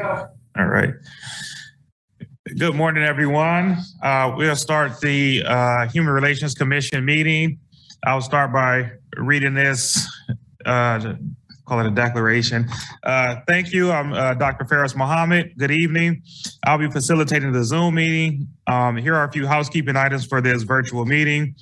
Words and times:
All 0.00 0.66
right. 0.66 0.94
Good 2.56 2.74
morning, 2.74 3.04
everyone. 3.04 3.76
Uh, 4.02 4.32
We'll 4.36 4.56
start 4.56 4.98
the 5.00 5.42
uh, 5.44 5.88
Human 5.88 6.12
Relations 6.14 6.54
Commission 6.54 7.04
meeting. 7.04 7.58
I'll 8.04 8.22
start 8.22 8.52
by 8.54 8.92
reading 9.18 9.52
this, 9.52 10.06
uh, 10.64 11.14
call 11.66 11.80
it 11.80 11.86
a 11.86 11.90
declaration. 11.90 12.68
Uh, 13.04 13.36
Thank 13.46 13.72
you. 13.74 13.92
I'm 13.92 14.14
uh, 14.14 14.32
Dr. 14.34 14.64
Faris 14.64 14.96
Mohammed. 14.96 15.58
Good 15.58 15.70
evening. 15.70 16.22
I'll 16.64 16.78
be 16.78 16.90
facilitating 16.90 17.52
the 17.52 17.62
Zoom 17.64 17.96
meeting. 17.96 18.48
Um, 18.66 18.96
Here 18.96 19.14
are 19.14 19.24
a 19.24 19.32
few 19.32 19.46
housekeeping 19.46 19.96
items 19.96 20.24
for 20.24 20.40
this 20.40 20.62
virtual 20.62 21.04
meeting. 21.04 21.54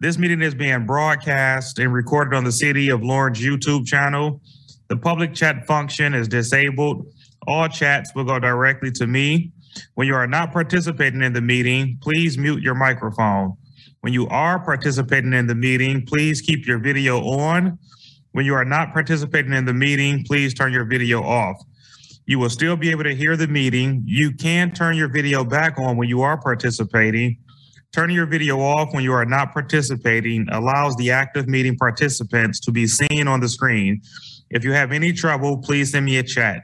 This 0.00 0.16
meeting 0.16 0.40
is 0.40 0.54
being 0.54 0.86
broadcast 0.86 1.78
and 1.78 1.92
recorded 1.92 2.34
on 2.34 2.44
the 2.44 2.52
City 2.52 2.88
of 2.88 3.02
Lawrence 3.02 3.38
YouTube 3.38 3.84
channel. 3.86 4.40
The 4.88 4.96
public 4.96 5.34
chat 5.34 5.66
function 5.66 6.14
is 6.14 6.26
disabled. 6.26 7.06
All 7.46 7.68
chats 7.68 8.14
will 8.14 8.24
go 8.24 8.38
directly 8.38 8.90
to 8.92 9.06
me. 9.06 9.52
When 9.94 10.06
you 10.06 10.14
are 10.14 10.26
not 10.26 10.52
participating 10.52 11.22
in 11.22 11.32
the 11.32 11.40
meeting, 11.40 11.98
please 12.00 12.36
mute 12.36 12.62
your 12.62 12.74
microphone. 12.74 13.56
When 14.00 14.12
you 14.12 14.26
are 14.28 14.58
participating 14.58 15.32
in 15.32 15.46
the 15.46 15.54
meeting, 15.54 16.06
please 16.06 16.40
keep 16.40 16.66
your 16.66 16.78
video 16.78 17.20
on. 17.20 17.78
When 18.32 18.44
you 18.44 18.54
are 18.54 18.64
not 18.64 18.92
participating 18.92 19.52
in 19.52 19.64
the 19.64 19.74
meeting, 19.74 20.24
please 20.24 20.54
turn 20.54 20.72
your 20.72 20.84
video 20.84 21.22
off. 21.22 21.56
You 22.26 22.38
will 22.38 22.50
still 22.50 22.76
be 22.76 22.90
able 22.90 23.04
to 23.04 23.14
hear 23.14 23.36
the 23.36 23.48
meeting. 23.48 24.02
You 24.06 24.32
can 24.32 24.72
turn 24.72 24.96
your 24.96 25.08
video 25.08 25.44
back 25.44 25.78
on 25.78 25.96
when 25.96 26.08
you 26.08 26.22
are 26.22 26.40
participating. 26.40 27.38
Turning 27.92 28.14
your 28.14 28.26
video 28.26 28.60
off 28.60 28.94
when 28.94 29.02
you 29.02 29.12
are 29.12 29.24
not 29.24 29.52
participating 29.52 30.46
allows 30.52 30.94
the 30.96 31.10
active 31.10 31.48
meeting 31.48 31.76
participants 31.76 32.60
to 32.60 32.70
be 32.70 32.86
seen 32.86 33.26
on 33.26 33.40
the 33.40 33.48
screen. 33.48 34.00
If 34.48 34.62
you 34.62 34.72
have 34.72 34.92
any 34.92 35.12
trouble, 35.12 35.58
please 35.58 35.90
send 35.90 36.06
me 36.06 36.18
a 36.18 36.22
chat. 36.22 36.62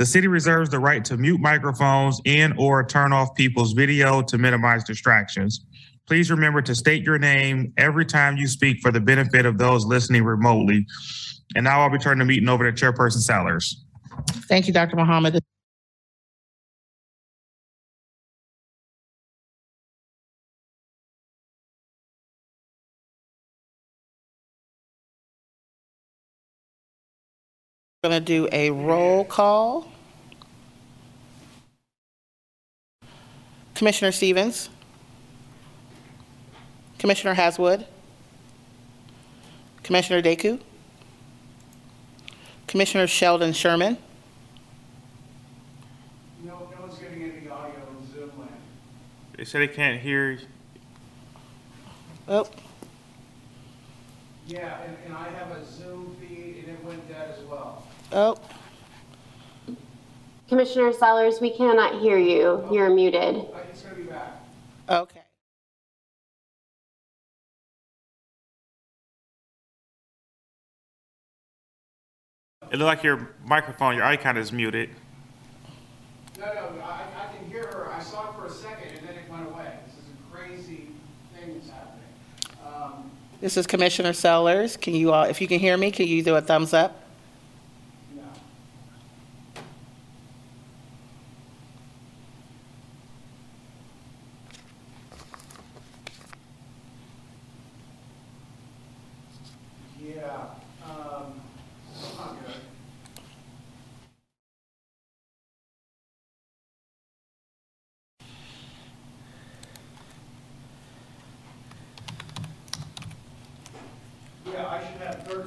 The 0.00 0.06
city 0.06 0.28
reserves 0.28 0.70
the 0.70 0.78
right 0.78 1.04
to 1.04 1.18
mute 1.18 1.42
microphones 1.42 2.22
and 2.24 2.54
or 2.56 2.82
turn 2.82 3.12
off 3.12 3.34
people's 3.34 3.74
video 3.74 4.22
to 4.22 4.38
minimize 4.38 4.82
distractions. 4.82 5.66
Please 6.06 6.30
remember 6.30 6.62
to 6.62 6.74
state 6.74 7.02
your 7.02 7.18
name 7.18 7.74
every 7.76 8.06
time 8.06 8.38
you 8.38 8.46
speak 8.46 8.78
for 8.80 8.90
the 8.90 8.98
benefit 8.98 9.44
of 9.44 9.58
those 9.58 9.84
listening 9.84 10.24
remotely. 10.24 10.86
And 11.54 11.64
now 11.64 11.82
I'll 11.82 11.90
be 11.90 11.98
turning 11.98 12.20
the 12.20 12.24
meeting 12.24 12.48
over 12.48 12.72
to 12.72 12.72
Chairperson 12.72 13.18
Sellers. 13.18 13.84
Thank 14.48 14.66
you, 14.66 14.72
Dr. 14.72 14.96
Mohammed. 14.96 15.38
Going 28.02 28.18
to 28.18 28.20
do 28.20 28.48
a 28.50 28.70
roll 28.70 29.26
call. 29.26 29.86
Commissioner 33.74 34.10
Stevens. 34.10 34.70
Commissioner 36.98 37.34
Haswood. 37.34 37.84
Commissioner 39.82 40.22
Deku. 40.22 40.58
Commissioner 42.66 43.06
Sheldon 43.06 43.52
Sherman. 43.52 43.98
No, 46.42 46.52
no 46.74 46.80
one's 46.80 46.98
getting 46.98 47.22
any 47.22 47.50
audio 47.50 47.74
in 48.00 48.12
Zoom 48.14 48.30
land. 48.38 48.50
They 49.36 49.44
said 49.44 49.60
they 49.60 49.68
can't 49.68 50.00
hear. 50.00 50.38
Oh, 52.26 52.48
Yeah, 54.46 54.80
and, 54.84 54.96
and 55.04 55.14
I 55.14 55.28
have 55.30 55.50
a 55.50 55.66
Zoom 55.66 56.16
feed 56.18 56.64
and 56.66 56.68
it 56.68 56.84
went 56.84 57.06
dead 57.08 57.34
as 57.36 57.44
well. 57.44 57.84
Oh, 58.12 58.36
Commissioner 60.48 60.92
Sellers, 60.92 61.40
we 61.40 61.50
cannot 61.56 62.00
hear 62.00 62.18
you. 62.18 62.66
You're 62.72 62.90
muted. 62.90 63.46
It's 63.70 63.82
gonna 63.82 64.04
back. 64.04 64.32
okay. 64.88 65.20
It 72.70 72.78
looks 72.78 72.86
like 72.86 73.02
your 73.02 73.30
microphone, 73.44 73.94
your 73.96 74.04
icon 74.04 74.36
is 74.36 74.52
muted. 74.52 74.90
No, 76.38 76.46
no, 76.46 76.82
I, 76.82 77.02
I 77.16 77.36
can 77.36 77.48
hear 77.50 77.64
her. 77.64 77.92
I 77.92 78.00
saw 78.02 78.30
it 78.30 78.34
for 78.36 78.46
a 78.46 78.50
second 78.50 78.96
and 78.96 79.08
then 79.08 79.16
it 79.16 79.30
went 79.30 79.48
away. 79.48 79.72
This 79.86 79.94
is 79.94 80.04
a 80.10 80.36
crazy 80.36 80.88
thing 81.34 81.54
that's 81.54 81.68
happening. 81.70 82.04
Um, 82.64 83.10
This 83.40 83.56
is 83.56 83.66
Commissioner 83.66 84.12
Sellers. 84.12 84.76
Can 84.76 84.94
you 84.94 85.12
all, 85.12 85.24
if 85.24 85.40
you 85.40 85.48
can 85.48 85.58
hear 85.58 85.76
me, 85.76 85.90
can 85.90 86.06
you 86.06 86.22
do 86.22 86.36
a 86.36 86.40
thumbs 86.40 86.72
up? 86.72 86.99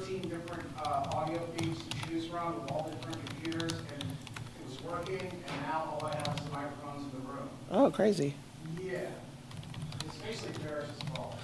13 0.04 0.20
different 0.28 0.68
uh, 0.84 1.08
audio 1.14 1.38
feeds 1.56 1.80
to 1.82 2.08
choose 2.08 2.26
from 2.26 2.60
with 2.60 2.70
all 2.72 2.90
different 2.90 3.26
computers, 3.26 3.72
and 3.72 4.02
it 4.02 4.68
was 4.68 4.82
working, 4.82 5.18
and 5.18 5.62
now 5.62 5.98
all 5.98 6.06
I 6.06 6.14
have 6.14 6.36
is 6.38 6.44
the 6.44 6.50
microphones 6.50 7.04
in 7.04 7.10
the 7.20 7.26
room. 7.26 7.48
Oh, 7.70 7.90
crazy. 7.90 8.34
Yeah. 8.82 9.06
It's 10.04 10.16
basically 10.16 10.62
Faris's 10.62 11.02
fault. 11.14 11.38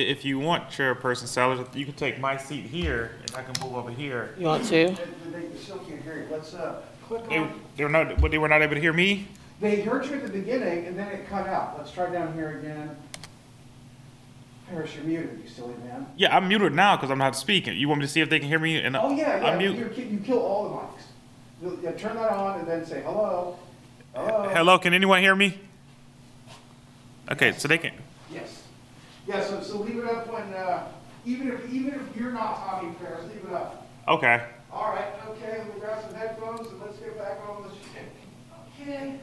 If 0.06 0.24
you 0.24 0.40
want 0.40 0.70
Chairperson 0.70 1.28
Sellers, 1.28 1.66
you 1.74 1.86
can 1.86 1.96
take 1.96 2.20
my 2.20 2.38
seat 2.38 2.66
here 2.66 3.12
and 3.22 3.36
I 3.36 3.44
can 3.44 3.54
move 3.66 3.76
over 3.76 3.92
here. 3.92 4.36
You 4.38 4.46
want 4.46 4.64
to? 4.66 4.70
They, 4.70 4.94
they 5.40 5.58
still 5.58 5.80
can't 5.80 6.02
hear 6.02 6.18
you. 6.20 6.28
Let's, 6.32 6.54
uh, 6.54 6.82
click 7.08 7.28
They, 7.28 7.38
on. 7.38 7.62
they 7.76 7.84
were 7.84 7.90
not, 7.90 8.22
but 8.22 8.32
they 8.32 8.38
were 8.38 8.48
not 8.48 8.62
able 8.62 8.76
to 8.76 8.82
hear 8.82 8.94
me? 8.94 9.28
They 9.60 9.82
heard 9.82 10.06
you 10.06 10.14
at 10.14 10.24
the 10.24 10.30
beginning 10.30 10.86
and 10.88 10.98
then 10.98 11.08
it 11.08 11.28
cut 11.28 11.48
out. 11.48 11.78
Let's 11.78 11.92
try 11.92 12.10
down 12.12 12.34
here 12.34 12.60
again. 12.60 12.96
Faris, 14.70 14.96
you're 14.96 15.04
muted, 15.06 15.40
you 15.44 15.48
silly 15.50 15.76
man. 15.86 16.08
Yeah, 16.18 16.36
I'm 16.36 16.48
muted 16.48 16.74
now 16.74 16.96
because 16.96 17.12
I'm 17.12 17.20
not 17.20 17.36
speaking. 17.36 17.78
You 17.78 17.88
want 17.88 18.02
me 18.02 18.08
to 18.08 18.12
see 18.12 18.22
if 18.22 18.30
they 18.30 18.40
can 18.40 18.48
hear 18.48 18.60
me? 18.60 18.78
And 18.78 18.96
Oh, 18.98 19.12
yeah, 19.16 19.40
yeah, 19.42 19.58
Unmute. 19.58 19.78
you, 19.78 19.86
ki- 19.90 20.04
you 20.10 20.18
kill 20.20 20.40
all 20.40 20.70
the 20.70 20.76
mics. 20.76 21.04
You, 21.62 21.80
yeah, 21.84 21.92
turn 21.92 22.16
that 22.18 22.32
on 22.32 22.60
and 22.60 22.68
then 22.68 22.86
say, 22.86 23.02
hello, 23.04 23.58
hello. 24.16 24.50
Hello, 24.54 24.80
can 24.80 24.94
anyone 24.94 25.22
hear 25.22 25.36
me? 25.36 25.60
Okay, 27.32 27.54
so 27.54 27.68
they 27.68 27.78
can. 27.78 27.94
Yes. 29.28 29.50
Yeah, 29.52 29.60
so, 29.60 29.64
so 29.64 29.78
leave 29.82 29.98
it 30.00 30.06
up 30.06 30.32
when, 30.32 30.54
uh, 30.54 30.88
even 31.26 31.52
if, 31.52 31.72
even 31.74 31.94
if 31.96 32.16
you're 32.16 32.32
not 32.32 32.58
talking, 32.58 32.96
Faris, 32.96 33.24
leave 33.34 33.44
it 33.46 33.54
up. 33.54 33.88
Okay. 34.08 34.44
All 34.72 34.90
right, 34.94 35.08
okay, 35.30 35.60
let 35.60 35.74
me 35.74 35.80
grab 35.80 36.02
some 36.04 36.14
headphones 36.14 36.68
and 36.68 36.80
let's 36.82 36.98
get 36.98 37.18
back 37.18 37.40
on 37.48 37.64
the 37.64 37.70
shit. 37.70 38.12
Okay. 38.82 39.20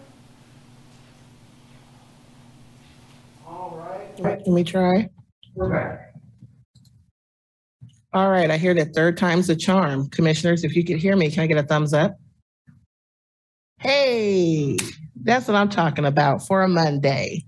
All 3.46 3.76
right, 3.78 4.38
Let 4.38 4.46
me 4.46 4.64
try. 4.64 5.08
we're 5.54 5.70
back. 5.70 6.14
All 8.14 8.30
right, 8.30 8.50
I 8.50 8.58
hear 8.58 8.74
that 8.74 8.94
third 8.94 9.16
time's 9.16 9.46
the 9.46 9.56
charm. 9.56 10.08
Commissioners, 10.10 10.64
if 10.64 10.74
you 10.76 10.84
could 10.84 10.98
hear 10.98 11.16
me, 11.16 11.30
can 11.30 11.44
I 11.44 11.46
get 11.46 11.58
a 11.58 11.62
thumbs 11.62 11.94
up? 11.94 12.16
Hey, 13.78 14.76
that's 15.22 15.48
what 15.48 15.56
I'm 15.56 15.68
talking 15.68 16.04
about 16.04 16.46
for 16.46 16.62
a 16.62 16.68
Monday. 16.68 17.44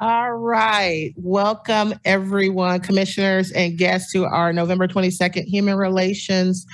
All 0.00 0.32
right, 0.32 1.12
welcome 1.16 1.94
everyone, 2.04 2.80
commissioners 2.80 3.50
and 3.52 3.78
guests 3.78 4.12
to 4.12 4.24
our 4.24 4.52
November 4.52 4.86
22nd 4.86 5.44
Human 5.44 5.76
Relations 5.76 6.66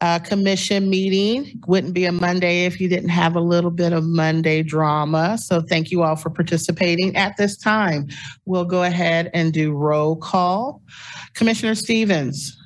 uh, 0.00 0.18
Commission 0.18 0.90
meeting. 0.90 1.60
Wouldn't 1.66 1.94
be 1.94 2.04
a 2.04 2.12
Monday 2.12 2.66
if 2.66 2.80
you 2.80 2.88
didn't 2.88 3.08
have 3.08 3.36
a 3.36 3.40
little 3.40 3.70
bit 3.70 3.92
of 3.92 4.04
Monday 4.04 4.62
drama. 4.62 5.38
So 5.38 5.62
thank 5.62 5.90
you 5.90 6.02
all 6.02 6.16
for 6.16 6.30
participating 6.30 7.16
at 7.16 7.36
this 7.36 7.56
time. 7.56 8.08
We'll 8.44 8.64
go 8.64 8.82
ahead 8.82 9.30
and 9.32 9.52
do 9.52 9.72
roll 9.72 10.16
call. 10.16 10.82
Commissioner 11.34 11.74
Stevens. 11.74 12.56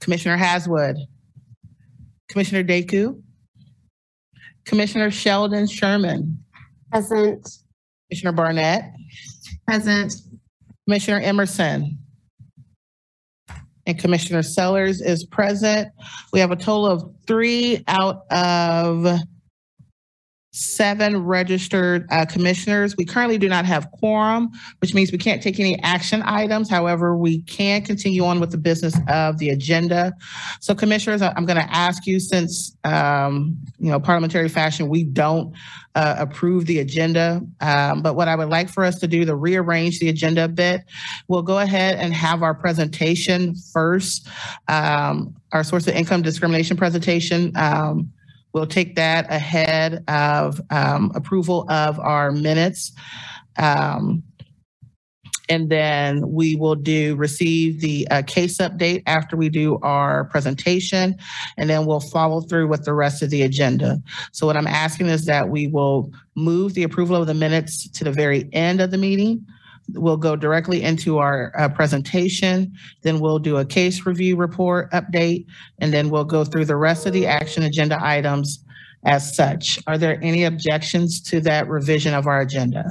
Commissioner 0.00 0.36
Haswood. 0.36 0.96
Commissioner 2.28 2.64
Deku. 2.64 3.22
Commissioner 4.64 5.10
Sheldon 5.10 5.66
Sherman. 5.66 6.42
Present. 6.90 7.61
Commissioner 8.12 8.32
Barnett. 8.32 8.92
Present. 9.66 10.12
Commissioner 10.86 11.20
Emerson. 11.20 11.98
and 13.86 13.98
Commissioner 13.98 14.42
Sellers 14.42 15.00
is 15.00 15.24
present. 15.24 15.88
We 16.30 16.38
have 16.40 16.50
a 16.50 16.56
total 16.56 16.86
of 16.86 17.10
three 17.26 17.82
out 17.88 18.30
of 18.30 19.18
seven 20.52 21.24
registered 21.24 22.06
uh, 22.10 22.26
commissioners. 22.26 22.94
We 22.96 23.06
currently 23.06 23.38
do 23.38 23.48
not 23.48 23.64
have 23.64 23.90
quorum, 23.90 24.50
which 24.80 24.92
means 24.92 25.10
we 25.10 25.16
can't 25.16 25.42
take 25.42 25.58
any 25.58 25.82
action 25.82 26.22
items. 26.24 26.68
However, 26.68 27.16
we 27.16 27.40
can 27.42 27.82
continue 27.82 28.24
on 28.24 28.38
with 28.38 28.50
the 28.50 28.58
business 28.58 28.94
of 29.08 29.38
the 29.38 29.48
agenda. 29.48 30.12
So 30.60 30.74
commissioners, 30.74 31.22
I'm 31.22 31.46
going 31.46 31.58
to 31.58 31.74
ask 31.74 32.06
you 32.06 32.20
since, 32.20 32.76
um, 32.84 33.56
you 33.78 33.90
know, 33.90 33.98
parliamentary 33.98 34.50
fashion, 34.50 34.88
we 34.88 35.04
don't 35.04 35.54
uh, 35.94 36.16
approve 36.18 36.66
the 36.66 36.80
agenda. 36.80 37.40
Um, 37.62 38.02
But 38.02 38.14
what 38.14 38.28
I 38.28 38.36
would 38.36 38.50
like 38.50 38.68
for 38.68 38.84
us 38.84 38.98
to 39.00 39.06
do 39.06 39.24
to 39.24 39.34
rearrange 39.34 40.00
the 40.00 40.10
agenda 40.10 40.44
a 40.44 40.48
bit, 40.48 40.82
we'll 41.28 41.42
go 41.42 41.58
ahead 41.60 41.98
and 41.98 42.12
have 42.12 42.42
our 42.42 42.54
presentation 42.54 43.54
first. 43.72 44.28
Um, 44.68 45.34
Our 45.52 45.64
source 45.64 45.86
of 45.86 45.94
income 45.94 46.20
discrimination 46.20 46.76
presentation. 46.76 47.52
Um, 47.56 48.12
We'll 48.52 48.66
take 48.66 48.96
that 48.96 49.30
ahead 49.30 50.04
of 50.08 50.60
um, 50.70 51.12
approval 51.14 51.66
of 51.70 51.98
our 51.98 52.32
minutes. 52.32 52.92
Um, 53.58 54.22
And 55.48 55.68
then 55.68 56.22
we 56.30 56.56
will 56.56 56.76
do, 56.76 57.16
receive 57.16 57.80
the 57.80 58.06
uh, 58.10 58.22
case 58.22 58.56
update 58.58 59.02
after 59.06 59.36
we 59.36 59.48
do 59.50 59.78
our 59.82 60.24
presentation. 60.30 61.16
And 61.58 61.68
then 61.68 61.84
we'll 61.84 62.00
follow 62.00 62.40
through 62.40 62.68
with 62.68 62.84
the 62.84 62.94
rest 62.94 63.22
of 63.22 63.28
the 63.30 63.42
agenda. 63.42 64.00
So 64.30 64.46
what 64.46 64.56
I'm 64.56 64.68
asking 64.68 65.08
is 65.08 65.26
that 65.26 65.50
we 65.50 65.66
will 65.66 66.10
move 66.36 66.72
the 66.72 66.84
approval 66.84 67.16
of 67.16 67.26
the 67.26 67.34
minutes 67.34 67.88
to 67.90 68.04
the 68.04 68.12
very 68.12 68.48
end 68.52 68.80
of 68.80 68.90
the 68.92 68.98
meeting. 68.98 69.44
We'll 69.90 70.16
go 70.16 70.36
directly 70.36 70.82
into 70.82 71.18
our 71.18 71.52
uh, 71.58 71.68
presentation. 71.68 72.72
Then 73.02 73.20
we'll 73.20 73.38
do 73.38 73.56
a 73.58 73.64
case 73.64 74.06
review 74.06 74.36
report 74.36 74.90
update. 74.92 75.46
And 75.80 75.92
then 75.92 76.08
we'll 76.08 76.24
go 76.24 76.44
through 76.44 76.66
the 76.66 76.76
rest 76.76 77.06
of 77.06 77.12
the 77.12 77.26
action 77.26 77.62
agenda 77.62 77.98
items 78.00 78.64
as 79.04 79.34
such. 79.34 79.78
Are 79.86 79.98
there 79.98 80.18
any 80.22 80.44
objections 80.44 81.20
to 81.22 81.40
that 81.42 81.68
revision 81.68 82.14
of 82.14 82.26
our 82.26 82.40
agenda? 82.40 82.84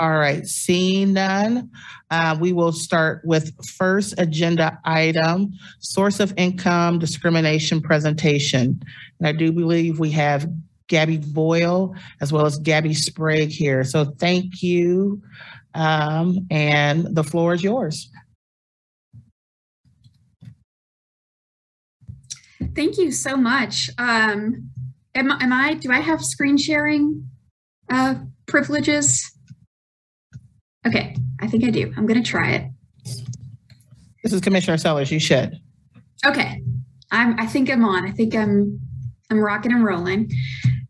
All 0.00 0.16
right, 0.16 0.46
seeing 0.46 1.14
none, 1.14 1.70
uh, 2.12 2.36
we 2.40 2.52
will 2.52 2.70
start 2.70 3.20
with 3.24 3.52
first 3.66 4.14
agenda 4.16 4.78
item, 4.84 5.50
source 5.80 6.20
of 6.20 6.32
income 6.36 7.00
discrimination 7.00 7.80
presentation. 7.80 8.80
And 9.18 9.26
I 9.26 9.32
do 9.32 9.50
believe 9.50 9.98
we 9.98 10.12
have 10.12 10.48
Gabby 10.88 11.18
Boyle 11.18 11.94
as 12.20 12.32
well 12.32 12.46
as 12.46 12.58
Gabby 12.58 12.94
Sprague 12.94 13.50
here. 13.50 13.84
So 13.84 14.04
thank 14.18 14.62
you. 14.62 15.22
Um, 15.74 16.46
and 16.50 17.14
the 17.14 17.22
floor 17.22 17.54
is 17.54 17.62
yours. 17.62 18.10
Thank 22.74 22.98
you 22.98 23.12
so 23.12 23.36
much. 23.36 23.90
Um, 23.98 24.70
am, 25.14 25.30
am 25.30 25.52
I, 25.52 25.74
do 25.74 25.92
I 25.92 26.00
have 26.00 26.24
screen 26.24 26.56
sharing 26.56 27.28
uh, 27.90 28.16
privileges? 28.46 29.30
Okay, 30.86 31.16
I 31.40 31.46
think 31.46 31.64
I 31.64 31.70
do. 31.70 31.92
I'm 31.96 32.06
going 32.06 32.22
to 32.22 32.28
try 32.28 32.52
it. 32.52 32.70
This 34.22 34.32
is 34.32 34.40
Commissioner 34.40 34.76
Sellers. 34.76 35.10
You 35.10 35.20
should. 35.20 35.58
Okay, 36.24 36.62
I'm, 37.10 37.38
I 37.38 37.46
think 37.46 37.70
I'm 37.70 37.84
on. 37.84 38.06
I 38.06 38.10
think 38.10 38.34
I'm, 38.34 38.80
I'm 39.30 39.38
rocking 39.38 39.72
and 39.72 39.84
rolling. 39.84 40.30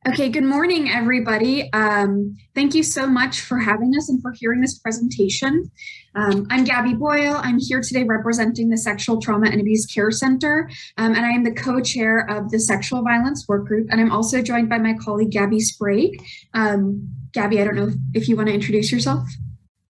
Okay, 0.09 0.31
good 0.31 0.45
morning, 0.45 0.89
everybody. 0.89 1.71
Um, 1.75 2.35
thank 2.55 2.75
you 2.75 2.83
so 2.83 3.07
much 3.07 3.43
for 3.43 3.59
having 3.59 3.93
us 3.95 4.09
and 4.09 4.23
for 4.23 4.33
hearing 4.33 4.63
this 4.63 4.79
presentation. 4.79 5.71
Um, 6.15 6.47
I'm 6.49 6.65
Gabby 6.65 6.95
Boyle. 6.95 7.39
I'm 7.43 7.59
here 7.59 7.83
today 7.83 8.05
representing 8.05 8.71
the 8.71 8.79
Sexual 8.79 9.21
Trauma 9.21 9.49
and 9.51 9.61
Abuse 9.61 9.85
Care 9.85 10.11
Center, 10.11 10.71
um, 10.97 11.15
and 11.15 11.27
I 11.27 11.33
am 11.33 11.45
the 11.45 11.53
co-chair 11.53 12.21
of 12.31 12.51
the 12.51 12.59
Sexual 12.59 13.03
Violence 13.03 13.47
Work 13.49 13.67
Group. 13.67 13.89
And 13.91 14.01
I'm 14.01 14.11
also 14.11 14.41
joined 14.41 14.71
by 14.71 14.79
my 14.79 14.95
colleague 14.95 15.31
Gabby 15.31 15.61
Sprague. 15.61 16.23
Um, 16.55 17.07
Gabby, 17.33 17.61
I 17.61 17.65
don't 17.65 17.77
know 17.77 17.89
if, 17.89 17.95
if 18.15 18.29
you 18.31 18.37
want 18.37 18.49
to 18.49 18.55
introduce 18.55 18.91
yourself. 18.91 19.29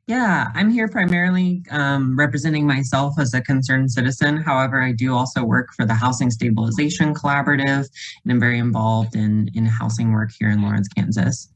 Yeah, 0.07 0.51
I'm 0.55 0.71
here 0.71 0.87
primarily 0.87 1.63
um, 1.71 2.15
representing 2.19 2.67
myself 2.67 3.15
as 3.19 3.33
a 3.33 3.41
concerned 3.41 3.91
citizen. 3.91 4.37
However, 4.37 4.83
I 4.83 4.93
do 4.93 5.15
also 5.15 5.43
work 5.45 5.69
for 5.75 5.87
the 5.87 5.95
Housing 5.95 6.31
Stabilization 6.31 7.15
Collaborative, 7.15 7.89
and 8.25 8.33
I'm 8.33 8.39
very 8.39 8.59
involved 8.59 9.17
in, 9.17 9.51
in 9.55 9.65
housing 9.65 10.13
work 10.13 10.31
here 10.39 10.51
in 10.51 10.61
Lawrence, 10.61 10.89
Kansas. 10.89 11.49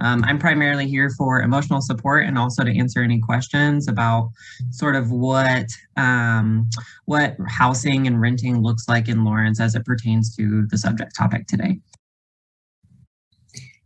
Um, 0.00 0.22
I'm 0.24 0.38
primarily 0.38 0.86
here 0.86 1.08
for 1.16 1.40
emotional 1.40 1.80
support 1.80 2.26
and 2.26 2.36
also 2.36 2.62
to 2.64 2.78
answer 2.78 3.00
any 3.00 3.20
questions 3.20 3.88
about 3.88 4.32
sort 4.70 4.96
of 4.96 5.10
what 5.10 5.66
um, 5.96 6.68
what 7.06 7.36
housing 7.46 8.06
and 8.06 8.20
renting 8.20 8.60
looks 8.60 8.88
like 8.88 9.08
in 9.08 9.24
Lawrence 9.24 9.60
as 9.60 9.76
it 9.76 9.84
pertains 9.86 10.34
to 10.36 10.66
the 10.66 10.76
subject 10.76 11.14
topic 11.16 11.46
today. 11.46 11.78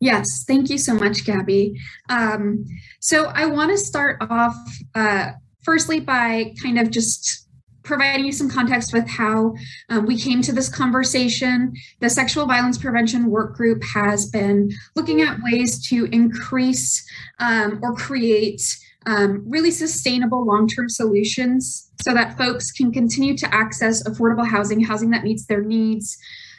Yes, 0.03 0.43
thank 0.49 0.69
you 0.69 0.79
so 0.79 0.95
much, 0.95 1.25
Gabby. 1.25 1.81
Um, 2.09 2.67
so 2.99 3.27
I 3.27 3.47
want 3.47 3.71
to 3.71 3.79
start 3.79 4.17
off 4.21 4.57
uh, 4.97 5.31
firstly 5.63 6.01
by 6.01 6.55
kind 6.61 6.81
of 6.81 6.91
just 6.91 7.47
providing 7.85 8.27
you 8.27 8.33
some 8.33 8.51
context 8.51 8.93
with 8.93 9.09
how 9.09 9.55
um, 9.91 10.05
we 10.05 10.19
came 10.19 10.43
to 10.43 10.51
this 10.51 10.69
conversation. 10.69 11.73
The 12.01 12.11
Sexual 12.11 12.47
Violence 12.47 12.79
Prevention 12.79 13.31
Work 13.31 13.55
Group 13.55 13.85
has 13.95 14.29
been 14.29 14.73
looking 14.97 15.21
at 15.21 15.39
ways 15.41 15.89
to 15.91 16.07
increase 16.07 17.09
um, 17.39 17.79
or 17.81 17.95
create 17.95 18.61
um, 19.07 19.45
really 19.47 19.71
sustainable 19.71 20.45
long-term 20.45 20.89
solutions 20.89 21.93
so 22.03 22.13
that 22.13 22.37
folks 22.37 22.73
can 22.73 22.91
continue 22.91 23.37
to 23.37 23.55
access 23.55 24.03
affordable 24.03 24.49
housing, 24.49 24.81
housing 24.81 25.11
that 25.11 25.23
meets 25.23 25.47
their 25.47 25.63
needs, 25.63 26.19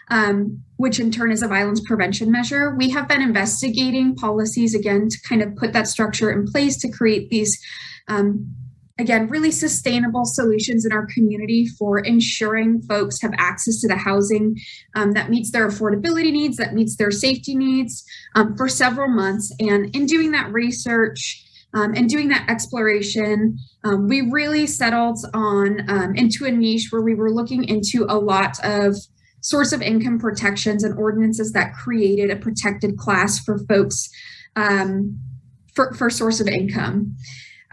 um, 0.09 0.63
which 0.77 0.99
in 0.99 1.11
turn 1.11 1.31
is 1.31 1.41
a 1.41 1.47
violence 1.47 1.81
prevention 1.81 2.31
measure. 2.31 2.75
We 2.75 2.89
have 2.89 3.07
been 3.07 3.21
investigating 3.21 4.15
policies 4.15 4.75
again 4.75 5.09
to 5.09 5.17
kind 5.27 5.41
of 5.41 5.55
put 5.55 5.73
that 5.73 5.87
structure 5.87 6.31
in 6.31 6.45
place 6.45 6.77
to 6.81 6.89
create 6.89 7.29
these, 7.29 7.59
um, 8.07 8.53
again, 8.99 9.27
really 9.29 9.51
sustainable 9.51 10.25
solutions 10.25 10.85
in 10.85 10.91
our 10.91 11.07
community 11.13 11.67
for 11.67 11.99
ensuring 11.99 12.81
folks 12.81 13.21
have 13.21 13.33
access 13.37 13.79
to 13.81 13.87
the 13.87 13.95
housing 13.95 14.55
um, 14.95 15.11
that 15.13 15.29
meets 15.29 15.51
their 15.51 15.67
affordability 15.67 16.31
needs, 16.31 16.57
that 16.57 16.73
meets 16.73 16.97
their 16.97 17.11
safety 17.11 17.55
needs 17.55 18.03
um, 18.35 18.55
for 18.57 18.67
several 18.67 19.07
months. 19.07 19.53
And 19.59 19.95
in 19.95 20.05
doing 20.05 20.31
that 20.31 20.51
research, 20.51 21.39
um, 21.75 21.93
and 21.95 22.07
doing 22.07 22.29
that 22.29 22.47
exploration, 22.49 23.57
um, 23.83 24.07
we 24.07 24.21
really 24.21 24.67
settled 24.67 25.17
on 25.33 25.89
um, 25.89 26.15
into 26.15 26.45
a 26.45 26.51
niche 26.51 26.89
where 26.91 27.01
we 27.01 27.15
were 27.15 27.31
looking 27.31 27.63
into 27.63 28.05
a 28.07 28.17
lot 28.17 28.63
of 28.63 28.95
source 29.43 29.73
of 29.73 29.81
income 29.81 30.17
protections 30.17 30.83
and 30.83 30.97
ordinances 30.97 31.51
that 31.51 31.73
created 31.75 32.31
a 32.31 32.35
protected 32.35 32.97
class 32.97 33.39
for 33.39 33.59
folks 33.67 34.09
um, 34.55 35.19
for, 35.75 35.93
for 35.93 36.09
source 36.09 36.39
of 36.39 36.47
income. 36.47 37.15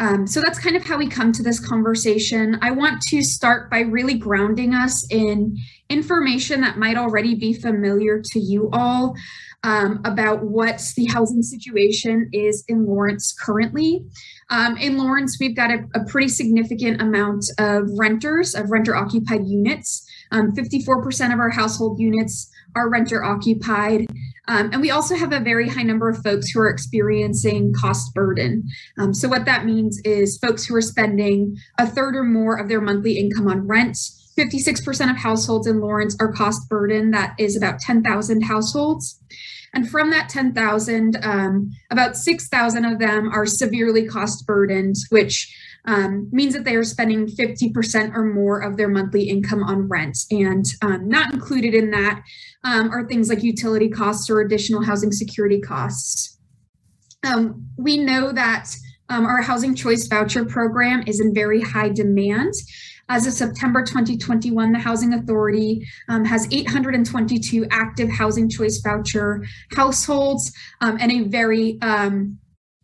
Um, 0.01 0.27
so 0.27 0.41
that's 0.41 0.59
kind 0.59 0.77
of 0.77 0.85
how 0.85 0.97
we 0.97 1.07
come 1.07 1.31
to 1.33 1.43
this 1.43 1.61
conversation. 1.61 2.59
I 2.63 2.71
want 2.71 3.03
to 3.03 3.23
start 3.23 3.71
by 3.71 3.81
really 3.81 4.15
grounding 4.15 4.75
us 4.75 5.07
in 5.11 5.59
information 5.91 6.63
that 6.63 6.79
might 6.79 6.97
already 6.97 7.35
be 7.35 7.53
familiar 7.53 8.23
to 8.33 8.41
you 8.41 8.71
all 8.73 9.15
um, 9.63 10.01
about 10.07 10.43
what 10.43 10.83
the 10.97 11.05
housing 11.07 11.43
situation 11.43 12.31
is 12.33 12.65
in 12.67 12.87
Lawrence 12.87 13.35
currently. 13.39 14.03
Um, 14.49 14.79
in 14.79 14.97
Lawrence, 14.97 15.37
we've 15.39 15.55
got 15.55 15.71
a, 15.71 15.85
a, 15.95 16.05
pretty 16.07 16.29
significant 16.29 17.03
amount 17.03 17.45
of 17.59 17.85
renters, 17.99 18.55
of 18.55 18.71
renter 18.71 18.97
occupied 18.97 19.47
units. 19.47 20.10
54% 20.33 21.27
um, 21.27 21.33
of 21.33 21.41
our 21.41 21.51
household 21.51 21.99
units 21.99 22.51
are 22.75 22.89
renter 22.89 23.25
occupied. 23.25 24.07
Um, 24.49 24.71
and 24.73 24.81
we 24.81 24.91
also 24.91 25.17
have 25.17 25.33
a 25.33 25.41
very 25.41 25.69
high 25.69 25.83
number 25.83 26.09
of 26.09 26.23
folks 26.23 26.51
who 26.51 26.61
are 26.61 26.69
experiencing 26.69 27.73
cost 27.73 28.15
burden. 28.15 28.65
Um, 28.99 29.15
so, 29.15 29.29
what 29.29 29.45
that 29.45 29.65
means 29.65 30.01
is 30.05 30.39
folks 30.39 30.65
who 30.65 30.75
are 30.75 30.83
spending 30.83 31.57
a 31.79 31.87
third 31.87 32.17
or 32.17 32.25
more 32.25 32.57
of 32.57 32.69
their 32.69 32.81
monthly 32.81 33.19
income 33.19 33.49
on 33.49 33.67
rent. 33.67 33.97
56% 34.39 35.11
of 35.11 35.17
households 35.17 35.67
in 35.67 35.81
Lawrence 35.81 36.17
are 36.21 36.33
cost 36.33 36.69
burden. 36.69 37.11
That 37.11 37.35
is 37.39 37.57
about 37.57 37.81
10,000 37.81 38.43
households. 38.43 39.21
And 39.73 39.89
from 39.89 40.11
that 40.11 40.29
10,000, 40.29 41.19
um, 41.23 41.71
about 41.91 42.17
6,000 42.17 42.85
of 42.85 42.99
them 42.99 43.31
are 43.33 43.47
severely 43.47 44.07
cost 44.07 44.47
burdened, 44.47 44.97
which 45.11 45.55
um, 45.87 46.29
means 46.33 46.55
that 46.55 46.65
they 46.65 46.77
are 46.77 46.85
spending 46.85 47.27
50% 47.27 48.15
or 48.15 48.25
more 48.25 48.61
of 48.61 48.77
their 48.77 48.89
monthly 48.89 49.29
income 49.29 49.63
on 49.63 49.89
rent. 49.89 50.19
And 50.31 50.65
um, 50.83 51.09
not 51.09 51.33
included 51.33 51.75
in 51.75 51.91
that 51.91 52.23
um, 52.65 52.91
are 52.91 53.07
things 53.07 53.29
like 53.29 53.43
utility 53.43 53.89
costs 53.89 54.29
or 54.31 54.41
additional 54.41 54.83
housing 54.83 55.13
security 55.13 55.61
costs. 55.61 56.39
Um, 57.25 57.67
we 57.77 57.99
know 57.99 58.33
that 58.33 58.75
um, 59.09 59.27
our 59.27 59.43
housing 59.43 59.75
choice 59.75 60.07
voucher 60.07 60.45
program 60.45 61.03
is 61.07 61.21
in 61.21 61.35
very 61.35 61.61
high 61.61 61.89
demand. 61.89 62.55
As 63.09 63.27
of 63.27 63.33
September 63.33 63.83
2021, 63.83 64.71
the 64.71 64.79
Housing 64.79 65.15
Authority 65.15 65.85
um, 66.09 66.25
has 66.25 66.47
822 66.53 67.67
active 67.73 68.09
housing 68.09 68.49
choice 68.49 68.81
voucher 68.81 69.45
households 69.75 70.53
um, 70.81 70.97
and 71.01 71.11
a 71.11 71.21
very 71.23 71.77
um, 71.83 72.39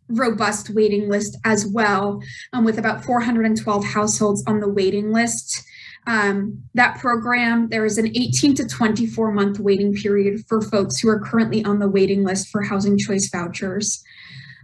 robust 0.09 0.69
waiting 0.69 1.09
list 1.09 1.37
as 1.43 1.65
well, 1.65 2.21
um, 2.53 2.63
with 2.63 2.77
about 2.77 3.03
412 3.03 3.85
households 3.85 4.43
on 4.47 4.59
the 4.59 4.69
waiting 4.69 5.11
list. 5.11 5.63
Um, 6.07 6.63
that 6.73 6.99
program, 6.99 7.67
there 7.67 7.85
is 7.85 7.97
an 7.97 8.07
18 8.07 8.55
to 8.55 8.67
24 8.67 9.31
month 9.33 9.59
waiting 9.59 9.93
period 9.93 10.45
for 10.47 10.61
folks 10.61 10.99
who 10.99 11.09
are 11.09 11.19
currently 11.19 11.63
on 11.65 11.79
the 11.79 11.89
waiting 11.89 12.23
list 12.23 12.47
for 12.47 12.63
housing 12.63 12.97
choice 12.97 13.29
vouchers. 13.29 14.01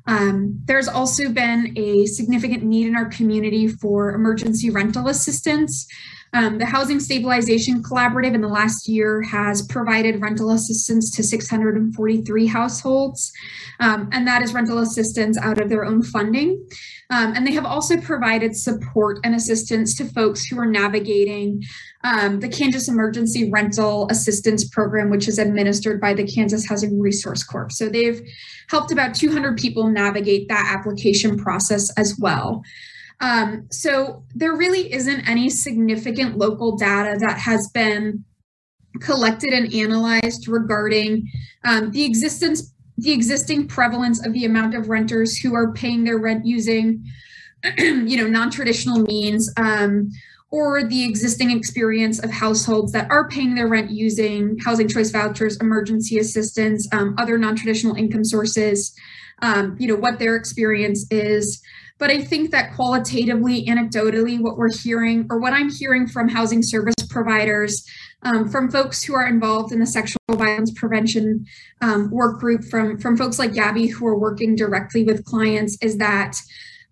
Um, 0.08 0.60
there's 0.66 0.88
also 0.88 1.30
been 1.30 1.74
a 1.78 2.06
significant 2.06 2.64
need 2.64 2.88
in 2.88 2.96
our 2.96 3.06
community 3.06 3.68
for 3.68 4.14
emergency 4.14 4.70
rental 4.70 5.08
assistance. 5.08 5.88
Um, 6.34 6.58
the 6.58 6.66
Housing 6.66 7.00
Stabilization 7.00 7.84
Collaborative 7.84 8.34
in 8.34 8.42
the 8.42 8.48
last 8.48 8.88
year 8.88 9.22
has 9.22 9.62
provided 9.62 10.22
rental 10.22 10.52
assistance 10.52 11.16
to 11.16 11.24
643 11.24 12.48
households, 12.48 13.32
um, 13.80 14.10
and 14.12 14.28
that 14.28 14.42
is 14.42 14.54
rental 14.54 14.80
assistance 14.80 15.38
out 15.38 15.62
of 15.62 15.70
their 15.70 15.86
own 15.86 16.02
funding. 16.02 16.68
Um, 17.10 17.34
and 17.36 17.46
they 17.46 17.52
have 17.52 17.66
also 17.66 17.98
provided 17.98 18.56
support 18.56 19.20
and 19.24 19.36
assistance 19.36 19.96
to 19.96 20.06
folks 20.06 20.46
who 20.46 20.58
are 20.60 20.66
navigating 20.66 21.62
um, 22.04 22.40
the 22.40 22.50
Kansas 22.50 22.88
Emergency 22.88 23.52
Rental 23.52 24.08
Assistance 24.10 24.68
Program, 24.68 25.12
which 25.12 25.28
is 25.28 25.38
administered 25.38 26.02
by 26.02 26.16
the 26.16 26.26
Kansas 26.26 26.68
Housing 26.68 27.00
Resource 27.00 27.44
Corp. 27.44 27.72
So 27.72 27.88
they've 27.88 28.22
helped 28.70 28.92
about 28.92 29.14
200 29.14 29.58
people 29.58 29.88
navigate 29.88 30.48
that 30.48 30.76
application 30.76 31.38
process 31.38 31.92
as 31.98 32.18
well. 32.18 32.64
Um, 33.20 33.68
so 33.72 34.24
there 34.36 34.56
really 34.56 34.92
isn't 34.94 35.28
any 35.28 35.50
significant 35.50 36.38
local 36.38 36.76
data 36.76 37.18
that 37.20 37.38
has 37.38 37.70
been 37.70 38.26
collected 39.02 39.54
and 39.54 39.74
analyzed 39.74 40.48
regarding 40.48 41.30
um, 41.66 41.92
the 41.92 42.04
existence 42.04 42.74
the 42.98 43.12
existing 43.12 43.68
prevalence 43.68 44.24
of 44.24 44.34
the 44.34 44.46
amount 44.46 44.76
of 44.76 44.88
renters 44.88 45.36
who 45.38 45.56
are 45.56 45.74
paying 45.74 46.04
their 46.04 46.20
rent 46.20 46.46
using 46.46 47.04
you 47.78 48.18
know 48.18 48.28
non-traditional 48.28 49.00
means 49.00 49.52
um, 49.58 50.10
or 50.52 50.84
the 50.84 51.04
existing 51.04 51.50
experience 51.50 52.24
of 52.24 52.30
households 52.30 52.92
that 52.92 53.10
are 53.10 53.28
paying 53.30 53.56
their 53.56 53.68
rent 53.68 53.90
using 53.90 54.58
housing 54.64 54.88
choice 54.88 55.10
vouchers 55.10 55.58
emergency 55.58 56.20
assistance 56.20 56.88
um, 56.92 57.16
other 57.18 57.38
non-traditional 57.38 57.96
income 57.96 58.24
sources 58.24 58.94
um, 59.42 59.76
you 59.80 59.88
know 59.88 59.96
what 59.96 60.20
their 60.20 60.36
experience 60.36 61.08
is 61.10 61.62
but 62.00 62.10
I 62.10 62.22
think 62.22 62.52
that 62.52 62.74
qualitatively, 62.76 63.66
anecdotally, 63.66 64.40
what 64.42 64.58
we're 64.58 64.72
hearing 64.72 65.28
or 65.30 65.40
what 65.40 65.54
I'm 65.54 65.70
hearing 65.70 66.08
from 66.08 66.28
housing 66.28 66.64
service 66.64 66.96
providers, 67.10 67.86
um, 68.24 68.50
from 68.50 68.72
folks 68.72 69.04
who 69.04 69.16
are 69.16 69.28
involved 69.28 69.72
in 69.72 69.80
the 69.80 69.86
sexual 69.86 70.18
violence 70.32 70.72
prevention 70.72 71.46
um, 71.82 72.10
work 72.12 72.40
group, 72.40 72.64
from, 72.66 72.98
from 72.98 73.16
folks 73.18 73.38
like 73.38 73.54
Gabby 73.54 73.88
who 73.88 74.08
are 74.08 74.18
working 74.18 74.56
directly 74.56 75.04
with 75.04 75.24
clients, 75.26 75.78
is 75.82 75.98
that 75.98 76.36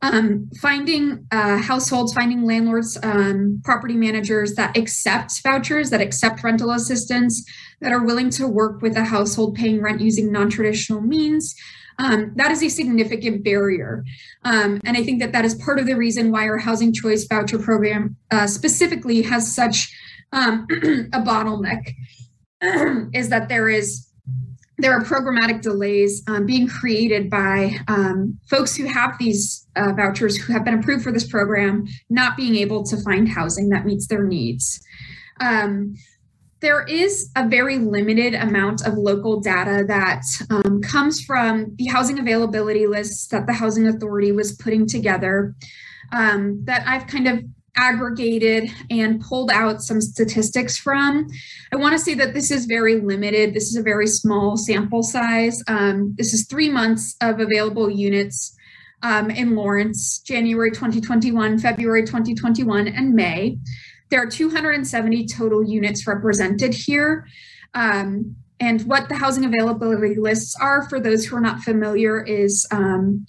um, 0.03 0.49
finding 0.59 1.27
uh, 1.31 1.57
households, 1.57 2.13
finding 2.13 2.43
landlords, 2.43 2.97
um, 3.03 3.61
property 3.63 3.95
managers 3.95 4.55
that 4.55 4.75
accept 4.75 5.41
vouchers, 5.43 5.89
that 5.91 6.01
accept 6.01 6.43
rental 6.43 6.71
assistance, 6.71 7.45
that 7.81 7.91
are 7.91 8.03
willing 8.03 8.29
to 8.31 8.47
work 8.47 8.81
with 8.81 8.97
a 8.97 9.03
household 9.03 9.55
paying 9.55 9.81
rent 9.81 10.01
using 10.01 10.31
non 10.31 10.49
traditional 10.49 11.01
means, 11.01 11.55
um, 12.01 12.31
that 12.35 12.51
is 12.51 12.63
a 12.63 12.69
significant 12.69 13.43
barrier. 13.43 14.03
Um, 14.43 14.81
and 14.85 14.97
I 14.97 15.03
think 15.03 15.21
that 15.21 15.31
that 15.33 15.45
is 15.45 15.53
part 15.55 15.79
of 15.79 15.85
the 15.85 15.93
reason 15.93 16.31
why 16.31 16.47
our 16.47 16.57
housing 16.57 16.91
choice 16.91 17.25
voucher 17.25 17.59
program 17.59 18.17
uh, 18.31 18.47
specifically 18.47 19.21
has 19.21 19.53
such 19.53 19.95
um, 20.33 20.65
a 21.13 21.21
bottleneck 21.21 21.93
is 23.13 23.29
that 23.29 23.49
there 23.49 23.69
is 23.69 24.07
there 24.77 24.93
are 24.93 25.03
programmatic 25.03 25.61
delays 25.61 26.23
um, 26.27 26.47
being 26.47 26.67
created 26.67 27.29
by 27.29 27.77
um, 27.87 28.39
folks 28.49 28.75
who 28.75 28.85
have 28.85 29.15
these 29.19 29.67
uh, 29.75 29.93
vouchers 29.93 30.35
who 30.35 30.53
have 30.53 30.65
been 30.65 30.73
approved 30.73 31.03
for 31.03 31.11
this 31.11 31.27
program 31.27 31.85
not 32.09 32.35
being 32.35 32.55
able 32.55 32.83
to 32.83 32.97
find 33.03 33.29
housing 33.29 33.69
that 33.69 33.85
meets 33.85 34.07
their 34.07 34.23
needs. 34.23 34.81
Um, 35.39 35.93
there 36.61 36.83
is 36.83 37.31
a 37.35 37.47
very 37.47 37.79
limited 37.79 38.35
amount 38.35 38.85
of 38.85 38.93
local 38.93 39.41
data 39.41 39.83
that 39.87 40.23
um, 40.51 40.79
comes 40.81 41.19
from 41.21 41.75
the 41.77 41.85
housing 41.85 42.19
availability 42.19 42.85
lists 42.85 43.27
that 43.27 43.47
the 43.47 43.53
Housing 43.53 43.87
Authority 43.87 44.31
was 44.31 44.55
putting 44.55 44.85
together 44.85 45.55
um, 46.11 46.63
that 46.65 46.87
I've 46.87 47.07
kind 47.07 47.27
of 47.27 47.43
aggregated 47.75 48.69
and 48.91 49.21
pulled 49.21 49.49
out 49.49 49.81
some 49.81 50.01
statistics 50.01 50.77
from. 50.77 51.27
I 51.73 51.77
want 51.77 51.93
to 51.93 51.99
say 51.99 52.13
that 52.15 52.33
this 52.33 52.51
is 52.51 52.65
very 52.65 52.99
limited. 52.99 53.53
This 53.53 53.69
is 53.69 53.77
a 53.77 53.81
very 53.81 54.07
small 54.07 54.55
sample 54.55 55.01
size. 55.01 55.63
Um, 55.67 56.13
this 56.17 56.33
is 56.33 56.45
three 56.45 56.69
months 56.69 57.15
of 57.21 57.39
available 57.39 57.89
units 57.89 58.55
um, 59.03 59.31
in 59.31 59.55
Lawrence, 59.55 60.19
January 60.19 60.69
2021, 60.69 61.57
February 61.57 62.03
2021, 62.03 62.87
and 62.87 63.13
May. 63.13 63.57
There 64.11 64.21
are 64.21 64.27
270 64.27 65.25
total 65.27 65.63
units 65.63 66.05
represented 66.05 66.73
here. 66.73 67.25
Um, 67.73 68.35
and 68.59 68.81
what 68.83 69.09
the 69.09 69.15
housing 69.15 69.45
availability 69.45 70.15
lists 70.15 70.55
are, 70.61 70.87
for 70.87 70.99
those 70.99 71.25
who 71.25 71.35
are 71.37 71.41
not 71.41 71.61
familiar, 71.61 72.23
is 72.23 72.67
um, 72.69 73.25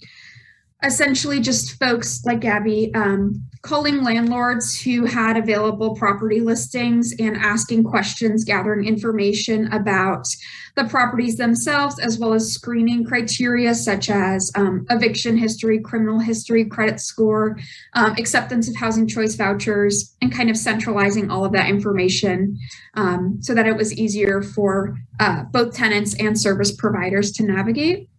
essentially 0.83 1.39
just 1.39 1.79
folks 1.79 2.23
like 2.25 2.41
Gabby 2.41 2.93
um, 2.93 3.41
calling 3.61 4.03
landlords 4.03 4.79
who 4.81 5.05
had 5.05 5.37
available 5.37 5.95
property 5.95 6.41
listings 6.41 7.13
and 7.17 7.37
asking 7.37 7.85
questions, 7.85 8.43
gathering 8.43 8.85
information 8.85 9.71
about 9.71 10.27
the 10.75 10.83
properties 10.85 11.37
themselves, 11.37 11.97
as 11.99 12.19
well 12.19 12.33
as 12.33 12.51
screening 12.51 13.05
criteria 13.05 13.73
such 13.73 14.09
as 14.09 14.51
um, 14.55 14.85
eviction 14.89 15.37
history, 15.37 15.79
criminal 15.79 16.19
history, 16.19 16.65
credit 16.65 16.99
score, 16.99 17.57
um, 17.93 18.13
acceptance 18.17 18.67
of 18.67 18.75
housing 18.75 19.07
choice 19.07 19.35
vouchers, 19.35 20.15
and 20.21 20.33
kind 20.33 20.49
of 20.49 20.57
centralizing 20.57 21.31
all 21.31 21.45
of 21.45 21.53
that 21.53 21.69
information 21.69 22.57
um, 22.95 23.37
so 23.41 23.53
that 23.53 23.65
it 23.65 23.77
was 23.77 23.93
easier 23.93 24.41
for 24.41 24.97
uh, 25.21 25.43
both 25.43 25.73
tenants 25.73 26.15
and 26.19 26.37
service 26.37 26.75
providers 26.75 27.31
to 27.31 27.43
navigate. 27.43 28.09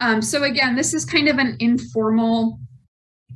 Um, 0.00 0.22
so 0.22 0.44
again, 0.44 0.76
this 0.76 0.94
is 0.94 1.04
kind 1.04 1.28
of 1.28 1.38
an 1.38 1.56
informal 1.60 2.60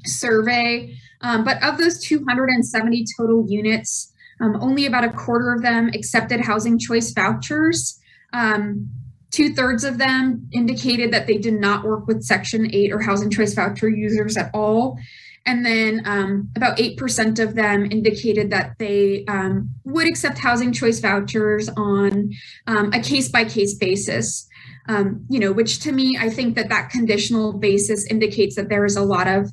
survey 0.05 0.95
um, 1.23 1.45
but 1.45 1.63
of 1.63 1.79
those 1.79 2.01
270 2.01 3.07
total 3.17 3.47
units, 3.49 4.13
um, 4.41 4.57
only 4.61 4.87
about 4.87 5.05
a 5.05 5.11
quarter 5.11 5.53
of 5.53 5.63
them 5.63 5.89
accepted 5.95 6.41
housing 6.41 6.79
choice 6.79 7.13
vouchers. 7.13 7.99
Um, 8.33 8.91
Two 9.31 9.55
thirds 9.55 9.83
of 9.83 9.97
them 9.97 10.47
indicated 10.53 11.11
that 11.15 11.27
they 11.27 11.39
did 11.39 11.55
not 11.55 11.85
work 11.85 12.07
with 12.07 12.23
Section 12.23 12.69
8 12.71 12.93
or 12.93 13.01
housing 13.01 13.31
choice 13.31 13.55
voucher 13.55 13.89
users 13.89 14.37
at 14.37 14.51
all. 14.53 14.99
And 15.47 15.65
then 15.65 16.03
um, 16.05 16.51
about 16.55 16.77
8% 16.77 17.39
of 17.39 17.55
them 17.55 17.91
indicated 17.91 18.51
that 18.51 18.75
they 18.79 19.25
um, 19.29 19.71
would 19.85 20.07
accept 20.07 20.37
housing 20.37 20.71
choice 20.71 21.01
vouchers 21.01 21.71
on 21.79 22.31
um, 22.67 22.93
a 22.93 23.01
case 23.01 23.31
by 23.31 23.47
case 23.47 23.73
basis. 23.73 24.47
Um, 24.89 25.25
you 25.29 25.39
know, 25.39 25.53
which 25.53 25.81
to 25.81 25.93
me, 25.93 26.19
I 26.21 26.29
think 26.29 26.57
that 26.57 26.69
that 26.69 26.91
conditional 26.91 27.53
basis 27.53 28.05
indicates 28.07 28.57
that 28.57 28.69
there 28.69 28.85
is 28.85 28.97
a 28.97 29.03
lot 29.03 29.29
of 29.29 29.53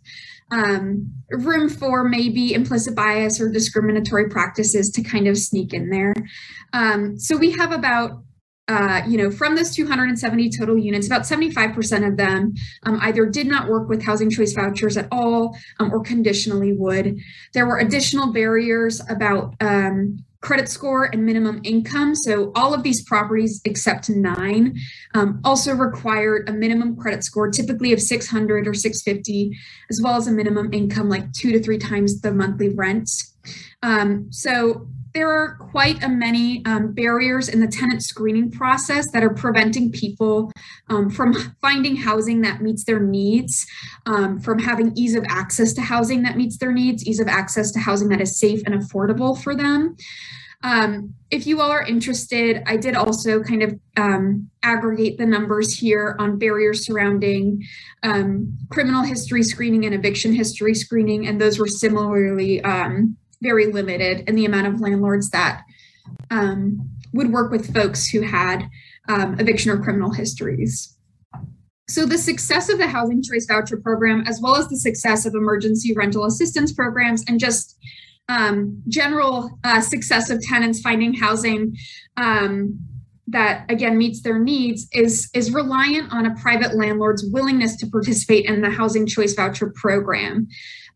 um, 0.52 1.12
room 1.30 1.70
for 1.70 2.04
maybe 2.04 2.54
implicit 2.54 2.96
bias 2.96 3.40
or 3.40 3.50
discriminatory 3.50 4.30
practices 4.30 4.90
to 4.92 5.04
kind 5.04 5.28
of 5.28 5.38
sneak 5.38 5.74
in 5.74 5.90
there. 5.90 6.14
Um, 6.74 7.20
so 7.20 7.38
we 7.38 7.52
have 7.52 7.72
about 7.72 8.24
uh, 8.70 9.02
you 9.08 9.18
know, 9.18 9.32
from 9.32 9.56
those 9.56 9.74
270 9.74 10.52
total 10.52 10.78
units, 10.78 11.08
about 11.08 11.24
75% 11.24 12.08
of 12.08 12.18
them 12.18 12.54
um, 12.84 13.00
either 13.02 13.26
did 13.26 13.48
not 13.48 13.68
work 13.68 13.90
with 13.90 14.04
housing 14.04 14.30
choice 14.30 14.54
vouchers 14.54 14.96
at 14.96 15.08
all 15.12 15.58
um, 15.80 15.92
or 15.92 16.02
conditionally 16.02 16.74
would. 16.74 17.18
There 17.56 17.66
were 17.66 17.80
additional 17.80 18.32
barriers 18.32 19.02
about 19.10 19.56
um, 19.60 20.24
credit 20.42 20.70
score 20.70 21.06
and 21.06 21.26
minimum 21.26 21.60
income. 21.64 22.16
So 22.16 22.52
all 22.56 22.74
of 22.74 22.84
these 22.84 23.04
properties 23.04 23.62
except 23.66 24.10
nine 24.10 24.78
um, 25.14 25.42
also 25.44 25.74
required 25.74 26.48
a 26.48 26.54
minimum 26.54 26.96
credit 26.96 27.24
score, 27.24 27.50
typically 27.50 27.92
of 27.92 28.02
600 28.02 28.68
or 28.68 28.74
650, 28.74 29.58
as 29.90 30.02
well 30.02 30.16
as 30.16 30.28
a 30.28 30.32
minimum 30.32 30.74
income 30.74 31.10
like 31.10 31.32
two 31.34 31.52
to 31.52 31.62
three 31.62 31.78
times 31.78 32.22
the 32.22 32.32
monthly 32.32 32.70
rent. 32.70 33.10
Um, 33.84 34.28
so 34.32 34.88
there 35.14 35.30
are 35.30 35.56
quite 35.72 36.04
a 36.04 36.10
many 36.10 36.64
um, 36.66 36.94
barriers 36.94 37.50
in 37.50 37.60
the 37.60 37.68
tenant 37.68 38.04
screening 38.04 38.52
process 38.52 39.06
that 39.12 39.24
are 39.24 39.34
preventing 39.34 39.92
people 39.92 40.52
um, 40.90 41.10
from 41.10 41.34
finding 41.62 41.96
housing 41.96 42.42
that 42.42 42.62
meets 42.62 42.84
their 42.84 43.00
needs, 43.00 43.66
um, 44.06 44.40
from 44.40 44.60
having 44.60 44.92
ease 44.96 45.16
of 45.16 45.26
access 45.30 45.74
to 45.74 45.82
housing 45.82 46.22
that 46.24 46.38
meets 46.38 46.58
their 46.58 46.72
needs, 46.72 47.06
ease 47.06 47.20
of 47.20 47.28
access 47.28 47.72
to 47.72 47.80
housing 47.80 48.10
that 48.10 48.22
is 48.22 48.40
safe 48.40 48.62
and 48.66 48.76
affordable 48.76 49.42
for 49.42 49.56
them. 49.56 49.96
Um, 50.62 51.14
if 51.32 51.48
you 51.48 51.62
all 51.62 51.72
are 51.72 51.86
interested, 51.86 52.64
I 52.66 52.76
did 52.76 52.96
also 52.96 53.42
kind 53.42 53.64
of 53.64 53.80
um, 53.96 54.50
aggregate 54.62 55.18
the 55.18 55.26
numbers 55.26 55.78
here 55.78 56.18
on 56.20 56.38
barriers 56.38 56.86
surrounding 56.86 57.64
um, 58.04 58.58
criminal 58.70 59.04
history 59.04 59.42
screening 59.42 59.86
and 59.86 59.96
eviction 59.96 60.34
history 60.34 60.74
screening, 60.74 61.28
and 61.28 61.40
those 61.40 61.60
were 61.60 61.68
similarly 61.68 62.62
very 63.42 63.72
limited 63.72 64.28
in 64.28 64.36
the 64.36 64.46
amount 64.46 64.68
of 64.68 64.82
landlords 64.82 65.30
that 65.30 65.64
um, 66.32 66.90
would 67.14 67.32
work 67.32 67.52
with 67.52 67.74
folks 67.74 68.08
who 68.08 68.22
had 68.22 68.70
um, 69.08 69.40
eviction 69.40 69.72
or 69.72 69.82
criminal 69.82 70.12
histories. 70.12 70.96
So 71.90 72.06
the 72.06 72.20
success 72.20 72.70
of 72.70 72.78
the 72.78 72.88
housing 72.88 73.24
choice 73.24 73.48
voucher 73.48 73.78
program, 73.78 74.24
as 74.28 74.40
well 74.42 74.56
as 74.56 74.68
the 74.68 74.78
success 74.78 75.26
of 75.26 75.34
emergency 75.34 75.94
rental 75.96 76.26
assistance 76.26 76.72
programs 76.72 77.24
and 77.28 77.40
just 77.40 77.78
um, 78.28 78.84
general 78.88 79.58
uh, 79.64 79.82
success 79.82 80.30
of 80.30 80.40
tenants 80.42 80.82
finding 80.82 81.16
housing 81.16 81.76
um, 82.18 82.80
that 83.28 83.66
again 83.70 83.98
meets 83.98 84.22
their 84.22 84.40
needs 84.40 84.88
is 84.94 85.30
is 85.34 85.52
reliant 85.52 86.12
on 86.12 86.26
a 86.26 86.36
private 86.36 86.76
landlord's 86.76 87.26
willingness 87.32 87.76
to 87.78 87.88
participate 87.88 88.46
in 88.46 88.62
the 88.62 88.70
housing 88.70 89.06
choice 89.06 89.34
voucher 89.34 89.72
program 89.76 90.48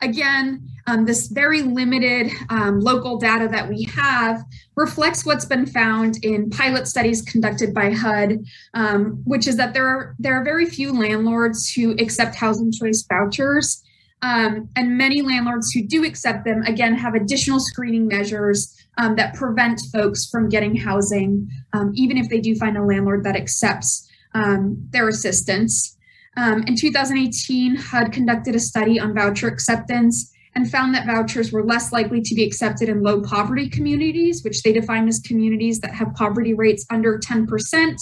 again 0.02 0.68
um, 0.86 1.06
this 1.06 1.28
very 1.28 1.62
limited 1.62 2.32
um, 2.50 2.80
local 2.80 3.18
data 3.18 3.48
that 3.48 3.70
we 3.70 3.84
have 3.84 4.44
reflects 4.76 5.26
what's 5.26 5.46
been 5.46 5.66
found 5.66 6.18
in 6.24 6.50
pilot 6.50 6.88
studies 6.88 7.22
conducted 7.22 7.74
by 7.74 7.92
hud 7.92 8.44
um, 8.74 9.22
which 9.26 9.48
is 9.48 9.56
that 9.58 9.74
there 9.74 9.88
are 9.88 10.16
there 10.20 10.40
are 10.40 10.44
very 10.44 10.66
few 10.66 10.92
landlords 10.94 11.72
who 11.72 11.92
accept 11.94 12.36
housing 12.36 12.72
choice 12.72 13.06
vouchers 13.08 13.84
um, 14.24 14.70
and 14.78 14.98
many 14.98 15.22
landlords 15.22 15.72
who 15.74 15.84
do 15.84 16.06
accept 16.06 16.46
them, 16.46 16.62
again, 16.64 16.96
have 16.96 17.14
additional 17.14 17.60
screening 17.60 18.08
measures 18.08 18.74
um, 18.98 19.18
that 19.18 19.34
prevent 19.34 19.82
folks 19.92 20.30
from 20.30 20.48
getting 20.48 20.78
housing, 20.78 21.50
um, 21.74 21.92
even 21.94 22.18
if 22.18 22.30
they 22.30 22.40
do 22.40 22.56
find 22.56 22.78
a 22.78 22.84
landlord 22.84 23.26
that 23.26 23.36
accepts 23.36 24.10
their 24.92 25.10
assistance. 25.10 25.98
Um, 26.38 26.64
in 26.64 26.76
2018, 26.76 27.76
HUD 27.76 28.12
conducted 28.12 28.56
a 28.56 28.60
study 28.60 29.00
on 29.00 29.14
voucher 29.14 29.48
acceptance 29.48 30.32
and 30.56 30.70
found 30.70 30.94
that 30.94 31.06
vouchers 31.06 31.52
were 31.52 31.64
less 31.64 31.92
likely 31.92 32.22
to 32.22 32.36
be 32.36 32.44
accepted 32.44 32.90
in 32.90 33.02
low 33.02 33.22
poverty 33.22 33.70
communities, 33.70 34.44
which 34.44 34.62
they 34.62 34.72
define 34.72 35.08
as 35.08 35.20
communities 35.20 35.80
that 35.80 35.94
have 35.94 36.14
poverty 36.16 36.54
rates 36.54 36.86
under 36.92 37.20
10%. 37.20 37.96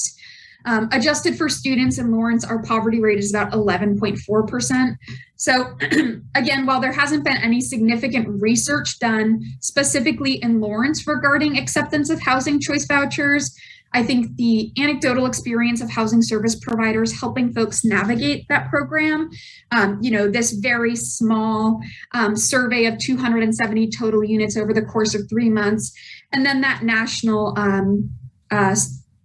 Um, 0.65 0.89
adjusted 0.91 1.37
for 1.37 1.49
students 1.49 1.97
in 1.97 2.11
Lawrence, 2.11 2.45
our 2.45 2.61
poverty 2.61 2.99
rate 2.99 3.17
is 3.17 3.33
about 3.33 3.51
11.4%. 3.51 4.95
So, 5.35 5.75
again, 6.35 6.65
while 6.65 6.79
there 6.79 6.91
hasn't 6.91 7.23
been 7.23 7.37
any 7.37 7.61
significant 7.61 8.27
research 8.41 8.99
done 8.99 9.41
specifically 9.61 10.33
in 10.43 10.61
Lawrence 10.61 11.07
regarding 11.07 11.57
acceptance 11.57 12.11
of 12.11 12.21
housing 12.21 12.59
choice 12.59 12.85
vouchers, 12.85 13.55
I 13.93 14.03
think 14.03 14.35
the 14.37 14.71
anecdotal 14.77 15.25
experience 15.25 15.81
of 15.81 15.89
housing 15.89 16.21
service 16.21 16.55
providers 16.55 17.19
helping 17.19 17.53
folks 17.53 17.83
navigate 17.83 18.47
that 18.47 18.69
program, 18.69 19.29
um, 19.71 19.99
you 20.01 20.11
know, 20.11 20.29
this 20.29 20.53
very 20.53 20.95
small 20.95 21.81
um, 22.13 22.35
survey 22.35 22.85
of 22.85 22.97
270 22.99 23.89
total 23.89 24.23
units 24.23 24.55
over 24.55 24.73
the 24.73 24.81
course 24.81 25.13
of 25.13 25.27
three 25.29 25.49
months, 25.49 25.93
and 26.31 26.45
then 26.45 26.61
that 26.61 26.83
national 26.83 27.53
um, 27.57 28.09
uh, 28.49 28.75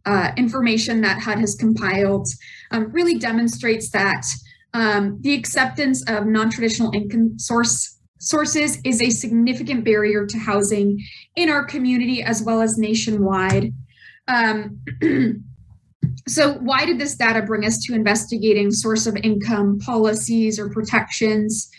uh, 0.05 0.33
information 0.37 1.01
that 1.01 1.21
HUD 1.21 1.39
has 1.39 1.55
compiled 1.55 2.29
um, 2.71 2.91
really 2.93 3.19
demonstrates 3.19 3.91
that 3.91 4.25
um, 4.75 5.19
the 5.21 5.35
acceptance 5.35 6.09
of 6.09 6.27
non-traditional 6.27 6.93
income 6.93 7.39
source 7.39 7.99
sources 8.19 8.79
is 8.85 9.03
a 9.03 9.11
significant 9.11 9.85
barrier 9.85 10.27
to 10.27 10.39
housing 10.39 11.01
in 11.37 11.49
our 11.49 11.65
community 11.65 12.23
as 12.23 12.43
well 12.43 12.61
as 12.61 12.79
nationwide. 12.79 13.73
Um, 14.29 14.81
so 16.29 16.55
why 16.55 16.85
did 16.85 16.99
this 16.99 17.17
data 17.17 17.43
bring 17.43 17.65
us 17.65 17.79
to 17.85 17.95
investigating 17.95 18.71
source 18.71 19.07
of 19.07 19.17
income 19.17 19.79
policies 19.79 20.59
or 20.59 20.69
protections? 20.69 21.71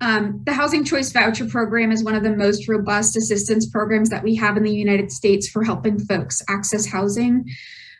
Um, 0.00 0.42
the 0.46 0.54
Housing 0.54 0.84
Choice 0.84 1.12
Voucher 1.12 1.46
Program 1.46 1.92
is 1.92 2.02
one 2.02 2.14
of 2.14 2.22
the 2.22 2.34
most 2.34 2.68
robust 2.68 3.16
assistance 3.16 3.68
programs 3.68 4.08
that 4.08 4.22
we 4.22 4.34
have 4.36 4.56
in 4.56 4.62
the 4.62 4.72
United 4.72 5.12
States 5.12 5.48
for 5.48 5.62
helping 5.62 5.98
folks 5.98 6.40
access 6.48 6.86
housing. 6.86 7.44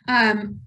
Um, 0.07 0.59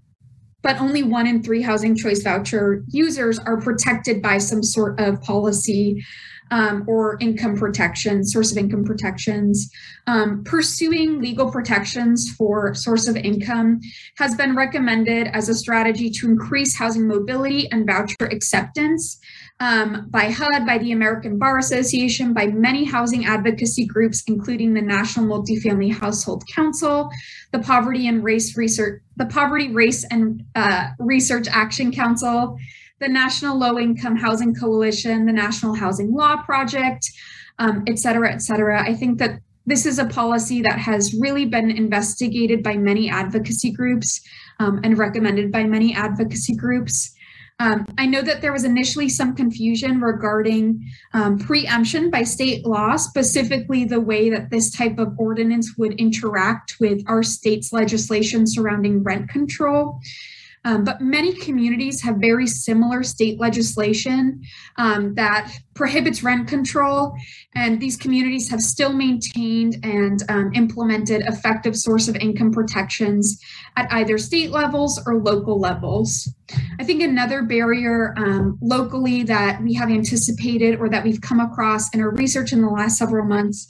but 0.61 0.79
only 0.79 1.03
one 1.03 1.27
in 1.27 1.43
three 1.43 1.61
housing 1.61 1.95
choice 1.95 2.23
voucher 2.23 2.83
users 2.87 3.37
are 3.37 3.59
protected 3.59 4.21
by 4.21 4.37
some 4.37 4.63
sort 4.63 4.99
of 4.99 5.21
policy 5.21 6.03
um, 6.51 6.83
or 6.87 7.17
income 7.19 7.55
protection, 7.57 8.23
source 8.23 8.51
of 8.51 8.57
income 8.57 8.83
protections. 8.83 9.69
Um, 10.07 10.43
pursuing 10.43 11.21
legal 11.21 11.51
protections 11.51 12.31
for 12.37 12.73
source 12.75 13.07
of 13.07 13.15
income 13.17 13.81
has 14.17 14.35
been 14.35 14.55
recommended 14.55 15.27
as 15.27 15.49
a 15.49 15.55
strategy 15.55 16.09
to 16.11 16.27
increase 16.27 16.77
housing 16.77 17.07
mobility 17.07 17.69
and 17.71 17.85
voucher 17.87 18.25
acceptance 18.31 19.19
um, 19.59 20.07
by 20.09 20.29
HUD, 20.31 20.65
by 20.65 20.77
the 20.77 20.91
American 20.91 21.39
Bar 21.39 21.57
Association, 21.57 22.33
by 22.33 22.47
many 22.47 22.83
housing 22.83 23.25
advocacy 23.25 23.85
groups, 23.85 24.23
including 24.27 24.73
the 24.73 24.81
National 24.81 25.25
Multifamily 25.25 25.93
Household 25.93 26.43
Council, 26.53 27.09
the 27.51 27.59
Poverty 27.59 28.07
and 28.07 28.23
Race 28.23 28.57
Research, 28.57 29.01
the 29.15 29.25
Poverty, 29.25 29.71
Race 29.71 30.03
and 30.11 30.43
uh, 30.55 30.89
Research 30.99 31.47
Action 31.49 31.91
Council, 31.93 32.57
the 32.99 33.07
National 33.07 33.57
Low 33.57 33.77
Income 33.77 34.17
Housing 34.17 34.55
Coalition, 34.55 35.25
the 35.25 35.33
National 35.33 35.73
Housing 35.73 36.13
Law 36.13 36.41
Project, 36.43 37.09
um, 37.59 37.83
et 37.87 37.99
cetera, 37.99 38.31
et 38.31 38.41
cetera. 38.41 38.81
I 38.81 38.93
think 38.93 39.19
that 39.19 39.39
this 39.65 39.85
is 39.85 39.99
a 39.99 40.05
policy 40.05 40.61
that 40.61 40.77
has 40.79 41.13
really 41.19 41.45
been 41.45 41.71
investigated 41.71 42.61
by 42.63 42.77
many 42.77 43.09
advocacy 43.09 43.71
groups 43.71 44.21
um, 44.59 44.79
and 44.83 44.97
recommended 44.97 45.51
by 45.51 45.63
many 45.63 45.95
advocacy 45.95 46.55
groups. 46.55 47.11
Um, 47.59 47.85
I 47.97 48.05
know 48.05 48.21
that 48.21 48.41
there 48.41 48.51
was 48.51 48.65
initially 48.65 49.07
some 49.07 49.33
confusion 49.33 50.01
regarding 50.01 50.85
um, 51.13 51.39
preemption 51.39 52.11
by 52.11 52.23
state 52.23 52.65
law, 52.65 52.97
specifically 52.97 53.85
the 53.85 53.99
way 53.99 54.29
that 54.29 54.49
this 54.49 54.71
type 54.71 54.99
of 54.99 55.13
ordinance 55.17 55.77
would 55.77 55.93
interact 55.93 56.75
with 56.79 57.01
our 57.07 57.23
state's 57.23 57.71
legislation 57.71 58.45
surrounding 58.45 59.03
rent 59.03 59.29
control. 59.29 59.99
Um, 60.65 60.83
but 60.83 60.99
many 60.99 61.33
communities 61.33 62.01
have 62.01 62.15
very 62.17 62.47
similar 62.47 63.03
state 63.03 63.39
legislation 63.39 64.41
um, 64.77 65.13
that 65.13 65.51
prohibits 65.75 66.23
rent 66.23 66.47
control, 66.47 67.13
and 67.53 67.79
these 67.79 67.95
communities 67.95 68.49
have 68.49 68.61
still 68.61 68.91
maintained 68.91 69.77
and 69.83 70.23
um, 70.27 70.51
implemented 70.55 71.21
effective 71.21 71.75
source 71.75 72.07
of 72.07 72.15
income 72.15 72.51
protections 72.51 73.39
at 73.77 73.91
either 73.93 74.17
state 74.17 74.49
levels 74.49 74.99
or 75.05 75.21
local 75.21 75.59
levels. 75.59 76.27
I 76.79 76.83
think 76.83 77.03
another 77.03 77.43
barrier 77.43 78.15
um, 78.17 78.57
locally 78.59 79.21
that 79.23 79.61
we 79.61 79.73
have 79.75 79.89
anticipated 79.89 80.79
or 80.79 80.89
that 80.89 81.03
we've 81.03 81.21
come 81.21 81.39
across 81.39 81.93
in 81.93 82.01
our 82.01 82.09
research 82.09 82.53
in 82.53 82.61
the 82.61 82.69
last 82.69 82.97
several 82.97 83.25
months 83.25 83.69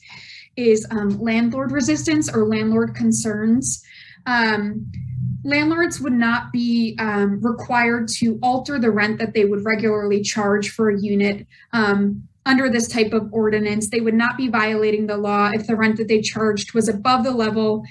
is 0.55 0.87
um, 0.91 1.09
landlord 1.19 1.73
resistance 1.73 2.33
or 2.33 2.47
landlord 2.47 2.95
concerns. 2.95 3.83
Um, 4.25 4.89
landlords 5.45 6.01
would 6.01 6.13
not 6.13 6.51
be 6.51 6.97
um, 6.99 7.39
required 7.41 8.07
to 8.07 8.39
alter 8.41 8.79
the 8.79 8.89
rent 8.89 9.19
that 9.19 9.33
they 9.33 9.45
would 9.45 9.63
regularly 9.63 10.21
charge 10.21 10.71
for 10.71 10.89
a 10.89 10.99
unit 10.99 11.45
um, 11.71 12.27
under 12.47 12.67
this 12.67 12.87
type 12.87 13.13
of 13.13 13.31
ordinance. 13.31 13.89
They 13.89 14.01
would 14.01 14.15
not 14.15 14.37
be 14.37 14.49
violating 14.49 15.05
the 15.05 15.17
law 15.17 15.51
if 15.53 15.67
the 15.67 15.75
rent 15.75 15.97
that 15.97 16.07
they 16.07 16.19
charged 16.19 16.73
was 16.73 16.89
above 16.89 17.23
the 17.23 17.31
level, 17.31 17.83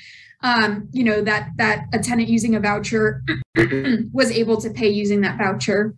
um, 0.42 0.88
you 0.92 1.04
know, 1.04 1.22
that 1.22 1.50
that 1.56 1.86
a 1.92 2.00
tenant 2.00 2.28
using 2.28 2.56
a 2.56 2.60
voucher 2.60 3.22
was 4.12 4.32
able 4.32 4.60
to 4.60 4.70
pay 4.70 4.88
using 4.88 5.20
that 5.20 5.38
voucher. 5.38 5.94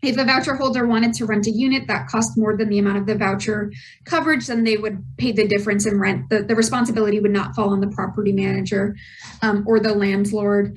If 0.00 0.16
a 0.16 0.24
voucher 0.24 0.54
holder 0.54 0.86
wanted 0.86 1.12
to 1.14 1.26
rent 1.26 1.46
a 1.46 1.50
unit 1.50 1.88
that 1.88 2.06
cost 2.06 2.38
more 2.38 2.56
than 2.56 2.68
the 2.68 2.78
amount 2.78 2.98
of 2.98 3.06
the 3.06 3.16
voucher 3.16 3.72
coverage, 4.04 4.46
then 4.46 4.62
they 4.62 4.76
would 4.76 5.04
pay 5.16 5.32
the 5.32 5.46
difference 5.46 5.86
in 5.86 5.98
rent. 5.98 6.28
The, 6.30 6.42
the 6.42 6.54
responsibility 6.54 7.18
would 7.18 7.32
not 7.32 7.54
fall 7.56 7.70
on 7.70 7.80
the 7.80 7.88
property 7.88 8.32
manager 8.32 8.96
um, 9.42 9.64
or 9.66 9.80
the 9.80 9.94
landlord. 9.94 10.76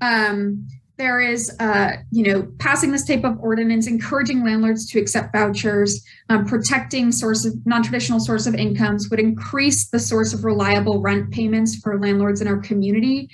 Um, 0.00 0.66
there 0.98 1.20
is, 1.20 1.54
uh, 1.58 1.96
you 2.10 2.22
know, 2.22 2.48
passing 2.58 2.92
this 2.92 3.04
type 3.04 3.24
of 3.24 3.38
ordinance, 3.40 3.86
encouraging 3.86 4.44
landlords 4.44 4.86
to 4.90 5.00
accept 5.00 5.32
vouchers, 5.32 6.04
um, 6.28 6.44
protecting 6.46 7.10
source 7.10 7.44
of 7.44 7.54
non-traditional 7.66 8.20
source 8.20 8.46
of 8.46 8.54
incomes 8.54 9.08
would 9.10 9.18
increase 9.18 9.88
the 9.88 9.98
source 9.98 10.32
of 10.32 10.44
reliable 10.44 11.00
rent 11.00 11.30
payments 11.30 11.76
for 11.76 11.98
landlords 11.98 12.40
in 12.40 12.48
our 12.48 12.58
community. 12.58 13.28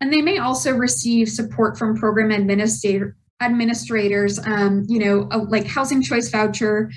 And 0.00 0.12
they 0.12 0.22
may 0.22 0.38
also 0.38 0.72
receive 0.72 1.28
support 1.28 1.78
from 1.78 1.96
program 1.96 2.30
administrator, 2.30 3.16
administrators, 3.44 4.38
um, 4.44 4.84
you 4.88 4.98
know, 4.98 5.28
uh, 5.30 5.44
like 5.48 5.66
housing 5.66 6.02
choice 6.02 6.28
voucher. 6.30 6.90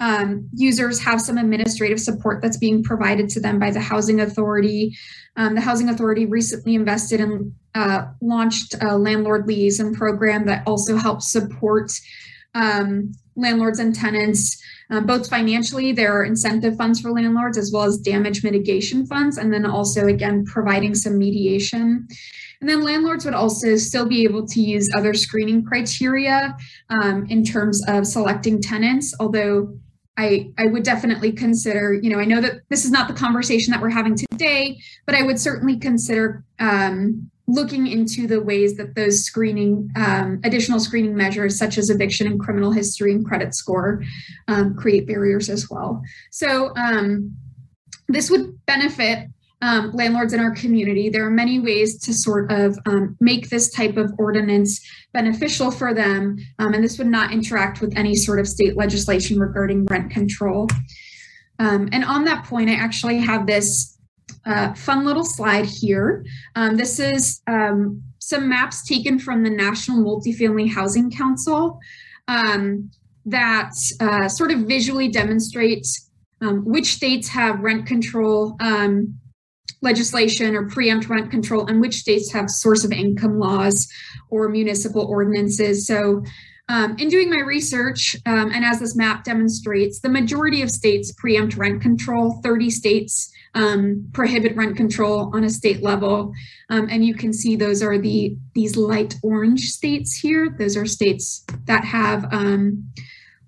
Um, 0.00 0.48
users 0.54 1.00
have 1.00 1.20
some 1.20 1.38
administrative 1.38 1.98
support 1.98 2.40
that's 2.40 2.56
being 2.56 2.84
provided 2.84 3.28
to 3.30 3.40
them 3.40 3.58
by 3.58 3.72
the 3.72 3.80
housing 3.80 4.20
authority. 4.20 4.96
Um, 5.36 5.56
the 5.56 5.60
housing 5.60 5.88
authority 5.88 6.24
recently 6.24 6.76
invested 6.76 7.20
in 7.20 7.52
uh, 7.74 8.06
launched 8.20 8.74
a 8.80 8.96
landlord 8.96 9.48
liaison 9.48 9.94
program 9.94 10.46
that 10.46 10.62
also 10.66 10.96
helps 10.96 11.32
support 11.32 11.90
um, 12.54 13.12
landlords 13.36 13.78
and 13.78 13.94
tenants, 13.94 14.62
um, 14.90 15.06
both 15.06 15.28
financially, 15.28 15.92
there 15.92 16.12
are 16.12 16.24
incentive 16.24 16.76
funds 16.76 17.00
for 17.00 17.10
landlords 17.10 17.58
as 17.58 17.70
well 17.72 17.84
as 17.84 17.98
damage 17.98 18.42
mitigation 18.42 19.06
funds, 19.06 19.36
and 19.36 19.52
then 19.52 19.66
also, 19.66 20.06
again, 20.06 20.44
providing 20.46 20.94
some 20.94 21.18
mediation. 21.18 22.08
And 22.60 22.68
then 22.68 22.82
landlords 22.82 23.24
would 23.24 23.34
also 23.34 23.76
still 23.76 24.06
be 24.06 24.24
able 24.24 24.46
to 24.46 24.60
use 24.60 24.88
other 24.96 25.14
screening 25.14 25.64
criteria 25.64 26.56
um, 26.90 27.26
in 27.28 27.44
terms 27.44 27.84
of 27.86 28.06
selecting 28.06 28.60
tenants, 28.60 29.14
although 29.20 29.78
I, 30.16 30.50
I 30.58 30.66
would 30.66 30.82
definitely 30.82 31.30
consider, 31.30 31.94
you 31.94 32.10
know, 32.10 32.18
I 32.18 32.24
know 32.24 32.40
that 32.40 32.62
this 32.68 32.84
is 32.84 32.90
not 32.90 33.06
the 33.06 33.14
conversation 33.14 33.70
that 33.70 33.80
we're 33.80 33.90
having 33.90 34.16
today, 34.16 34.80
but 35.06 35.14
I 35.14 35.22
would 35.22 35.38
certainly 35.38 35.78
consider 35.78 36.44
um, 36.58 37.30
looking 37.46 37.86
into 37.86 38.26
the 38.26 38.40
ways 38.40 38.76
that 38.76 38.96
those 38.96 39.24
screening, 39.24 39.88
um, 39.96 40.40
additional 40.42 40.80
screening 40.80 41.16
measures, 41.16 41.56
such 41.56 41.78
as 41.78 41.88
eviction 41.88 42.26
and 42.26 42.40
criminal 42.40 42.72
history 42.72 43.12
and 43.12 43.24
credit 43.24 43.54
score, 43.54 44.02
um, 44.48 44.74
create 44.74 45.06
barriers 45.06 45.48
as 45.48 45.70
well. 45.70 46.02
So 46.32 46.74
um, 46.74 47.36
this 48.08 48.28
would 48.28 48.58
benefit 48.66 49.28
um, 49.60 49.90
landlords 49.92 50.32
in 50.32 50.40
our 50.40 50.52
community. 50.52 51.08
There 51.08 51.26
are 51.26 51.30
many 51.30 51.58
ways 51.58 51.98
to 52.02 52.14
sort 52.14 52.50
of 52.52 52.78
um, 52.86 53.16
make 53.20 53.48
this 53.48 53.70
type 53.70 53.96
of 53.96 54.12
ordinance 54.18 54.80
beneficial 55.12 55.70
for 55.70 55.92
them, 55.92 56.36
um, 56.58 56.74
and 56.74 56.84
this 56.84 56.98
would 56.98 57.08
not 57.08 57.32
interact 57.32 57.80
with 57.80 57.96
any 57.96 58.14
sort 58.14 58.38
of 58.38 58.46
state 58.46 58.76
legislation 58.76 59.38
regarding 59.38 59.84
rent 59.86 60.10
control. 60.10 60.68
Um, 61.58 61.88
and 61.92 62.04
on 62.04 62.24
that 62.26 62.44
point, 62.44 62.70
I 62.70 62.74
actually 62.74 63.18
have 63.18 63.46
this 63.46 63.98
uh, 64.46 64.74
fun 64.74 65.04
little 65.04 65.24
slide 65.24 65.64
here. 65.64 66.24
Um, 66.54 66.76
this 66.76 67.00
is 67.00 67.40
um, 67.48 68.02
some 68.20 68.48
maps 68.48 68.86
taken 68.86 69.18
from 69.18 69.42
the 69.42 69.50
National 69.50 69.98
Multifamily 69.98 70.72
Housing 70.72 71.10
Council 71.10 71.80
that 73.26 73.72
uh, 74.00 74.26
sort 74.26 74.50
of 74.50 74.60
visually 74.60 75.08
demonstrates 75.08 76.10
which 76.40 76.94
states 76.94 77.28
have 77.28 77.60
rent 77.60 77.84
control 77.84 78.56
um, 78.60 79.18
legislation 79.80 80.54
or 80.54 80.68
preempt 80.68 81.08
rent 81.08 81.30
control 81.30 81.66
and 81.66 81.80
which 81.80 81.96
states 81.96 82.32
have 82.32 82.50
source 82.50 82.84
of 82.84 82.92
income 82.92 83.38
laws 83.38 83.88
or 84.30 84.48
municipal 84.48 85.06
ordinances. 85.06 85.86
So 85.86 86.22
um, 86.68 86.96
in 86.98 87.08
doing 87.08 87.30
my 87.30 87.40
research, 87.40 88.14
um, 88.26 88.50
and 88.52 88.64
as 88.64 88.80
this 88.80 88.94
map 88.94 89.24
demonstrates, 89.24 90.00
the 90.00 90.10
majority 90.10 90.60
of 90.60 90.70
states 90.70 91.12
preempt 91.12 91.56
rent 91.56 91.80
control. 91.80 92.40
30 92.42 92.70
states 92.70 93.32
um, 93.54 94.06
prohibit 94.12 94.54
rent 94.54 94.76
control 94.76 95.34
on 95.34 95.44
a 95.44 95.50
state 95.50 95.82
level, 95.82 96.32
um, 96.68 96.86
and 96.90 97.04
you 97.06 97.14
can 97.14 97.32
see 97.32 97.56
those 97.56 97.82
are 97.82 97.98
the 97.98 98.36
these 98.54 98.76
light 98.76 99.14
orange 99.22 99.70
states 99.70 100.14
here. 100.14 100.54
Those 100.58 100.76
are 100.76 100.84
states 100.84 101.46
that 101.64 101.84
have 101.84 102.26
um, 102.32 102.86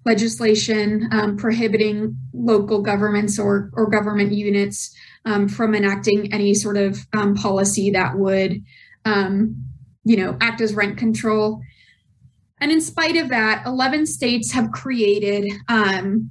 legislation 0.07 1.07
um, 1.13 1.37
prohibiting 1.37 2.17
local 2.33 2.81
governments 2.81 3.39
or 3.39 3.71
or 3.75 3.91
government 3.91 4.33
units 4.33 4.97
um, 5.25 5.49
from 5.49 5.75
enacting 5.75 6.33
any 6.33 6.55
sort 6.55 6.77
of 6.77 6.99
um, 7.13 7.35
policy 7.35 7.91
that 7.91 8.17
would, 8.17 8.63
um, 9.05 9.57
you 10.05 10.17
know, 10.17 10.37
act 10.41 10.61
as 10.61 10.75
rent 10.75 10.99
control. 10.99 11.61
And 12.61 12.71
in 12.71 12.81
spite 12.81 13.17
of 13.17 13.29
that, 13.31 13.65
11 13.67 14.07
states 14.07 14.53
have 14.53 14.71
created 14.73 15.51
um, 15.69 16.31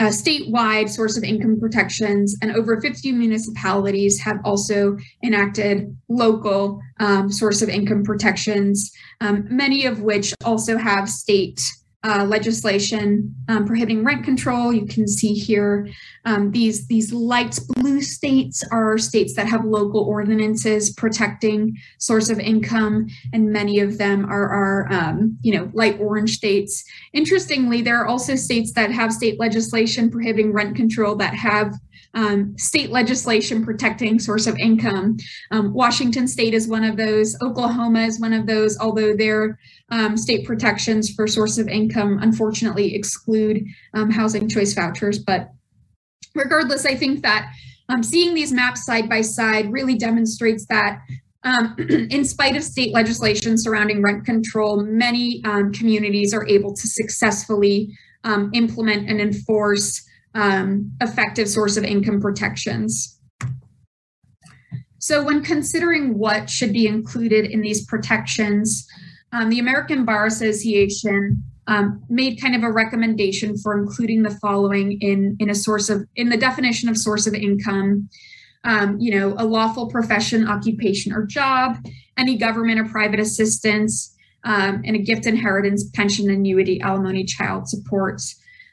a 0.00 0.04
statewide 0.04 0.88
source 0.88 1.16
of 1.16 1.24
income 1.24 1.58
protections, 1.58 2.36
and 2.40 2.52
over 2.52 2.80
50 2.80 3.12
municipalities 3.12 4.20
have 4.20 4.36
also 4.44 4.96
enacted 5.24 5.94
local 6.08 6.80
um, 7.00 7.30
source 7.30 7.62
of 7.62 7.68
income 7.68 8.04
protections, 8.04 8.92
um, 9.20 9.44
many 9.50 9.86
of 9.86 10.02
which 10.02 10.32
also 10.44 10.78
have 10.78 11.08
state 11.08 11.60
uh, 12.04 12.24
legislation 12.24 13.34
um, 13.48 13.66
prohibiting 13.66 14.04
rent 14.04 14.24
control. 14.24 14.72
You 14.72 14.86
can 14.86 15.08
see 15.08 15.32
here 15.32 15.88
um, 16.24 16.52
these 16.52 16.86
these 16.86 17.12
light 17.12 17.58
blue 17.68 18.00
states 18.02 18.62
are 18.70 18.98
states 18.98 19.34
that 19.34 19.48
have 19.48 19.64
local 19.64 20.02
ordinances 20.02 20.92
protecting 20.92 21.76
source 21.98 22.30
of 22.30 22.38
income, 22.38 23.08
and 23.32 23.50
many 23.50 23.80
of 23.80 23.98
them 23.98 24.24
are 24.26 24.48
are 24.48 24.92
um, 24.92 25.36
you 25.42 25.56
know 25.56 25.70
light 25.74 25.98
orange 26.00 26.36
states. 26.36 26.84
Interestingly, 27.14 27.82
there 27.82 28.00
are 28.00 28.06
also 28.06 28.36
states 28.36 28.72
that 28.74 28.92
have 28.92 29.12
state 29.12 29.40
legislation 29.40 30.10
prohibiting 30.10 30.52
rent 30.52 30.76
control 30.76 31.16
that 31.16 31.34
have 31.34 31.74
um, 32.14 32.56
state 32.56 32.90
legislation 32.90 33.64
protecting 33.64 34.18
source 34.18 34.46
of 34.46 34.56
income. 34.58 35.16
Um, 35.50 35.72
Washington 35.72 36.26
State 36.26 36.54
is 36.54 36.68
one 36.68 36.84
of 36.84 36.96
those. 36.96 37.36
Oklahoma 37.42 38.00
is 38.00 38.20
one 38.20 38.32
of 38.32 38.46
those, 38.46 38.78
although 38.78 39.14
their 39.14 39.58
um, 39.90 40.16
state 40.16 40.46
protections 40.46 41.10
for 41.14 41.26
source 41.26 41.58
of 41.58 41.68
income 41.68 42.18
unfortunately 42.22 42.94
exclude 42.94 43.64
um, 43.94 44.10
housing 44.10 44.48
choice 44.48 44.74
vouchers. 44.74 45.18
But 45.18 45.50
regardless, 46.34 46.86
I 46.86 46.94
think 46.94 47.22
that 47.22 47.52
um, 47.88 48.02
seeing 48.02 48.34
these 48.34 48.52
maps 48.52 48.84
side 48.84 49.08
by 49.08 49.20
side 49.20 49.72
really 49.72 49.96
demonstrates 49.96 50.66
that 50.66 51.00
um, 51.44 51.76
in 52.10 52.24
spite 52.24 52.56
of 52.56 52.64
state 52.64 52.92
legislation 52.92 53.56
surrounding 53.56 54.02
rent 54.02 54.24
control, 54.24 54.82
many 54.82 55.42
communities 55.42 56.34
are 56.34 56.46
able 56.46 56.74
to 56.74 56.86
successfully 56.86 57.96
implement 58.52 59.08
and 59.08 59.20
enforce 59.20 60.07
um, 60.38 60.92
effective 61.00 61.48
source 61.48 61.76
of 61.76 61.82
income 61.82 62.20
protections. 62.20 63.18
So 64.98 65.24
when 65.24 65.42
considering 65.42 66.16
what 66.16 66.48
should 66.48 66.72
be 66.72 66.86
included 66.86 67.46
in 67.46 67.60
these 67.60 67.84
protections, 67.86 68.86
um, 69.32 69.50
the 69.50 69.58
American 69.58 70.04
Bar 70.04 70.26
Association 70.26 71.42
um, 71.66 72.02
made 72.08 72.40
kind 72.40 72.54
of 72.54 72.62
a 72.62 72.70
recommendation 72.70 73.58
for 73.58 73.76
including 73.76 74.22
the 74.22 74.30
following 74.40 74.98
in, 75.00 75.36
in 75.40 75.50
a 75.50 75.54
source 75.54 75.90
of, 75.90 76.06
in 76.14 76.28
the 76.28 76.36
definition 76.36 76.88
of 76.88 76.96
source 76.96 77.26
of 77.26 77.34
income, 77.34 78.08
um, 78.62 78.96
you 78.98 79.10
know, 79.18 79.34
a 79.38 79.44
lawful 79.44 79.88
profession, 79.88 80.48
occupation, 80.48 81.12
or 81.12 81.26
job, 81.26 81.76
any 82.16 82.36
government 82.36 82.78
or 82.78 82.84
private 82.84 83.20
assistance, 83.20 84.14
um, 84.44 84.82
and 84.84 84.94
a 84.94 85.00
gift 85.00 85.26
inheritance, 85.26 85.90
pension, 85.94 86.30
annuity, 86.30 86.80
alimony, 86.80 87.24
child 87.24 87.68
support, 87.68 88.20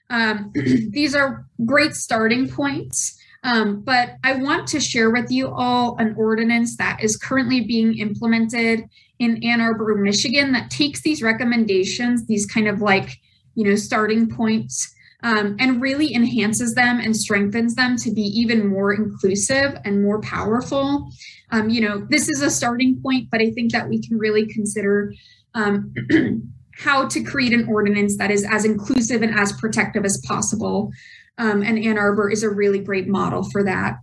um, 0.10 0.52
these 0.54 1.16
are 1.16 1.46
great 1.66 1.96
starting 1.96 2.50
points, 2.50 3.18
um, 3.44 3.82
but 3.82 4.16
I 4.24 4.34
want 4.34 4.68
to 4.70 4.80
share 4.80 5.12
with 5.12 5.32
you 5.32 5.50
all 5.50 5.98
an 5.98 6.16
ordinance 6.18 6.78
that 6.78 7.04
is 7.04 7.16
currently 7.16 7.62
being 7.62 7.98
implemented 8.00 8.84
in 9.20 9.44
Ann 9.44 9.62
Arbor, 9.62 9.96
Michigan, 9.96 10.52
that 10.54 10.70
takes 10.70 11.02
these 11.02 11.22
recommendations, 11.22 12.26
these 12.26 12.46
kind 12.46 12.68
of 12.68 12.82
like, 12.82 13.22
you 13.54 13.64
know, 13.64 13.76
starting 13.76 14.30
points, 14.30 14.94
um, 15.24 15.56
and 15.60 15.82
really 15.82 16.14
enhances 16.14 16.76
them 16.76 17.00
and 17.00 17.16
strengthens 17.16 17.76
them 17.76 17.98
to 17.98 18.12
be 18.12 18.22
even 18.22 18.68
more 18.68 18.94
inclusive 18.94 19.78
and 19.86 20.04
more 20.04 20.22
powerful. 20.22 21.10
Um, 21.52 21.70
you 21.70 21.82
know, 21.82 22.06
this 22.10 22.30
is 22.30 22.42
a 22.42 22.50
starting 22.50 23.02
point, 23.02 23.30
but 23.32 23.42
I 23.42 23.52
think 23.52 23.72
that 23.72 23.88
we 23.88 24.02
can 24.02 24.18
really 24.18 24.46
consider 24.48 25.14
um, 25.54 25.94
how 26.78 27.08
to 27.08 27.24
create 27.24 27.54
an 27.54 27.68
ordinance 27.68 28.18
that 28.18 28.32
is 28.32 28.46
as 28.50 28.66
inclusive 28.66 29.22
and 29.22 29.38
as 29.38 29.54
protective 29.54 30.06
as 30.06 30.22
possible. 30.26 30.92
Um, 31.38 31.64
and 31.64 31.80
Ann 31.80 31.98
Arbor 31.98 32.30
is 32.30 32.44
a 32.44 32.50
really 32.50 32.80
great 32.80 33.08
model 33.08 33.44
for 33.52 33.64
that. 33.64 33.96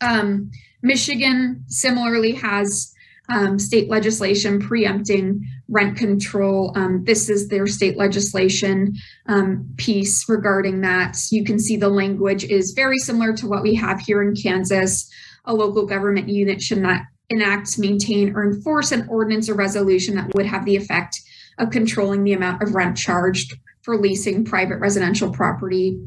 Um, 0.00 0.50
Michigan 0.82 1.64
similarly 1.68 2.32
has 2.32 2.92
um, 3.28 3.58
state 3.58 3.88
legislation 3.88 4.60
preempting 4.60 5.44
rent 5.68 5.96
control. 5.96 6.72
Um, 6.74 7.04
this 7.04 7.28
is 7.28 7.48
their 7.48 7.66
state 7.66 7.96
legislation 7.96 8.94
um, 9.26 9.72
piece 9.76 10.28
regarding 10.28 10.80
that. 10.80 11.16
You 11.30 11.44
can 11.44 11.58
see 11.58 11.76
the 11.76 11.88
language 11.88 12.44
is 12.44 12.72
very 12.72 12.98
similar 12.98 13.32
to 13.34 13.46
what 13.46 13.62
we 13.62 13.74
have 13.76 14.00
here 14.00 14.22
in 14.22 14.34
Kansas. 14.34 15.08
A 15.44 15.54
local 15.54 15.86
government 15.86 16.28
unit 16.28 16.60
should 16.60 16.78
not 16.78 17.02
enact, 17.28 17.78
maintain, 17.78 18.34
or 18.34 18.44
enforce 18.44 18.90
an 18.90 19.06
ordinance 19.08 19.48
or 19.48 19.54
resolution 19.54 20.16
that 20.16 20.34
would 20.34 20.46
have 20.46 20.64
the 20.64 20.74
effect 20.74 21.20
of 21.58 21.70
controlling 21.70 22.24
the 22.24 22.32
amount 22.32 22.62
of 22.62 22.74
rent 22.74 22.96
charged 22.96 23.56
for 23.82 23.96
leasing 23.96 24.44
private 24.44 24.78
residential 24.78 25.30
property. 25.30 26.00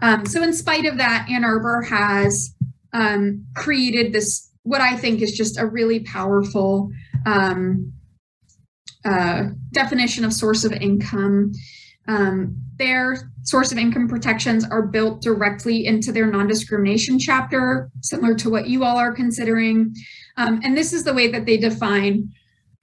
Um, 0.00 0.26
so, 0.26 0.42
in 0.42 0.52
spite 0.52 0.84
of 0.84 0.98
that, 0.98 1.28
Ann 1.30 1.44
Arbor 1.44 1.82
has 1.82 2.54
um, 2.92 3.46
created 3.54 4.12
this, 4.12 4.50
what 4.62 4.80
I 4.80 4.96
think 4.96 5.22
is 5.22 5.32
just 5.32 5.58
a 5.58 5.66
really 5.66 6.00
powerful 6.00 6.90
um, 7.26 7.92
uh, 9.04 9.44
definition 9.72 10.24
of 10.24 10.32
source 10.32 10.64
of 10.64 10.72
income. 10.72 11.52
Um, 12.08 12.56
their 12.76 13.30
source 13.42 13.70
of 13.70 13.78
income 13.78 14.08
protections 14.08 14.64
are 14.64 14.82
built 14.82 15.22
directly 15.22 15.86
into 15.86 16.12
their 16.12 16.26
non 16.26 16.46
discrimination 16.46 17.18
chapter, 17.18 17.90
similar 18.00 18.34
to 18.36 18.50
what 18.50 18.68
you 18.68 18.84
all 18.84 18.96
are 18.96 19.12
considering. 19.12 19.94
Um, 20.36 20.60
and 20.64 20.76
this 20.76 20.92
is 20.92 21.04
the 21.04 21.14
way 21.14 21.28
that 21.28 21.46
they 21.46 21.56
define 21.58 22.32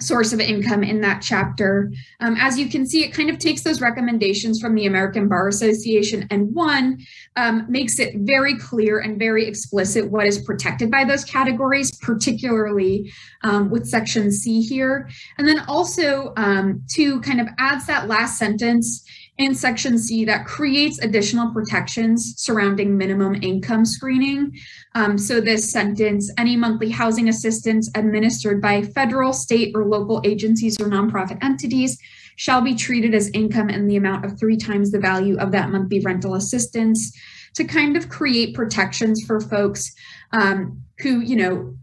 source 0.00 0.32
of 0.32 0.40
income 0.40 0.82
in 0.82 1.00
that 1.00 1.22
chapter. 1.22 1.92
Um, 2.20 2.36
as 2.38 2.58
you 2.58 2.68
can 2.68 2.86
see, 2.86 3.04
it 3.04 3.12
kind 3.12 3.30
of 3.30 3.38
takes 3.38 3.62
those 3.62 3.80
recommendations 3.80 4.60
from 4.60 4.74
the 4.74 4.86
American 4.86 5.28
Bar 5.28 5.48
Association 5.48 6.26
and 6.30 6.52
one 6.54 6.98
um, 7.36 7.66
makes 7.68 7.98
it 7.98 8.14
very 8.16 8.56
clear 8.56 9.00
and 9.00 9.18
very 9.18 9.46
explicit 9.46 10.10
what 10.10 10.26
is 10.26 10.38
protected 10.38 10.90
by 10.90 11.04
those 11.04 11.24
categories, 11.24 11.96
particularly 11.98 13.12
um, 13.42 13.70
with 13.70 13.86
section 13.86 14.32
C 14.32 14.60
here. 14.60 15.08
And 15.38 15.46
then 15.46 15.60
also 15.60 16.32
um, 16.36 16.82
to 16.90 17.20
kind 17.20 17.40
of 17.40 17.48
adds 17.58 17.86
that 17.86 18.08
last 18.08 18.38
sentence 18.38 19.08
in 19.38 19.54
section 19.54 19.98
C 19.98 20.24
that 20.24 20.46
creates 20.46 21.00
additional 21.00 21.52
protections 21.52 22.34
surrounding 22.36 22.96
minimum 22.96 23.34
income 23.42 23.84
screening. 23.84 24.52
Um, 24.94 25.18
so 25.18 25.40
this 25.40 25.70
sentence, 25.70 26.30
any 26.38 26.56
monthly 26.56 26.90
housing 26.90 27.28
assistance 27.28 27.90
administered 27.96 28.62
by 28.62 28.82
federal, 28.82 29.32
state, 29.32 29.72
or 29.74 29.86
local 29.86 30.20
agencies 30.24 30.80
or 30.80 30.86
nonprofit 30.86 31.42
entities 31.42 31.98
shall 32.36 32.60
be 32.60 32.74
treated 32.74 33.14
as 33.14 33.28
income 33.30 33.70
in 33.70 33.86
the 33.86 33.96
amount 33.96 34.24
of 34.24 34.38
three 34.38 34.56
times 34.56 34.90
the 34.90 35.00
value 35.00 35.36
of 35.38 35.50
that 35.52 35.70
monthly 35.70 36.00
rental 36.00 36.34
assistance 36.34 37.16
to 37.54 37.64
kind 37.64 37.96
of 37.96 38.08
create 38.08 38.54
protections 38.54 39.24
for 39.24 39.40
folks 39.40 39.92
um, 40.32 40.80
who, 41.00 41.20
you 41.20 41.36
know, 41.36 41.76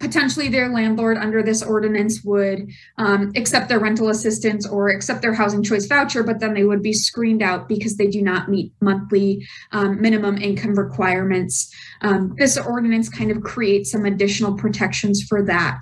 potentially 0.00 0.48
their 0.48 0.70
landlord 0.70 1.18
under 1.18 1.42
this 1.42 1.62
ordinance 1.62 2.24
would 2.24 2.68
um, 2.96 3.30
accept 3.36 3.68
their 3.68 3.78
rental 3.78 4.08
assistance 4.08 4.66
or 4.66 4.88
accept 4.88 5.20
their 5.20 5.34
housing 5.34 5.62
choice 5.62 5.86
voucher, 5.86 6.22
but 6.22 6.40
then 6.40 6.54
they 6.54 6.64
would 6.64 6.82
be 6.82 6.92
screened 6.92 7.42
out 7.42 7.68
because 7.68 7.96
they 7.96 8.06
do 8.06 8.22
not 8.22 8.48
meet 8.48 8.72
monthly 8.80 9.46
um, 9.72 10.00
minimum 10.00 10.38
income 10.38 10.74
requirements. 10.74 11.72
Um, 12.00 12.34
this 12.38 12.56
ordinance 12.56 13.10
kind 13.10 13.30
of 13.30 13.42
creates 13.42 13.92
some 13.92 14.06
additional 14.06 14.56
protections 14.56 15.22
for 15.22 15.44
that 15.44 15.80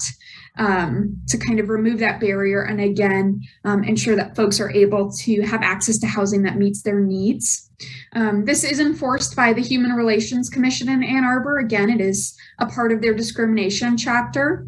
um, 0.59 1.17
to 1.29 1.39
kind 1.39 1.61
of 1.61 1.69
remove 1.69 1.99
that 2.01 2.21
barrier 2.21 2.63
and 2.65 2.81
again 2.81 3.41
um, 3.65 3.85
ensure 3.85 4.17
that 4.17 4.37
folks 4.37 4.61
are 4.61 4.71
able 4.71 5.11
to 5.13 5.41
have 5.43 5.63
access 5.63 5.99
to 5.99 6.07
housing 6.07 6.43
that 6.43 6.57
meets 6.57 6.83
their 6.83 7.01
needs. 7.01 7.71
Um, 8.15 8.45
this 8.45 8.65
is 8.65 8.81
enforced 8.81 9.37
by 9.37 9.53
the 9.53 9.63
Human 9.63 9.93
Relations 9.93 10.51
Commission 10.51 10.89
in 10.89 11.05
Ann 11.05 11.25
Arbor. 11.25 11.59
Again, 11.59 11.91
it 11.91 12.01
is 12.01 12.37
a 12.59 12.67
part 12.67 12.93
of 12.93 13.01
their 13.01 13.15
discrimination 13.15 13.97
chapter. 13.97 14.67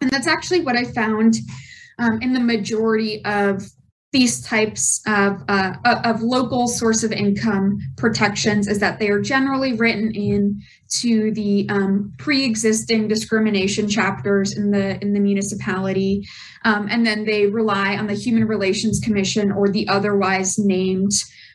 And 0.00 0.10
that's 0.10 0.26
actually 0.26 0.60
what 0.60 0.76
I 0.76 0.84
found 0.84 1.36
um, 1.98 2.20
in 2.22 2.32
the 2.32 2.40
majority 2.40 3.24
of 3.24 3.62
these 4.10 4.42
types 4.42 5.02
of, 5.06 5.42
uh, 5.48 5.74
of 5.84 6.22
local 6.22 6.66
source 6.66 7.02
of 7.04 7.12
income 7.12 7.78
protections 7.98 8.66
is 8.66 8.78
that 8.78 8.98
they 8.98 9.10
are 9.10 9.20
generally 9.20 9.74
written 9.74 10.10
in 10.12 10.62
to 10.88 11.30
the 11.32 11.66
um, 11.68 12.14
pre-existing 12.16 13.06
discrimination 13.06 13.86
chapters 13.86 14.56
in 14.56 14.70
the 14.70 14.98
in 15.02 15.12
the 15.12 15.20
municipality. 15.20 16.26
Um, 16.64 16.88
and 16.90 17.04
then 17.04 17.26
they 17.26 17.46
rely 17.46 17.98
on 17.98 18.06
the 18.06 18.14
human 18.14 18.46
relations 18.46 18.98
commission 18.98 19.52
or 19.52 19.68
the 19.68 19.86
otherwise 19.88 20.58
named 20.58 21.12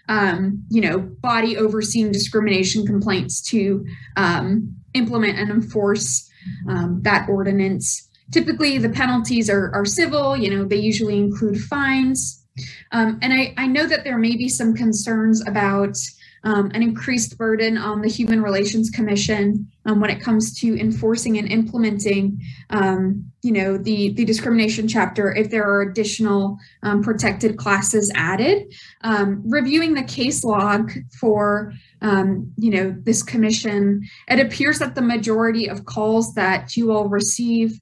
um, 0.07 0.63
you 0.69 0.81
know 0.81 0.99
body 0.99 1.57
overseeing 1.57 2.11
discrimination 2.11 2.85
complaints 2.85 3.41
to 3.49 3.83
um, 4.15 4.75
implement 4.93 5.39
and 5.39 5.49
enforce 5.49 6.29
um, 6.69 7.01
that 7.01 7.27
ordinance. 7.27 8.07
Typically 8.31 8.77
the 8.77 8.89
penalties 8.89 9.49
are, 9.49 9.71
are 9.73 9.85
civil 9.85 10.37
you 10.37 10.55
know 10.55 10.65
they 10.65 10.75
usually 10.75 11.17
include 11.17 11.59
fines 11.59 12.42
um, 12.91 13.19
and 13.21 13.33
I, 13.33 13.53
I 13.57 13.67
know 13.67 13.87
that 13.87 14.03
there 14.03 14.17
may 14.17 14.35
be 14.35 14.49
some 14.49 14.73
concerns 14.73 15.45
about 15.47 15.97
um, 16.45 16.71
an 16.73 16.83
increased 16.83 17.37
burden 17.37 17.77
on 17.77 18.01
the 18.01 18.09
Human 18.09 18.41
Relations 18.41 18.89
Commission 18.89 19.65
um, 19.85 20.01
when 20.01 20.09
it 20.09 20.21
comes 20.21 20.59
to 20.59 20.77
enforcing 20.77 21.37
and 21.37 21.49
implementing, 21.49 22.37
um, 22.69 23.25
you 23.43 23.53
know, 23.53 23.77
the 23.77 24.11
the 24.13 24.25
discrimination 24.25 24.87
chapter 24.87 25.33
if 25.33 25.49
there 25.49 25.63
are 25.63 25.83
additional 25.83 26.57
um, 26.83 27.01
protected 27.01 27.57
classes 27.57 28.11
added. 28.13 28.73
Um, 29.01 29.41
reviewing 29.45 29.93
the 29.93 30.03
case 30.03 30.43
log 30.43 30.91
for, 31.17 31.73
um, 32.01 32.51
you 32.57 32.71
know, 32.71 32.95
this 33.03 33.23
commission, 33.23 34.03
it 34.27 34.39
appears 34.39 34.79
that 34.79 34.95
the 34.95 35.01
majority 35.01 35.69
of 35.69 35.85
calls 35.85 36.33
that 36.33 36.75
you 36.75 36.91
all 36.91 37.07
receive 37.07 37.79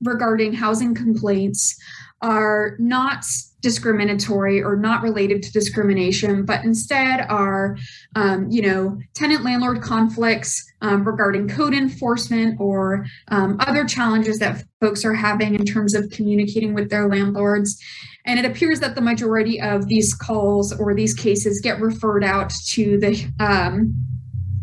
regarding 0.00 0.52
housing 0.52 0.94
complaints 0.94 1.78
are 2.22 2.76
not 2.78 3.24
discriminatory 3.62 4.62
or 4.62 4.76
not 4.76 5.02
related 5.02 5.42
to 5.42 5.52
discrimination, 5.52 6.44
but 6.44 6.64
instead 6.64 7.24
are, 7.28 7.78
um, 8.16 8.48
you 8.50 8.60
know, 8.60 8.98
tenant 9.14 9.44
landlord 9.44 9.80
conflicts 9.80 10.70
um, 10.82 11.04
regarding 11.04 11.48
code 11.48 11.72
enforcement 11.72 12.60
or 12.60 13.06
um, 13.28 13.56
other 13.60 13.84
challenges 13.84 14.38
that 14.40 14.64
folks 14.80 15.04
are 15.04 15.14
having 15.14 15.54
in 15.54 15.64
terms 15.64 15.94
of 15.94 16.10
communicating 16.10 16.74
with 16.74 16.90
their 16.90 17.08
landlords. 17.08 17.80
And 18.26 18.38
it 18.38 18.44
appears 18.44 18.80
that 18.80 18.94
the 18.94 19.00
majority 19.00 19.60
of 19.60 19.86
these 19.86 20.12
calls 20.12 20.78
or 20.78 20.94
these 20.94 21.14
cases 21.14 21.60
get 21.60 21.80
referred 21.80 22.24
out 22.24 22.52
to 22.70 22.98
the 22.98 23.32
um, 23.40 23.94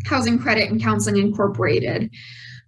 Housing 0.06 0.38
Credit 0.38 0.70
and 0.70 0.80
Counseling 0.80 1.16
Incorporated. 1.16 2.10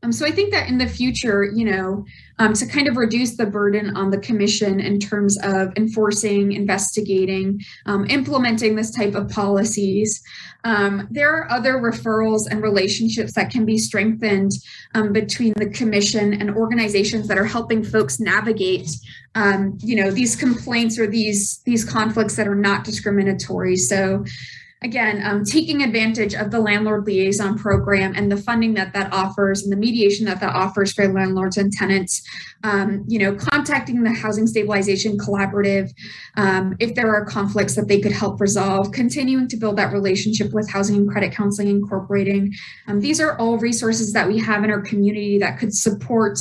Um, 0.04 0.10
so 0.10 0.26
I 0.26 0.32
think 0.32 0.50
that 0.50 0.68
in 0.68 0.78
the 0.78 0.88
future, 0.88 1.44
you 1.44 1.64
know, 1.64 2.04
um, 2.40 2.54
to 2.54 2.66
kind 2.66 2.88
of 2.88 2.96
reduce 2.96 3.36
the 3.36 3.46
burden 3.46 3.96
on 3.96 4.10
the 4.10 4.18
commission 4.18 4.80
in 4.80 4.98
terms 4.98 5.38
of 5.44 5.72
enforcing, 5.76 6.52
investigating, 6.52 7.60
um, 7.86 8.06
implementing 8.10 8.74
this 8.74 8.90
type 8.90 9.14
of 9.14 9.28
policies, 9.28 10.20
um, 10.64 11.06
there 11.10 11.32
are 11.32 11.50
other 11.52 11.74
referrals 11.74 12.48
and 12.50 12.62
relationships 12.62 13.34
that 13.34 13.50
can 13.50 13.64
be 13.64 13.78
strengthened 13.78 14.50
um, 14.94 15.12
between 15.12 15.52
the 15.56 15.70
commission 15.70 16.34
and 16.34 16.50
organizations 16.50 17.28
that 17.28 17.38
are 17.38 17.44
helping 17.44 17.84
folks 17.84 18.18
navigate, 18.18 18.90
um, 19.36 19.78
you 19.82 19.94
know, 19.94 20.10
these 20.10 20.34
complaints 20.34 20.98
or 20.98 21.06
these 21.06 21.58
these 21.64 21.84
conflicts 21.84 22.34
that 22.36 22.48
are 22.48 22.56
not 22.56 22.84
discriminatory. 22.84 23.76
So 23.76 24.24
again, 24.82 25.24
um, 25.24 25.44
taking 25.44 25.82
advantage 25.82 26.34
of 26.34 26.50
the 26.50 26.58
landlord 26.58 27.06
liaison 27.06 27.56
program 27.56 28.14
and 28.16 28.30
the 28.30 28.36
funding 28.36 28.74
that 28.74 28.92
that 28.92 29.12
offers 29.12 29.62
and 29.62 29.72
the 29.72 29.76
mediation 29.76 30.26
that 30.26 30.40
that 30.40 30.54
offers 30.54 30.92
for 30.92 31.06
landlords 31.12 31.56
and 31.56 31.72
tenants, 31.72 32.22
um, 32.64 33.04
you 33.06 33.18
know, 33.18 33.34
contacting 33.34 34.02
the 34.02 34.12
Housing 34.12 34.46
Stabilization 34.46 35.18
Collaborative 35.18 35.90
um, 36.36 36.76
if 36.80 36.94
there 36.94 37.14
are 37.14 37.24
conflicts 37.24 37.74
that 37.76 37.88
they 37.88 38.00
could 38.00 38.12
help 38.12 38.40
resolve, 38.40 38.92
continuing 38.92 39.48
to 39.48 39.56
build 39.56 39.76
that 39.76 39.92
relationship 39.92 40.52
with 40.52 40.68
Housing 40.70 40.96
and 40.96 41.10
Credit 41.10 41.32
Counseling 41.32 41.68
Incorporating. 41.68 42.52
Um, 42.88 43.00
these 43.00 43.20
are 43.20 43.38
all 43.38 43.58
resources 43.58 44.12
that 44.12 44.26
we 44.26 44.38
have 44.38 44.64
in 44.64 44.70
our 44.70 44.82
community 44.82 45.38
that 45.38 45.58
could 45.58 45.74
support 45.74 46.38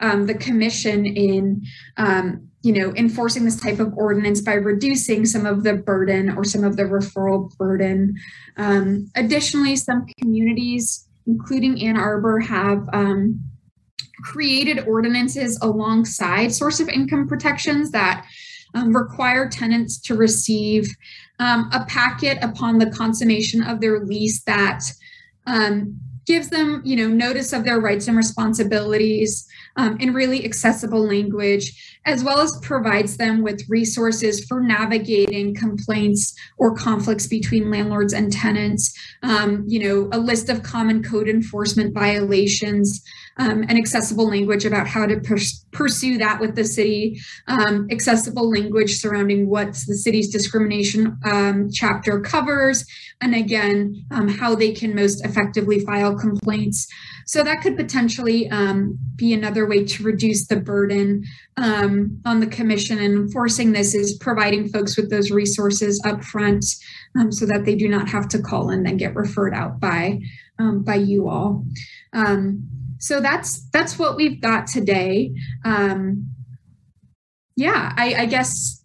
um, 0.00 0.26
the 0.26 0.34
commission 0.34 1.06
in 1.06 1.62
um, 1.96 2.48
you 2.64 2.72
know, 2.72 2.94
enforcing 2.96 3.44
this 3.44 3.60
type 3.60 3.78
of 3.78 3.92
ordinance 3.94 4.40
by 4.40 4.54
reducing 4.54 5.26
some 5.26 5.44
of 5.44 5.64
the 5.64 5.74
burden 5.74 6.30
or 6.34 6.44
some 6.44 6.64
of 6.64 6.78
the 6.78 6.84
referral 6.84 7.54
burden. 7.58 8.14
Um, 8.56 9.10
additionally, 9.14 9.76
some 9.76 10.06
communities, 10.18 11.06
including 11.26 11.82
Ann 11.82 11.98
Arbor, 11.98 12.40
have 12.40 12.88
um, 12.94 13.38
created 14.22 14.88
ordinances 14.88 15.58
alongside 15.60 16.54
source 16.54 16.80
of 16.80 16.88
income 16.88 17.28
protections 17.28 17.90
that 17.90 18.26
um, 18.74 18.96
require 18.96 19.46
tenants 19.46 20.00
to 20.00 20.14
receive 20.14 20.88
um, 21.40 21.68
a 21.70 21.84
packet 21.84 22.38
upon 22.40 22.78
the 22.78 22.90
consummation 22.90 23.62
of 23.62 23.82
their 23.82 24.00
lease 24.06 24.42
that 24.44 24.80
um, 25.46 26.00
gives 26.24 26.48
them, 26.48 26.80
you 26.82 26.96
know, 26.96 27.08
notice 27.08 27.52
of 27.52 27.64
their 27.64 27.78
rights 27.78 28.08
and 28.08 28.16
responsibilities 28.16 29.46
um, 29.76 29.96
in 29.98 30.14
really 30.14 30.44
accessible 30.44 31.06
language, 31.06 31.98
as 32.04 32.22
well 32.22 32.38
as 32.38 32.58
provides 32.62 33.16
them 33.16 33.42
with 33.42 33.68
resources 33.68 34.44
for 34.44 34.60
navigating 34.60 35.54
complaints 35.54 36.34
or 36.58 36.74
conflicts 36.74 37.26
between 37.26 37.70
landlords 37.70 38.12
and 38.12 38.32
tenants. 38.32 38.94
Um, 39.22 39.64
you 39.66 39.80
know, 39.80 40.08
a 40.12 40.18
list 40.18 40.48
of 40.48 40.62
common 40.62 41.02
code 41.02 41.28
enforcement 41.28 41.94
violations, 41.94 43.02
um, 43.38 43.64
and 43.68 43.76
accessible 43.78 44.28
language 44.28 44.64
about 44.64 44.86
how 44.86 45.06
to 45.06 45.18
pers- 45.20 45.64
pursue 45.72 46.18
that 46.18 46.40
with 46.40 46.54
the 46.54 46.64
city, 46.64 47.20
um, 47.48 47.88
accessible 47.90 48.48
language 48.48 48.98
surrounding 48.98 49.48
what 49.48 49.72
the 49.86 49.96
city's 49.96 50.30
discrimination 50.30 51.18
um, 51.24 51.68
chapter 51.72 52.20
covers, 52.20 52.84
and 53.20 53.34
again, 53.34 54.04
um, 54.10 54.28
how 54.28 54.54
they 54.54 54.72
can 54.72 54.94
most 54.94 55.24
effectively 55.24 55.80
file 55.80 56.16
complaints. 56.16 56.86
So 57.26 57.42
that 57.42 57.62
could 57.62 57.76
potentially 57.76 58.48
um, 58.50 58.98
be 59.16 59.32
another 59.32 59.66
way 59.66 59.84
to 59.84 60.02
reduce 60.02 60.46
the 60.46 60.56
burden 60.56 61.24
um, 61.56 62.20
on 62.26 62.40
the 62.40 62.46
commission. 62.46 62.98
And 62.98 63.14
enforcing 63.14 63.72
this 63.72 63.94
is 63.94 64.18
providing 64.18 64.68
folks 64.68 64.96
with 64.96 65.10
those 65.10 65.30
resources 65.30 66.00
up 66.04 66.22
front 66.22 66.64
so 67.30 67.46
that 67.46 67.64
they 67.64 67.76
do 67.76 67.88
not 67.88 68.08
have 68.08 68.28
to 68.28 68.42
call 68.42 68.70
and 68.70 68.98
get 68.98 69.14
referred 69.14 69.54
out 69.54 69.80
by 69.80 70.20
by 70.84 70.96
you 70.96 71.28
all. 71.28 71.64
Um, 72.12 72.68
so 72.98 73.20
that's 73.20 73.68
that's 73.70 73.98
what 73.98 74.16
we've 74.16 74.40
got 74.40 74.66
today. 74.66 75.32
Um, 75.64 76.30
yeah, 77.56 77.92
I, 77.96 78.14
I 78.14 78.26
guess 78.26 78.84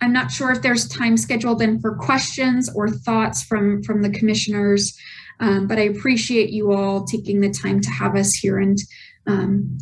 I'm 0.00 0.12
not 0.12 0.30
sure 0.30 0.52
if 0.52 0.62
there's 0.62 0.86
time 0.86 1.16
scheduled 1.16 1.62
in 1.62 1.80
for 1.80 1.96
questions 1.96 2.70
or 2.74 2.88
thoughts 2.88 3.42
from 3.42 3.82
from 3.82 4.02
the 4.02 4.10
commissioners, 4.10 4.96
um, 5.40 5.66
but 5.66 5.78
I 5.78 5.82
appreciate 5.82 6.50
you 6.50 6.72
all 6.72 7.04
taking 7.04 7.40
the 7.40 7.50
time 7.50 7.80
to 7.80 7.90
have 7.90 8.16
us 8.16 8.34
here 8.34 8.58
and 8.58 8.78
um, 9.26 9.78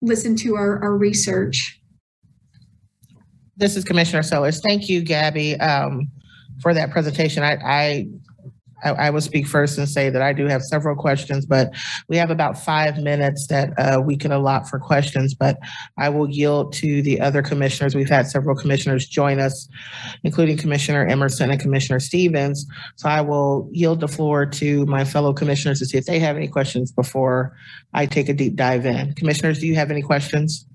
listen 0.00 0.36
to 0.36 0.56
our, 0.56 0.82
our 0.82 0.96
research. 0.96 1.80
This 3.56 3.76
is 3.76 3.84
Commissioner 3.84 4.22
Sellers. 4.22 4.60
Thank 4.60 4.88
you, 4.88 5.02
Gabby, 5.02 5.58
um, 5.60 6.08
for 6.62 6.72
that 6.74 6.90
presentation. 6.90 7.42
I, 7.42 7.58
I 7.64 8.08
I, 8.84 8.90
I 8.90 9.10
will 9.10 9.20
speak 9.20 9.46
first 9.46 9.78
and 9.78 9.88
say 9.88 10.10
that 10.10 10.22
I 10.22 10.32
do 10.32 10.46
have 10.46 10.62
several 10.62 10.96
questions, 10.96 11.46
but 11.46 11.70
we 12.08 12.16
have 12.16 12.30
about 12.30 12.58
five 12.58 12.98
minutes 12.98 13.46
that 13.48 13.72
uh, 13.78 14.00
we 14.00 14.16
can 14.16 14.32
allot 14.32 14.68
for 14.68 14.78
questions. 14.78 15.34
But 15.34 15.58
I 15.98 16.08
will 16.08 16.28
yield 16.28 16.72
to 16.74 17.02
the 17.02 17.20
other 17.20 17.42
commissioners. 17.42 17.94
We've 17.94 18.08
had 18.08 18.28
several 18.28 18.56
commissioners 18.56 19.06
join 19.06 19.38
us, 19.38 19.68
including 20.24 20.56
Commissioner 20.56 21.06
Emerson 21.06 21.50
and 21.50 21.60
Commissioner 21.60 22.00
Stevens. 22.00 22.66
So 22.96 23.08
I 23.08 23.20
will 23.20 23.68
yield 23.72 24.00
the 24.00 24.08
floor 24.08 24.46
to 24.46 24.86
my 24.86 25.04
fellow 25.04 25.32
commissioners 25.32 25.78
to 25.80 25.86
see 25.86 25.98
if 25.98 26.06
they 26.06 26.18
have 26.18 26.36
any 26.36 26.48
questions 26.48 26.92
before 26.92 27.56
I 27.94 28.06
take 28.06 28.28
a 28.28 28.34
deep 28.34 28.56
dive 28.56 28.86
in. 28.86 29.14
Commissioners, 29.14 29.58
do 29.58 29.66
you 29.66 29.74
have 29.74 29.90
any 29.90 30.02
questions? 30.02 30.66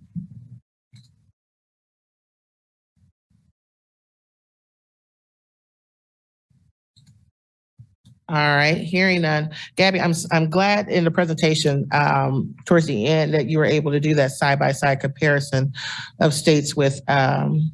All 8.33 8.39
right, 8.39 8.77
hearing 8.77 9.21
none. 9.21 9.51
Gabby, 9.75 10.01
I'm, 10.01 10.15
I'm 10.31 10.49
glad 10.49 10.89
in 10.89 11.03
the 11.03 11.11
presentation, 11.11 11.87
um, 11.91 12.55
towards 12.65 12.87
the 12.87 13.05
end 13.05 13.31
that 13.35 13.45
you 13.45 13.59
were 13.59 13.65
able 13.65 13.91
to 13.91 13.99
do 13.99 14.15
that 14.15 14.31
side-by-side 14.31 15.01
comparison 15.01 15.71
of 16.19 16.33
states 16.33 16.75
with, 16.75 16.99
um, 17.07 17.71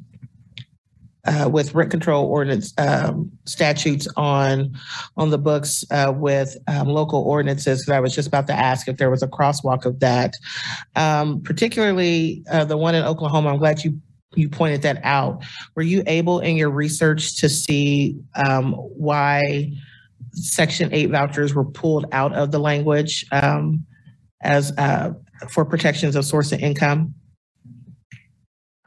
uh, 1.24 1.48
with 1.50 1.74
rent 1.74 1.90
control 1.90 2.26
ordinance, 2.26 2.74
um, 2.76 3.32
statutes 3.46 4.06
on, 4.18 4.76
on 5.16 5.30
the 5.30 5.38
books, 5.38 5.82
uh, 5.92 6.12
with, 6.14 6.58
um, 6.68 6.88
local 6.88 7.22
ordinances. 7.22 7.82
'Cause 7.82 7.94
I 7.94 8.00
was 8.00 8.14
just 8.14 8.28
about 8.28 8.46
to 8.48 8.52
ask 8.54 8.86
if 8.86 8.98
there 8.98 9.08
was 9.10 9.22
a 9.22 9.28
crosswalk 9.28 9.86
of 9.86 9.98
that. 10.00 10.34
Um, 10.94 11.40
particularly, 11.40 12.42
uh, 12.52 12.66
the 12.66 12.76
one 12.76 12.94
in 12.94 13.02
Oklahoma, 13.02 13.48
I'm 13.48 13.58
glad 13.58 13.82
you, 13.82 13.98
you 14.34 14.50
pointed 14.50 14.82
that 14.82 15.00
out. 15.04 15.42
Were 15.74 15.82
you 15.82 16.02
able 16.06 16.40
in 16.40 16.58
your 16.58 16.70
research 16.70 17.36
to 17.38 17.48
see, 17.48 18.18
um, 18.36 18.74
why 18.74 19.72
Section 20.32 20.92
8 20.92 21.06
vouchers 21.06 21.54
were 21.54 21.64
pulled 21.64 22.06
out 22.12 22.32
of 22.34 22.50
the 22.50 22.58
language 22.58 23.24
um, 23.32 23.84
as 24.42 24.72
uh, 24.78 25.12
for 25.48 25.64
protections 25.64 26.16
of 26.16 26.24
source 26.24 26.52
of 26.52 26.60
income. 26.60 27.14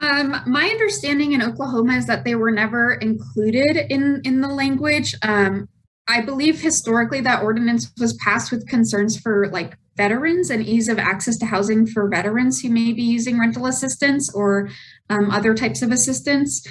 Um, 0.00 0.42
my 0.46 0.68
understanding 0.68 1.32
in 1.32 1.42
Oklahoma 1.42 1.94
is 1.94 2.06
that 2.06 2.24
they 2.24 2.34
were 2.34 2.50
never 2.50 2.94
included 2.94 3.76
in 3.90 4.20
in 4.24 4.40
the 4.40 4.48
language. 4.48 5.14
Um, 5.22 5.68
I 6.06 6.20
believe 6.20 6.60
historically 6.60 7.22
that 7.22 7.42
ordinance 7.42 7.90
was 7.98 8.12
passed 8.14 8.52
with 8.52 8.68
concerns 8.68 9.18
for 9.18 9.48
like 9.50 9.78
veterans 9.96 10.50
and 10.50 10.62
ease 10.62 10.88
of 10.88 10.98
access 10.98 11.38
to 11.38 11.46
housing 11.46 11.86
for 11.86 12.08
veterans 12.08 12.60
who 12.60 12.68
may 12.68 12.92
be 12.92 13.02
using 13.02 13.38
rental 13.38 13.66
assistance 13.66 14.32
or 14.34 14.68
um, 15.08 15.30
other 15.30 15.54
types 15.54 15.82
of 15.82 15.90
assistance. 15.90 16.66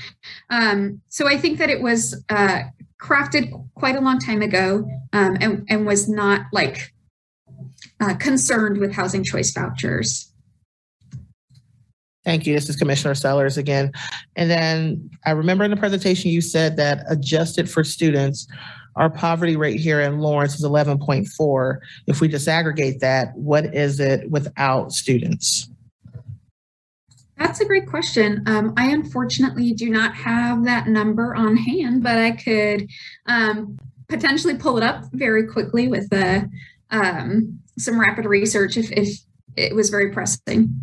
Um, 0.49 1.01
so 1.07 1.27
I 1.27 1.38
think 1.38 1.57
that 1.57 1.69
it 1.69 1.81
was 1.81 2.23
uh, 2.29 2.63
crafted 3.03 3.51
quite 3.75 3.95
a 3.95 4.01
long 4.01 4.17
time 4.17 4.41
ago 4.41 4.87
um, 5.11 5.37
and, 5.41 5.65
and 5.69 5.85
was 5.85 6.07
not 6.07 6.45
like 6.53 6.93
uh, 7.99 8.15
concerned 8.15 8.79
with 8.79 8.93
housing 8.93 9.23
choice 9.23 9.51
vouchers. 9.51 10.31
Thank 12.23 12.47
you. 12.47 12.53
This 12.53 12.69
is 12.69 12.77
Commissioner 12.77 13.15
Sellers 13.15 13.57
again. 13.57 13.91
And 14.37 14.49
then 14.49 15.09
I 15.25 15.31
remember 15.31 15.65
in 15.65 15.71
the 15.71 15.77
presentation 15.77 16.31
you 16.31 16.39
said 16.39 16.77
that 16.77 17.03
adjusted 17.09 17.69
for 17.69 17.83
students, 17.83 18.47
our 18.95 19.09
poverty 19.09 19.57
rate 19.57 19.81
here 19.81 19.99
in 19.99 20.19
Lawrence 20.19 20.55
is 20.55 20.63
11.4. 20.63 21.79
If 22.07 22.21
we 22.21 22.29
disaggregate 22.29 22.99
that, 22.99 23.35
what 23.35 23.75
is 23.75 23.99
it 23.99 24.29
without 24.31 24.93
students? 24.93 25.69
That's 27.43 27.60
a 27.60 27.65
great 27.65 27.88
question. 27.88 28.41
Um, 28.45 28.73
I 28.77 28.91
unfortunately 28.91 29.73
do 29.73 29.89
not 29.89 30.15
have 30.15 30.63
that 30.63 30.88
number 30.88 31.36
on 31.36 31.58
hand, 31.58 32.01
but 32.01 32.17
I 32.17 32.32
could 32.32 32.89
um, 33.25 33.77
potentially 34.08 34.56
pull 34.56 34.77
it 34.77 34.84
up 34.84 35.03
very 35.12 35.45
quickly 35.45 35.89
with 35.89 36.12
uh, 36.13 36.43
um, 36.89 37.60
some 37.77 37.99
rapid 37.99 38.23
research 38.23 38.77
if, 38.77 38.89
if 38.93 39.19
it 39.58 39.75
was 39.75 39.89
very 39.89 40.10
pressing. 40.10 40.73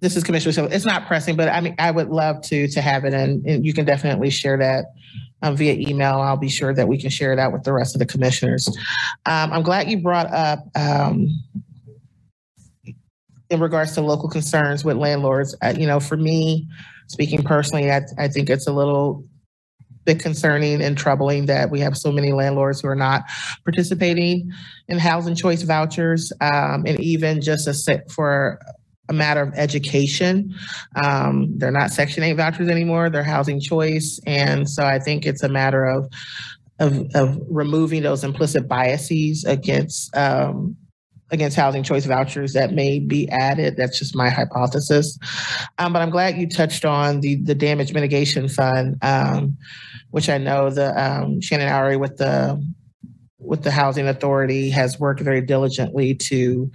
This 0.00 0.16
is 0.16 0.22
Commissioner 0.22 0.52
Sellers. 0.52 0.72
It's 0.72 0.86
not 0.86 1.08
pressing, 1.08 1.34
but 1.34 1.48
I 1.48 1.60
mean, 1.60 1.74
I 1.80 1.90
would 1.90 2.08
love 2.08 2.40
to 2.42 2.68
to 2.68 2.80
have 2.80 3.04
it, 3.04 3.12
and, 3.12 3.44
and 3.44 3.66
you 3.66 3.74
can 3.74 3.84
definitely 3.84 4.30
share 4.30 4.56
that 4.58 4.84
um, 5.42 5.56
via 5.56 5.72
email. 5.72 6.20
I'll 6.20 6.36
be 6.36 6.48
sure 6.48 6.72
that 6.72 6.86
we 6.86 6.98
can 6.98 7.10
share 7.10 7.32
it 7.32 7.40
out 7.40 7.52
with 7.52 7.64
the 7.64 7.72
rest 7.72 7.96
of 7.96 7.98
the 7.98 8.06
commissioners. 8.06 8.68
Um, 9.26 9.52
I'm 9.52 9.64
glad 9.64 9.90
you 9.90 10.00
brought 10.00 10.32
up 10.32 10.60
um, 10.76 11.26
in 13.50 13.60
regards 13.60 13.92
to 13.94 14.00
local 14.00 14.28
concerns 14.28 14.84
with 14.84 14.96
landlords. 14.96 15.54
Uh, 15.62 15.74
you 15.76 15.86
know, 15.86 16.00
for 16.00 16.16
me, 16.16 16.66
speaking 17.06 17.42
personally, 17.42 17.90
I, 17.90 18.02
I 18.18 18.28
think 18.28 18.50
it's 18.50 18.66
a 18.66 18.72
little 18.72 19.24
bit 20.04 20.20
concerning 20.20 20.80
and 20.82 20.96
troubling 20.96 21.46
that 21.46 21.70
we 21.70 21.80
have 21.80 21.96
so 21.96 22.10
many 22.10 22.32
landlords 22.32 22.80
who 22.80 22.88
are 22.88 22.94
not 22.94 23.24
participating 23.64 24.50
in 24.88 24.98
housing 24.98 25.34
choice 25.34 25.62
vouchers, 25.62 26.32
um, 26.40 26.84
and 26.86 26.98
even 27.00 27.42
just 27.42 27.68
a 27.68 27.74
set 27.74 28.10
for 28.10 28.58
a 29.10 29.12
matter 29.12 29.42
of 29.42 29.52
education. 29.54 30.54
Um, 30.96 31.58
they're 31.58 31.70
not 31.70 31.90
Section 31.90 32.22
8 32.22 32.34
vouchers 32.34 32.68
anymore, 32.68 33.10
they're 33.10 33.22
housing 33.22 33.60
choice. 33.60 34.20
And 34.26 34.68
so 34.68 34.84
I 34.84 34.98
think 34.98 35.26
it's 35.26 35.42
a 35.42 35.48
matter 35.48 35.84
of, 35.84 36.10
of, 36.78 37.06
of 37.14 37.38
removing 37.48 38.02
those 38.02 38.24
implicit 38.24 38.68
biases 38.68 39.44
against, 39.44 40.14
um, 40.16 40.76
against 41.30 41.56
housing 41.56 41.82
choice 41.82 42.06
vouchers 42.06 42.52
that 42.54 42.72
may 42.72 42.98
be 42.98 43.28
added. 43.30 43.76
That's 43.76 43.98
just 43.98 44.16
my 44.16 44.30
hypothesis. 44.30 45.18
Um, 45.78 45.92
but 45.92 46.00
I'm 46.00 46.10
glad 46.10 46.36
you 46.36 46.48
touched 46.48 46.84
on 46.84 47.20
the, 47.20 47.36
the 47.36 47.54
damage 47.54 47.92
mitigation 47.92 48.48
fund, 48.48 48.96
um, 49.02 49.56
which 50.10 50.28
I 50.28 50.38
know 50.38 50.70
the 50.70 50.98
um, 51.00 51.40
Shannon 51.40 51.68
Oury 51.68 51.98
with 51.98 52.16
the 52.16 52.64
with 53.38 53.62
the 53.62 53.70
housing 53.70 54.08
authority 54.08 54.68
has 54.70 54.98
worked 54.98 55.20
very 55.20 55.40
diligently 55.40 56.14
to 56.14 56.70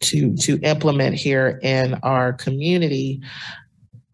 to 0.00 0.34
to 0.36 0.58
implement 0.60 1.16
here 1.16 1.58
in 1.62 1.94
our 2.02 2.32
community 2.32 3.20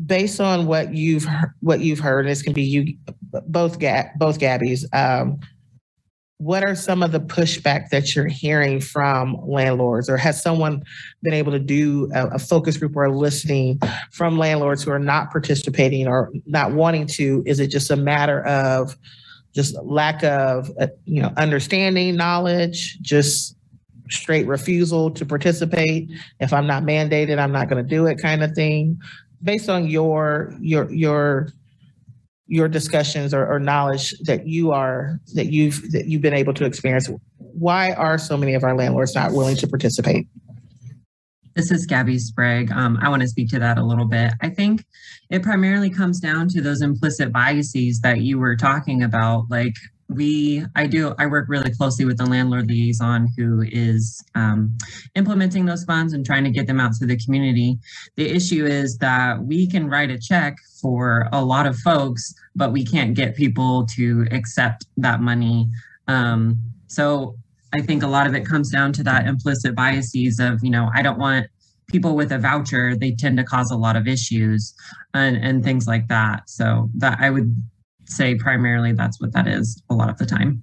based 0.04 0.40
on 0.40 0.66
what 0.66 0.92
you've 0.94 1.26
what 1.60 1.80
you've 1.80 2.00
heard 2.00 2.20
and 2.20 2.30
this 2.30 2.42
can 2.42 2.52
be 2.52 2.62
you 2.62 2.96
both 3.46 3.78
Gab, 3.78 4.06
both 4.16 4.38
Gabbies 4.38 4.84
um, 4.92 5.38
what 6.44 6.62
are 6.62 6.74
some 6.74 7.02
of 7.02 7.10
the 7.10 7.20
pushback 7.20 7.88
that 7.88 8.14
you're 8.14 8.26
hearing 8.26 8.78
from 8.78 9.34
landlords 9.46 10.10
or 10.10 10.18
has 10.18 10.42
someone 10.42 10.82
been 11.22 11.32
able 11.32 11.50
to 11.50 11.58
do 11.58 12.10
a, 12.14 12.26
a 12.28 12.38
focus 12.38 12.76
group 12.76 12.94
or 12.94 13.10
listening 13.10 13.80
from 14.12 14.36
landlords 14.36 14.82
who 14.82 14.90
are 14.90 14.98
not 14.98 15.30
participating 15.30 16.06
or 16.06 16.30
not 16.44 16.72
wanting 16.72 17.06
to 17.06 17.42
is 17.46 17.60
it 17.60 17.68
just 17.68 17.90
a 17.90 17.96
matter 17.96 18.44
of 18.46 18.94
just 19.54 19.74
lack 19.84 20.22
of 20.22 20.70
uh, 20.78 20.88
you 21.06 21.22
know 21.22 21.32
understanding 21.38 22.14
knowledge 22.14 22.98
just 23.00 23.56
straight 24.10 24.46
refusal 24.46 25.10
to 25.10 25.24
participate. 25.24 26.10
If 26.40 26.52
I'm 26.52 26.66
not 26.66 26.82
mandated, 26.82 27.38
I'm 27.38 27.52
not 27.52 27.70
going 27.70 27.82
to 27.82 27.88
do 27.88 28.04
it 28.06 28.18
kind 28.18 28.42
of 28.42 28.52
thing. 28.52 29.00
Based 29.42 29.70
on 29.70 29.86
your 29.86 30.54
your 30.60 30.90
your 30.92 31.48
your 32.46 32.68
discussions 32.68 33.32
or, 33.32 33.46
or 33.46 33.58
knowledge 33.58 34.14
that 34.24 34.46
you 34.46 34.72
are 34.72 35.18
that 35.34 35.46
you've 35.46 35.90
that 35.92 36.06
you've 36.06 36.22
been 36.22 36.34
able 36.34 36.54
to 36.54 36.64
experience, 36.64 37.10
why 37.38 37.92
are 37.92 38.18
so 38.18 38.36
many 38.36 38.54
of 38.54 38.64
our 38.64 38.76
landlords 38.76 39.14
not 39.14 39.32
willing 39.32 39.56
to 39.56 39.66
participate? 39.66 40.26
This 41.54 41.70
is 41.70 41.86
Gabby 41.86 42.18
Sprague. 42.18 42.72
Um, 42.72 42.98
I 43.00 43.08
want 43.08 43.22
to 43.22 43.28
speak 43.28 43.48
to 43.50 43.60
that 43.60 43.78
a 43.78 43.84
little 43.84 44.06
bit. 44.06 44.32
I 44.40 44.48
think 44.48 44.84
it 45.30 45.42
primarily 45.42 45.88
comes 45.88 46.18
down 46.18 46.48
to 46.48 46.60
those 46.60 46.82
implicit 46.82 47.32
biases 47.32 48.00
that 48.00 48.22
you 48.22 48.38
were 48.38 48.56
talking 48.56 49.04
about. 49.04 49.44
Like 49.50 49.74
we, 50.08 50.64
I 50.76 50.86
do, 50.86 51.14
I 51.18 51.26
work 51.26 51.46
really 51.48 51.70
closely 51.70 52.04
with 52.04 52.18
the 52.18 52.26
landlord 52.26 52.68
liaison 52.68 53.28
who 53.36 53.62
is 53.66 54.22
um, 54.34 54.76
implementing 55.14 55.64
those 55.64 55.84
funds 55.84 56.12
and 56.12 56.24
trying 56.24 56.44
to 56.44 56.50
get 56.50 56.66
them 56.66 56.80
out 56.80 56.92
to 57.00 57.06
the 57.06 57.16
community. 57.16 57.78
The 58.16 58.28
issue 58.30 58.66
is 58.66 58.98
that 58.98 59.42
we 59.42 59.66
can 59.66 59.88
write 59.88 60.10
a 60.10 60.18
check 60.18 60.56
for 60.80 61.28
a 61.32 61.42
lot 61.42 61.66
of 61.66 61.76
folks, 61.78 62.34
but 62.54 62.72
we 62.72 62.84
can't 62.84 63.14
get 63.14 63.34
people 63.34 63.86
to 63.96 64.26
accept 64.30 64.86
that 64.98 65.20
money. 65.20 65.68
Um, 66.06 66.58
so 66.86 67.36
I 67.72 67.80
think 67.80 68.02
a 68.02 68.08
lot 68.08 68.26
of 68.26 68.34
it 68.34 68.46
comes 68.46 68.70
down 68.70 68.92
to 68.94 69.02
that 69.04 69.26
implicit 69.26 69.74
biases 69.74 70.38
of, 70.38 70.62
you 70.62 70.70
know, 70.70 70.90
I 70.94 71.02
don't 71.02 71.18
want 71.18 71.46
people 71.88 72.14
with 72.14 72.32
a 72.32 72.38
voucher, 72.38 72.96
they 72.96 73.12
tend 73.12 73.36
to 73.38 73.44
cause 73.44 73.70
a 73.70 73.76
lot 73.76 73.96
of 73.96 74.06
issues 74.06 74.74
and, 75.12 75.36
and 75.36 75.64
things 75.64 75.86
like 75.86 76.08
that. 76.08 76.48
So 76.48 76.90
that 76.96 77.18
I 77.20 77.30
would 77.30 77.54
say 78.06 78.34
primarily 78.34 78.92
that's 78.92 79.20
what 79.20 79.32
that 79.32 79.46
is 79.46 79.82
a 79.90 79.94
lot 79.94 80.08
of 80.08 80.18
the 80.18 80.26
time. 80.26 80.62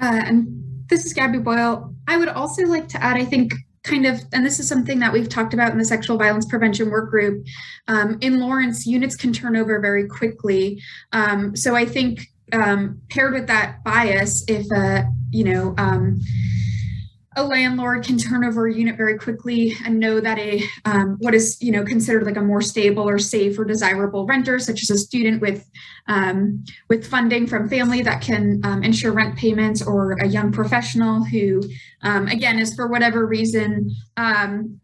Uh, 0.00 0.22
and 0.24 0.46
this 0.88 1.04
is 1.04 1.12
Gabby 1.12 1.38
Boyle. 1.38 1.94
I 2.08 2.16
would 2.16 2.28
also 2.28 2.64
like 2.64 2.88
to 2.88 3.02
add, 3.02 3.16
I 3.16 3.24
think, 3.24 3.52
kind 3.84 4.06
of, 4.06 4.20
and 4.32 4.44
this 4.44 4.58
is 4.58 4.68
something 4.68 4.98
that 4.98 5.12
we've 5.12 5.28
talked 5.28 5.54
about 5.54 5.72
in 5.72 5.78
the 5.78 5.84
sexual 5.84 6.16
violence 6.16 6.46
prevention 6.46 6.90
work 6.90 7.10
group. 7.10 7.46
Um, 7.88 8.18
in 8.20 8.40
Lawrence, 8.40 8.86
units 8.86 9.16
can 9.16 9.32
turn 9.32 9.56
over 9.56 9.80
very 9.80 10.06
quickly. 10.08 10.82
Um, 11.12 11.54
so 11.56 11.74
I 11.74 11.84
think 11.84 12.26
um, 12.52 13.00
paired 13.10 13.32
with 13.32 13.46
that 13.46 13.82
bias, 13.84 14.44
if 14.48 14.70
a 14.70 15.06
you 15.30 15.44
know 15.44 15.74
um, 15.78 16.20
a 17.36 17.44
landlord 17.44 18.04
can 18.04 18.18
turn 18.18 18.44
over 18.44 18.66
a 18.66 18.74
unit 18.74 18.96
very 18.96 19.16
quickly 19.16 19.74
and 19.84 20.00
know 20.00 20.20
that 20.20 20.36
a 20.38 20.64
um, 20.84 21.16
what 21.20 21.32
is 21.32 21.56
you 21.60 21.70
know 21.70 21.84
considered 21.84 22.24
like 22.24 22.36
a 22.36 22.40
more 22.40 22.60
stable 22.60 23.08
or 23.08 23.18
safe 23.18 23.56
or 23.58 23.64
desirable 23.64 24.26
renter, 24.26 24.58
such 24.58 24.82
as 24.82 24.90
a 24.90 24.98
student 24.98 25.40
with 25.40 25.68
um, 26.08 26.64
with 26.88 27.06
funding 27.06 27.46
from 27.46 27.68
family 27.68 28.02
that 28.02 28.20
can 28.20 28.60
um, 28.64 28.82
ensure 28.82 29.12
rent 29.12 29.36
payments, 29.36 29.80
or 29.80 30.12
a 30.14 30.26
young 30.26 30.50
professional 30.50 31.24
who, 31.24 31.62
um, 32.02 32.26
again, 32.26 32.58
is 32.58 32.74
for 32.74 32.88
whatever 32.88 33.26
reason 33.26 33.90
um, 34.16 34.80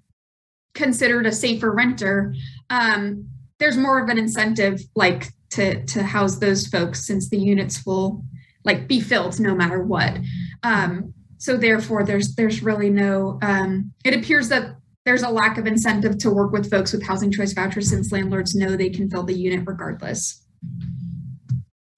considered 0.74 1.26
a 1.26 1.32
safer 1.32 1.72
renter. 1.72 2.32
Um, 2.70 3.28
there's 3.58 3.76
more 3.76 4.00
of 4.00 4.08
an 4.08 4.18
incentive, 4.18 4.80
like 4.94 5.32
to 5.50 5.84
to 5.84 6.04
house 6.04 6.38
those 6.38 6.68
folks, 6.68 7.08
since 7.08 7.28
the 7.28 7.38
units 7.38 7.84
will 7.84 8.22
like 8.64 8.86
be 8.86 9.00
filled 9.00 9.40
no 9.40 9.54
matter 9.54 9.82
what. 9.82 10.16
Um, 10.62 11.12
so 11.38 11.56
therefore, 11.56 12.04
there's 12.04 12.34
there's 12.34 12.62
really 12.62 12.90
no. 12.90 13.38
Um, 13.42 13.92
it 14.04 14.14
appears 14.14 14.48
that 14.48 14.76
there's 15.04 15.22
a 15.22 15.30
lack 15.30 15.56
of 15.58 15.66
incentive 15.66 16.18
to 16.18 16.30
work 16.30 16.52
with 16.52 16.70
folks 16.70 16.92
with 16.92 17.04
housing 17.04 17.30
choice 17.30 17.52
vouchers 17.52 17.90
since 17.90 18.10
landlords 18.10 18.54
know 18.54 18.76
they 18.76 18.90
can 18.90 19.08
fill 19.08 19.22
the 19.22 19.34
unit 19.34 19.66
regardless. 19.66 20.42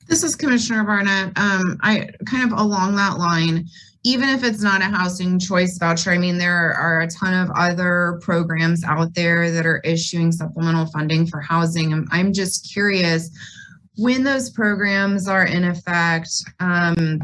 This 0.06 0.22
is 0.22 0.36
Commissioner 0.36 0.84
Barnett. 0.84 1.36
Um, 1.38 1.78
I 1.82 2.10
kind 2.26 2.50
of 2.50 2.58
along 2.58 2.96
that 2.96 3.18
line, 3.18 3.66
even 4.04 4.28
if 4.28 4.42
it's 4.42 4.62
not 4.62 4.80
a 4.80 4.84
housing 4.84 5.38
choice 5.38 5.78
voucher, 5.78 6.10
I 6.10 6.18
mean, 6.18 6.38
there 6.38 6.72
are 6.74 7.00
a 7.00 7.08
ton 7.08 7.34
of 7.34 7.50
other 7.56 8.18
programs 8.22 8.84
out 8.84 9.14
there 9.14 9.50
that 9.50 9.66
are 9.66 9.80
issuing 9.84 10.32
supplemental 10.32 10.86
funding 10.86 11.26
for 11.26 11.40
housing. 11.40 11.92
I'm, 11.92 12.06
I'm 12.10 12.32
just 12.32 12.70
curious 12.72 13.30
when 13.98 14.22
those 14.22 14.50
programs 14.50 15.28
are 15.28 15.44
in 15.44 15.64
effect, 15.64 16.30
um, 16.60 17.20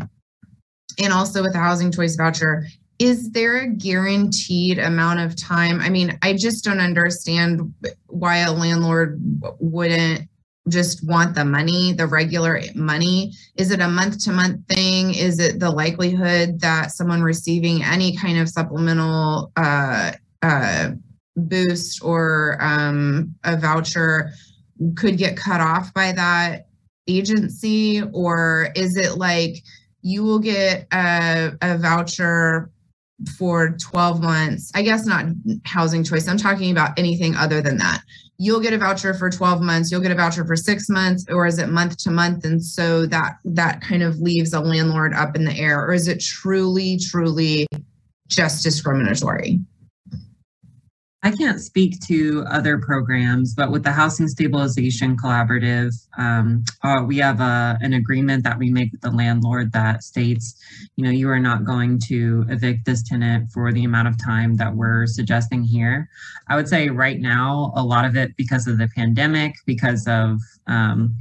and 0.99 1.12
also 1.12 1.42
with 1.42 1.53
the 1.53 1.59
housing 1.59 1.92
choice 1.92 2.16
voucher, 2.16 2.66
is 2.99 3.30
there 3.30 3.59
a 3.59 3.68
guaranteed 3.68 4.78
amount 4.78 5.20
of 5.20 5.36
time? 5.36 5.80
I 5.80 5.88
mean, 5.88 6.16
I 6.22 6.34
just 6.34 6.64
don't 6.64 6.80
understand 6.80 7.74
why 8.07 8.38
a 8.38 8.53
landlord 8.53 9.20
wouldn't 9.59 10.28
just 10.68 11.07
want 11.07 11.34
the 11.34 11.45
money, 11.45 11.92
the 11.92 12.07
regular 12.07 12.61
money? 12.74 13.32
Is 13.57 13.70
it 13.70 13.80
a 13.80 13.88
month 13.88 14.24
to 14.24 14.32
month 14.32 14.66
thing? 14.66 15.14
Is 15.14 15.38
it 15.38 15.61
the 15.61 15.70
likelihood 15.70 16.61
that 16.61 16.92
someone 16.92 17.22
receiving 17.22 17.82
any 17.82 18.16
kind 18.16 18.38
of 18.38 18.49
supplemental 18.49 19.53
uh, 19.57 20.12
uh, 20.42 20.90
boost 21.36 22.03
or 22.03 22.57
um, 22.61 23.34
a 23.45 23.57
voucher 23.57 24.30
could 24.97 25.18
get 25.18 25.36
cut 25.36 25.61
off 25.61 25.92
by 25.92 26.12
that 26.12 26.66
agency? 27.07 28.03
Or 28.12 28.68
is 28.74 28.97
it 28.97 29.18
like 29.18 29.62
you 30.05 30.22
will 30.22 30.38
get 30.38 30.86
a, 30.92 31.52
a 31.62 31.78
voucher 31.78 32.70
for 33.38 33.70
12 33.70 34.22
months? 34.22 34.70
I 34.74 34.82
guess 34.82 35.07
not 35.07 35.26
housing 35.64 36.05
choice. 36.05 36.28
I'm 36.28 36.36
talking 36.36 36.70
about 36.70 36.96
anything 36.98 37.34
other 37.34 37.62
than 37.62 37.78
that. 37.78 38.02
You'll 38.36 38.61
get 38.61 38.74
a 38.74 38.78
voucher 38.78 39.14
for 39.14 39.30
12 39.30 39.62
months. 39.62 39.90
You'll 39.90 40.02
get 40.02 40.11
a 40.11 40.14
voucher 40.14 40.44
for 40.44 40.57
six 40.57 40.90
months 40.90 41.24
or 41.30 41.46
is 41.46 41.59
it 41.59 41.70
month 41.70 41.96
to 41.98 42.11
month? 42.11 42.44
And 42.44 42.62
so 42.62 43.07
that 43.07 43.36
that 43.44 43.80
kind 43.80 44.02
of 44.02 44.18
leaves 44.18 44.52
a 44.52 44.61
landlord 44.61 45.14
up 45.14 45.36
in 45.36 45.44
the 45.44 45.57
air. 45.57 45.82
Or 45.82 45.94
is 45.94 46.07
it 46.07 46.20
truly 46.20 46.98
truly 46.98 47.66
just 48.28 48.62
discriminatory 48.62 49.61
I 51.25 51.31
can't 51.31 51.59
speak 51.59 52.01
to 52.01 52.45
other 52.51 52.77
programs, 52.77 53.55
but 53.55 53.70
with 53.70 53.83
the 53.83 53.93
Housing 53.93 54.29
Stabilization 54.29 55.16
Collaborative, 55.16 55.95
um, 56.18 56.62
uh, 56.83 57.03
we 57.07 57.16
have 57.16 57.41
a, 57.41 57.79
an 57.81 57.95
agreement 57.95 58.45
that 58.45 58.59
we 58.59 58.70
make 58.70 58.93
with 58.93 59.01
the 59.01 59.11
landlord 59.11 59.72
that 59.72 60.03
states, 60.05 60.55
you 60.97 61.05
know, 61.05 61.09
you 61.09 61.31
are 61.31 61.41
not 61.41 61.64
going 61.64 61.99
to 62.09 62.45
evict 62.51 62.85
this 62.85 63.03
tenant 63.03 63.51
for 63.53 63.72
the 63.72 63.85
amount 63.85 64.07
of 64.07 64.22
time 64.22 64.57
that 64.57 64.77
we're 64.77 65.07
suggesting 65.07 65.64
here. 65.64 66.11
I 66.49 66.57
would 66.57 66.68
say 66.68 66.91
right 66.91 67.18
now, 67.18 67.72
a 67.75 67.83
lot 67.83 68.05
of 68.05 68.16
it 68.16 68.37
because 68.37 68.66
of 68.66 68.77
the 68.77 68.89
pandemic, 68.95 69.55
because 69.64 70.07
of, 70.07 70.41
um, 70.66 71.16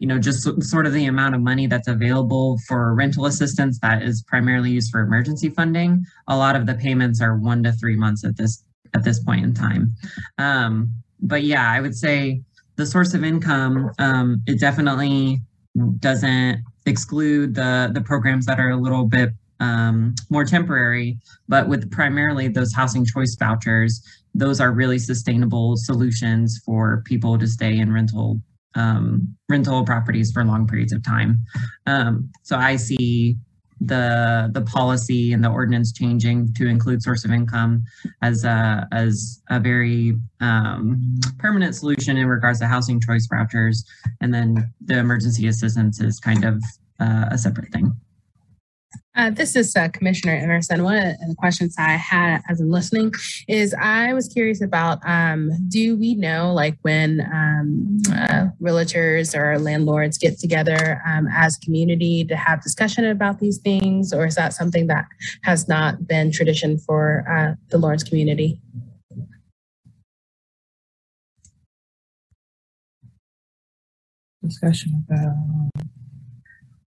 you 0.00 0.08
know, 0.08 0.18
just 0.18 0.64
sort 0.64 0.84
of 0.84 0.92
the 0.92 1.06
amount 1.06 1.36
of 1.36 1.40
money 1.40 1.68
that's 1.68 1.86
available 1.86 2.58
for 2.66 2.92
rental 2.92 3.26
assistance 3.26 3.78
that 3.82 4.02
is 4.02 4.20
primarily 4.26 4.72
used 4.72 4.90
for 4.90 4.98
emergency 4.98 5.48
funding. 5.48 6.04
A 6.26 6.36
lot 6.36 6.56
of 6.56 6.66
the 6.66 6.74
payments 6.74 7.22
are 7.22 7.36
one 7.36 7.62
to 7.62 7.70
three 7.70 7.94
months 7.94 8.24
at 8.24 8.36
this 8.36 8.63
at 8.94 9.04
this 9.04 9.20
point 9.20 9.44
in 9.44 9.54
time. 9.54 9.94
Um, 10.38 10.94
but 11.20 11.42
yeah, 11.42 11.70
I 11.70 11.80
would 11.80 11.96
say 11.96 12.42
the 12.76 12.86
source 12.86 13.14
of 13.14 13.24
income, 13.24 13.90
um, 13.98 14.42
it 14.46 14.60
definitely 14.60 15.40
doesn't 15.98 16.62
exclude 16.86 17.54
the 17.54 17.90
the 17.92 18.00
programs 18.00 18.46
that 18.46 18.60
are 18.60 18.70
a 18.70 18.76
little 18.76 19.06
bit 19.06 19.30
um, 19.60 20.14
more 20.30 20.44
temporary, 20.44 21.18
but 21.48 21.68
with 21.68 21.90
primarily 21.90 22.48
those 22.48 22.72
housing 22.72 23.04
choice 23.04 23.36
vouchers, 23.38 24.02
those 24.34 24.60
are 24.60 24.72
really 24.72 24.98
sustainable 24.98 25.76
solutions 25.76 26.60
for 26.64 27.02
people 27.06 27.38
to 27.38 27.46
stay 27.46 27.78
in 27.78 27.92
rental 27.92 28.40
um, 28.74 29.36
rental 29.48 29.84
properties 29.84 30.32
for 30.32 30.44
long 30.44 30.66
periods 30.66 30.92
of 30.92 31.04
time. 31.04 31.38
Um, 31.86 32.30
so 32.42 32.56
I 32.56 32.76
see 32.76 33.36
the 33.80 34.50
the 34.52 34.62
policy 34.62 35.32
and 35.32 35.42
the 35.42 35.48
ordinance 35.48 35.92
changing 35.92 36.52
to 36.54 36.66
include 36.66 37.02
source 37.02 37.24
of 37.24 37.30
income 37.30 37.84
as 38.22 38.44
a 38.44 38.86
as 38.92 39.42
a 39.50 39.60
very 39.60 40.18
um, 40.40 41.20
permanent 41.38 41.74
solution 41.74 42.16
in 42.16 42.26
regards 42.26 42.60
to 42.60 42.66
housing 42.66 43.00
choice 43.00 43.26
vouchers, 43.26 43.84
and 44.20 44.32
then 44.32 44.72
the 44.84 44.98
emergency 44.98 45.46
assistance 45.48 46.00
is 46.00 46.20
kind 46.20 46.44
of 46.44 46.62
uh, 47.00 47.26
a 47.30 47.38
separate 47.38 47.72
thing. 47.72 47.94
Uh, 49.16 49.30
this 49.30 49.54
is 49.54 49.76
uh, 49.76 49.88
Commissioner 49.88 50.34
Emerson. 50.34 50.82
One 50.82 50.96
of 50.96 51.14
the 51.28 51.36
questions 51.38 51.76
I 51.78 51.92
had 51.92 52.42
as 52.48 52.60
I'm 52.60 52.70
listening 52.70 53.12
is 53.46 53.72
I 53.80 54.12
was 54.12 54.26
curious 54.26 54.60
about 54.60 54.98
um, 55.06 55.52
do 55.68 55.96
we 55.96 56.16
know 56.16 56.52
like 56.52 56.76
when 56.82 57.20
um, 57.32 57.98
uh, 58.12 58.46
realtors 58.60 59.38
or 59.38 59.56
landlords 59.60 60.18
get 60.18 60.40
together 60.40 61.00
um, 61.06 61.28
as 61.32 61.56
community 61.58 62.24
to 62.24 62.34
have 62.34 62.60
discussion 62.60 63.04
about 63.04 63.38
these 63.38 63.58
things, 63.58 64.12
or 64.12 64.26
is 64.26 64.34
that 64.34 64.52
something 64.52 64.88
that 64.88 65.04
has 65.44 65.68
not 65.68 66.08
been 66.08 66.32
tradition 66.32 66.76
for 66.76 67.24
uh, 67.30 67.54
the 67.70 67.78
Lawrence 67.78 68.02
community? 68.02 68.60
Discussion 74.42 75.04
about 75.08 75.84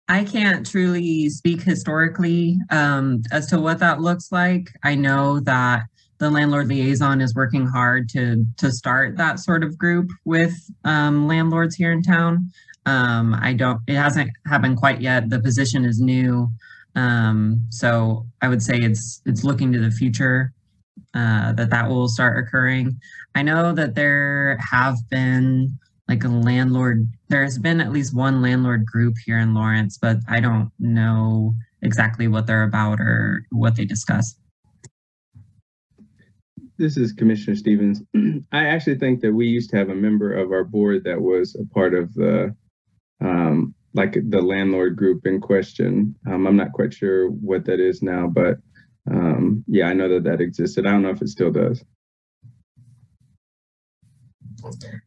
I 0.09 0.25
can't 0.25 0.65
truly 0.65 1.29
speak 1.31 1.63
historically 1.63 2.59
um, 2.71 3.23
as 3.33 3.47
to 3.49 3.61
what 3.61 3.81
that 3.81 4.01
looks 4.01 4.31
like. 4.31 4.71
I 4.85 4.95
know 4.95 5.41
that 5.41 5.85
the 6.19 6.31
landlord 6.31 6.69
liaison 6.69 7.21
is 7.21 7.35
working 7.35 7.67
hard 7.67 8.09
to 8.11 8.45
to 8.57 8.71
start 8.71 9.17
that 9.17 9.41
sort 9.41 9.65
of 9.65 9.77
group 9.77 10.11
with 10.25 10.55
um, 10.85 11.27
landlords 11.27 11.75
here 11.75 11.93
in 11.93 12.03
town. 12.03 12.51
Um, 12.87 13.35
I 13.35 13.53
don't. 13.53 13.81
It 13.87 13.97
hasn't 13.97 14.31
happened 14.47 14.77
quite 14.77 15.01
yet. 15.01 15.29
The 15.29 15.41
position 15.41 15.85
is 15.85 16.01
new, 16.01 16.49
um, 16.95 17.67
so 17.71 18.27
I 18.41 18.49
would 18.49 18.63
say 18.63 18.79
it's 18.79 19.21
it's 19.27 19.45
looking 19.45 19.73
to 19.73 19.81
the 19.81 19.91
future 19.91 20.53
uh, 21.15 21.53
that 21.55 21.71
that 21.71 21.89
will 21.89 22.09
start 22.09 22.39
occurring. 22.39 22.99
I 23.35 23.43
know 23.43 23.73
that 23.75 23.97
there 23.97 24.57
have 24.71 24.97
been 25.11 25.79
like 26.09 26.23
a 26.25 26.29
landlord 26.29 27.09
there's 27.29 27.59
been 27.59 27.81
at 27.81 27.93
least 27.93 28.15
one 28.15 28.41
landlord 28.41 28.85
group 28.87 29.15
here 29.25 29.39
in 29.39 29.55
lawrence 29.55 29.99
but 29.99 30.19
i 30.29 30.41
don't 30.41 30.71
know 30.79 31.55
exactly 31.83 32.29
what 32.29 32.47
they're 32.47 32.65
about 32.65 33.01
or 33.01 33.47
what 33.51 33.77
they 33.77 33.85
discuss. 33.85 34.37
This 36.79 36.99
is 36.99 37.13
commissioner 37.13 37.57
stevens. 37.57 38.03
I 38.53 38.67
actually 38.67 38.99
think 38.99 39.21
that 39.23 39.33
we 39.33 39.47
used 39.47 39.71
to 39.71 39.77
have 39.77 39.89
a 39.89 39.95
member 39.95 40.35
of 40.35 40.53
our 40.53 40.65
board 40.65 41.05
that 41.05 41.21
was 41.21 41.57
a 41.57 41.65
part 41.73 41.95
of 41.95 42.13
the 42.15 42.55
um, 43.23 43.75
like 43.95 44.19
the 44.29 44.43
landlord 44.43 44.95
group 44.95 45.27
in 45.27 45.41
question. 45.41 46.15
Um, 46.27 46.47
i'm 46.47 46.57
not 46.57 46.73
quite 46.73 46.93
sure 46.93 47.29
what 47.29 47.65
that 47.65 47.81
is 47.81 48.03
now 48.03 48.27
but 48.27 48.57
um, 49.11 49.65
yeah 49.67 49.87
i 49.87 49.95
know 49.95 50.09
that 50.09 50.25
that 50.25 50.43
existed. 50.43 50.87
I 50.87 50.91
don't 50.91 51.03
know 51.03 51.11
if 51.11 51.23
it 51.23 51.29
still 51.29 51.51
does 51.51 51.83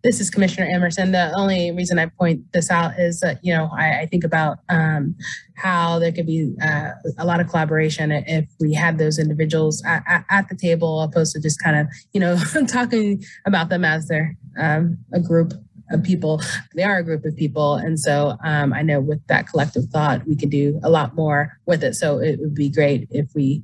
this 0.03 0.19
is 0.19 0.29
Commissioner 0.29 0.67
Emerson. 0.71 1.11
The 1.11 1.33
only 1.35 1.71
reason 1.71 1.99
I 1.99 2.07
point 2.07 2.51
this 2.53 2.69
out 2.69 2.99
is 2.99 3.19
that, 3.19 3.39
you 3.43 3.53
know, 3.53 3.69
I, 3.75 4.01
I 4.01 4.05
think 4.05 4.23
about 4.23 4.59
um, 4.69 5.15
how 5.55 5.99
there 5.99 6.11
could 6.11 6.25
be 6.25 6.55
uh, 6.61 6.91
a 7.17 7.25
lot 7.25 7.39
of 7.39 7.47
collaboration 7.47 8.11
if 8.11 8.45
we 8.59 8.73
had 8.73 8.97
those 8.97 9.19
individuals 9.19 9.83
at, 9.85 10.03
at, 10.07 10.25
at, 10.29 10.49
the 10.49 10.55
table, 10.55 11.01
opposed 11.01 11.33
to 11.33 11.41
just 11.41 11.61
kind 11.63 11.75
of, 11.75 11.87
you 12.13 12.19
know, 12.19 12.37
talking 12.67 13.23
about 13.45 13.69
them 13.69 13.85
as 13.85 14.07
they're 14.07 14.35
um, 14.59 14.97
a 15.13 15.19
group 15.19 15.53
of 15.91 16.03
people. 16.03 16.41
They 16.75 16.83
are 16.83 16.97
a 16.97 17.03
group 17.03 17.25
of 17.25 17.35
people. 17.35 17.75
And 17.75 17.99
so 17.99 18.37
um, 18.43 18.73
I 18.73 18.81
know 18.81 18.99
with 18.99 19.25
that 19.27 19.47
collective 19.47 19.85
thought, 19.85 20.25
we 20.27 20.35
could 20.35 20.51
do 20.51 20.79
a 20.83 20.89
lot 20.89 21.15
more 21.15 21.57
with 21.65 21.83
it. 21.83 21.95
So 21.95 22.19
it 22.19 22.39
would 22.39 22.55
be 22.55 22.69
great 22.69 23.07
if 23.11 23.27
we 23.33 23.63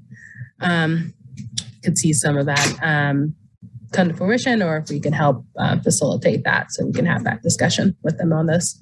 um, 0.60 1.14
could 1.84 1.98
see 1.98 2.14
some 2.14 2.38
of 2.38 2.46
that 2.48 2.78
um, 2.82 3.36
come 3.96 4.10
to 4.10 4.14
fruition 4.14 4.62
or 4.62 4.78
if 4.78 4.90
we 4.90 5.00
can 5.00 5.14
help 5.14 5.46
uh, 5.58 5.80
facilitate 5.80 6.44
that 6.44 6.72
so 6.72 6.86
we 6.86 6.94
can 6.94 7.06
have 7.06 7.24
that 7.24 7.42
discussion 7.42 7.96
with 8.04 8.18
them 8.18 8.34
on 8.34 8.46
this. 8.46 8.82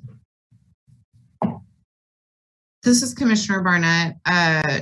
This 2.84 3.01
is 3.01 3.14
Commissioner 3.14 3.61
Barnett. 3.61 4.18
Uh, 4.26 4.82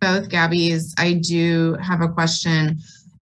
both 0.00 0.30
Gabby's, 0.30 0.94
I 0.96 1.14
do 1.14 1.76
have 1.82 2.00
a 2.00 2.08
question. 2.08 2.78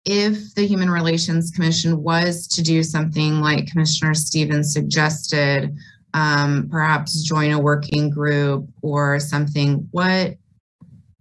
If 0.04 0.54
the 0.54 0.66
Human 0.66 0.90
Relations 0.90 1.50
Commission 1.50 2.02
was 2.02 2.46
to 2.48 2.62
do 2.62 2.82
something 2.82 3.40
like 3.40 3.70
Commissioner 3.70 4.14
Stevens 4.14 4.72
suggested, 4.72 5.74
um, 6.12 6.68
perhaps 6.70 7.22
join 7.22 7.52
a 7.52 7.58
working 7.58 8.10
group 8.10 8.68
or 8.82 9.20
something, 9.20 9.88
what 9.90 10.36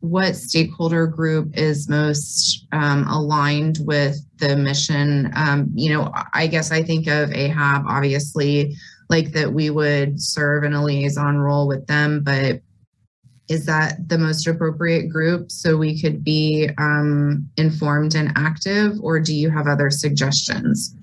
what 0.01 0.35
stakeholder 0.35 1.07
group 1.07 1.57
is 1.57 1.89
most 1.89 2.65
um, 2.71 3.07
aligned 3.07 3.79
with 3.81 4.17
the 4.37 4.55
mission? 4.55 5.31
Um, 5.35 5.71
you 5.75 5.93
know, 5.93 6.11
I 6.33 6.47
guess 6.47 6.71
I 6.71 6.83
think 6.83 7.07
of 7.07 7.29
AHAB, 7.29 7.85
obviously, 7.87 8.75
like 9.09 9.31
that 9.33 9.51
we 9.51 9.69
would 9.69 10.21
serve 10.21 10.63
in 10.63 10.73
a 10.73 10.83
liaison 10.83 11.37
role 11.37 11.67
with 11.67 11.85
them, 11.87 12.23
but 12.23 12.61
is 13.49 13.65
that 13.65 14.07
the 14.07 14.17
most 14.17 14.47
appropriate 14.47 15.09
group 15.09 15.51
so 15.51 15.75
we 15.75 15.99
could 15.99 16.23
be 16.23 16.69
um, 16.77 17.49
informed 17.57 18.15
and 18.15 18.31
active, 18.35 18.93
or 19.01 19.19
do 19.19 19.33
you 19.33 19.49
have 19.49 19.67
other 19.67 19.89
suggestions? 19.89 20.95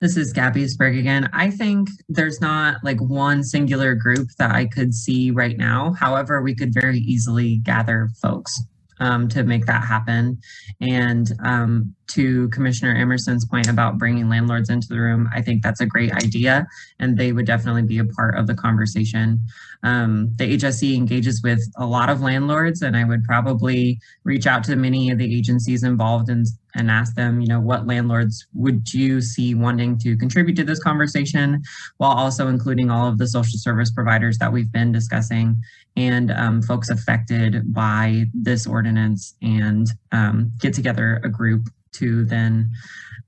This 0.00 0.16
is 0.16 0.32
Gabby 0.32 0.68
Sprague 0.68 0.96
again. 0.96 1.28
I 1.32 1.50
think 1.50 1.88
there's 2.08 2.40
not 2.40 2.76
like 2.84 3.00
one 3.00 3.42
singular 3.42 3.96
group 3.96 4.28
that 4.38 4.52
I 4.52 4.66
could 4.66 4.94
see 4.94 5.32
right 5.32 5.56
now. 5.58 5.92
However, 5.98 6.40
we 6.40 6.54
could 6.54 6.72
very 6.72 6.98
easily 7.00 7.56
gather 7.56 8.08
folks 8.22 8.62
um, 9.00 9.26
to 9.28 9.42
make 9.42 9.66
that 9.66 9.82
happen. 9.84 10.38
And 10.80 11.32
um, 11.42 11.94
to 12.08 12.48
Commissioner 12.50 12.94
Emerson's 12.94 13.44
point 13.44 13.68
about 13.68 13.98
bringing 13.98 14.28
landlords 14.28 14.70
into 14.70 14.86
the 14.88 15.00
room, 15.00 15.28
I 15.34 15.42
think 15.42 15.64
that's 15.64 15.80
a 15.80 15.86
great 15.86 16.12
idea, 16.12 16.66
and 17.00 17.18
they 17.18 17.32
would 17.32 17.46
definitely 17.46 17.82
be 17.82 17.98
a 17.98 18.04
part 18.04 18.36
of 18.38 18.46
the 18.46 18.54
conversation. 18.54 19.44
Um, 19.82 20.30
the 20.36 20.56
HSC 20.56 20.94
engages 20.94 21.42
with 21.42 21.60
a 21.76 21.86
lot 21.86 22.08
of 22.08 22.20
landlords, 22.20 22.82
and 22.82 22.96
I 22.96 23.04
would 23.04 23.24
probably 23.24 23.98
reach 24.22 24.46
out 24.46 24.62
to 24.64 24.76
many 24.76 25.10
of 25.10 25.18
the 25.18 25.36
agencies 25.36 25.82
involved 25.82 26.28
and 26.28 26.46
and 26.78 26.90
ask 26.90 27.14
them, 27.14 27.40
you 27.40 27.48
know, 27.48 27.60
what 27.60 27.86
landlords 27.86 28.46
would 28.54 28.94
you 28.94 29.20
see 29.20 29.54
wanting 29.54 29.98
to 29.98 30.16
contribute 30.16 30.54
to 30.56 30.64
this 30.64 30.82
conversation, 30.82 31.62
while 31.98 32.12
also 32.12 32.48
including 32.48 32.90
all 32.90 33.08
of 33.08 33.18
the 33.18 33.26
social 33.26 33.58
service 33.58 33.90
providers 33.90 34.38
that 34.38 34.52
we've 34.52 34.72
been 34.72 34.92
discussing 34.92 35.60
and 35.96 36.30
um, 36.30 36.62
folks 36.62 36.88
affected 36.88 37.74
by 37.74 38.24
this 38.32 38.66
ordinance, 38.66 39.34
and 39.42 39.88
um, 40.12 40.52
get 40.60 40.72
together 40.72 41.20
a 41.24 41.28
group 41.28 41.68
to 41.92 42.24
then 42.24 42.70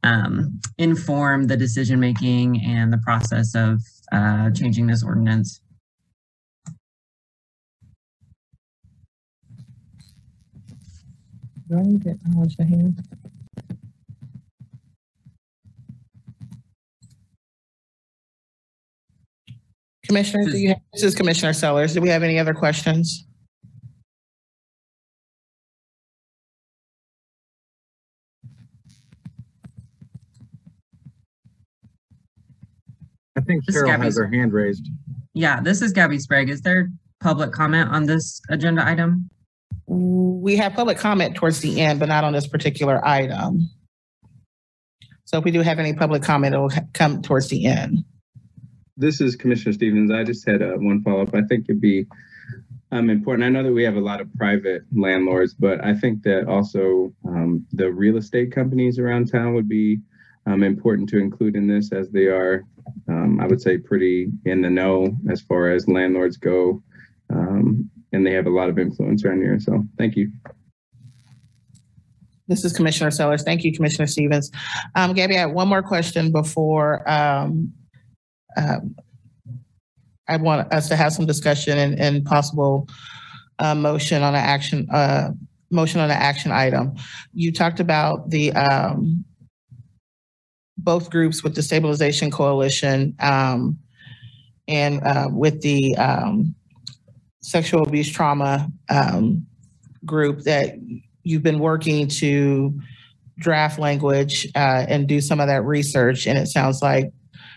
um, 0.04 0.60
inform 0.78 1.48
the 1.48 1.56
decision 1.56 1.98
making 1.98 2.62
and 2.64 2.92
the 2.92 2.98
process 2.98 3.54
of 3.54 3.82
uh, 4.12 4.50
changing 4.52 4.86
this 4.86 5.02
ordinance. 5.02 5.60
Do 11.68 11.78
I 11.78 11.82
need 11.82 12.02
to 12.02 12.10
acknowledge 12.10 12.56
the 12.56 12.64
hand? 12.64 13.00
Commissioner, 20.10 20.44
do 20.50 20.58
you, 20.58 20.68
have- 20.70 20.80
this 20.92 21.04
is 21.04 21.14
Commissioner 21.14 21.52
Sellers. 21.52 21.94
Do 21.94 22.00
we 22.00 22.08
have 22.08 22.24
any 22.24 22.36
other 22.36 22.52
questions? 22.52 23.26
I 33.36 33.40
think 33.40 33.64
This 33.66 33.76
is 33.76 33.82
Cheryl 33.82 33.86
Gabby. 33.86 34.04
has 34.04 34.18
her 34.18 34.26
hand 34.28 34.52
raised. 34.52 34.88
Yeah, 35.34 35.60
this 35.60 35.82
is 35.82 35.92
Gabby 35.92 36.18
Sprague. 36.18 36.48
Is 36.50 36.60
there 36.62 36.88
public 37.20 37.52
comment 37.52 37.90
on 37.90 38.06
this 38.06 38.40
agenda 38.50 38.86
item? 38.86 39.30
We 39.86 40.56
have 40.56 40.72
public 40.74 40.98
comment 40.98 41.36
towards 41.36 41.60
the 41.60 41.80
end, 41.80 42.00
but 42.00 42.08
not 42.08 42.24
on 42.24 42.32
this 42.32 42.46
particular 42.46 43.06
item. 43.06 43.68
So 45.24 45.38
if 45.38 45.44
we 45.44 45.50
do 45.50 45.60
have 45.60 45.78
any 45.78 45.92
public 45.94 46.22
comment, 46.22 46.54
it 46.54 46.58
will 46.58 46.70
come 46.92 47.22
towards 47.22 47.48
the 47.48 47.66
end. 47.66 48.04
This 49.00 49.22
is 49.22 49.34
Commissioner 49.34 49.72
Stevens. 49.72 50.10
I 50.10 50.24
just 50.24 50.46
had 50.46 50.60
uh, 50.60 50.74
one 50.74 51.02
follow-up. 51.02 51.34
I 51.34 51.40
think 51.48 51.64
it'd 51.66 51.80
be 51.80 52.06
um, 52.92 53.08
important. 53.08 53.46
I 53.46 53.48
know 53.48 53.62
that 53.62 53.72
we 53.72 53.82
have 53.82 53.96
a 53.96 54.00
lot 54.00 54.20
of 54.20 54.32
private 54.34 54.82
landlords, 54.94 55.54
but 55.54 55.82
I 55.82 55.94
think 55.94 56.22
that 56.24 56.46
also 56.46 57.10
um, 57.26 57.66
the 57.72 57.90
real 57.90 58.18
estate 58.18 58.52
companies 58.52 58.98
around 58.98 59.32
town 59.32 59.54
would 59.54 59.70
be 59.70 60.00
um, 60.44 60.62
important 60.62 61.08
to 61.10 61.18
include 61.18 61.56
in 61.56 61.66
this 61.66 61.92
as 61.92 62.10
they 62.10 62.26
are, 62.26 62.66
um, 63.08 63.40
I 63.40 63.46
would 63.46 63.62
say, 63.62 63.78
pretty 63.78 64.28
in 64.44 64.60
the 64.60 64.68
know 64.68 65.16
as 65.30 65.40
far 65.40 65.70
as 65.70 65.88
landlords 65.88 66.36
go. 66.36 66.82
Um, 67.30 67.88
and 68.12 68.26
they 68.26 68.34
have 68.34 68.46
a 68.46 68.50
lot 68.50 68.68
of 68.68 68.78
influence 68.78 69.24
around 69.24 69.40
here. 69.40 69.58
So 69.60 69.82
thank 69.96 70.14
you. 70.14 70.30
This 72.48 72.66
is 72.66 72.74
Commissioner 72.74 73.12
Sellers. 73.12 73.44
Thank 73.44 73.64
you, 73.64 73.72
Commissioner 73.72 74.08
Stevens. 74.08 74.50
Um, 74.94 75.14
Gabby, 75.14 75.36
I 75.36 75.40
have 75.40 75.52
one 75.52 75.68
more 75.68 75.82
question 75.82 76.32
before, 76.32 77.08
um, 78.56 78.96
I 80.28 80.36
want 80.36 80.72
us 80.72 80.88
to 80.88 80.96
have 80.96 81.12
some 81.12 81.26
discussion 81.26 81.76
and, 81.78 81.98
and 81.98 82.24
possible, 82.24 82.88
uh, 83.58 83.74
motion 83.74 84.22
on 84.22 84.34
an 84.34 84.40
action, 84.40 84.86
uh, 84.92 85.30
motion 85.70 86.00
on 86.00 86.10
an 86.10 86.16
action 86.16 86.52
item. 86.52 86.94
You 87.32 87.52
talked 87.52 87.80
about 87.80 88.30
the, 88.30 88.52
um, 88.52 89.24
both 90.78 91.10
groups 91.10 91.42
with 91.42 91.54
the 91.54 91.62
Stabilization 91.62 92.30
Coalition, 92.30 93.14
um, 93.18 93.78
and, 94.68 95.02
uh, 95.02 95.28
with 95.30 95.60
the, 95.62 95.96
um, 95.96 96.54
sexual 97.42 97.82
abuse 97.82 98.08
trauma, 98.08 98.70
um, 98.88 99.46
group 100.04 100.42
that 100.42 100.76
you've 101.24 101.42
been 101.42 101.58
working 101.58 102.08
to 102.08 102.78
draft 103.38 103.78
language 103.78 104.46
uh, 104.54 104.84
and 104.88 105.08
do 105.08 105.20
some 105.20 105.40
of 105.40 105.48
that 105.48 105.64
research. 105.64 106.26
And 106.26 106.38
it 106.38 106.46
sounds 106.46 106.82
like 106.82 107.12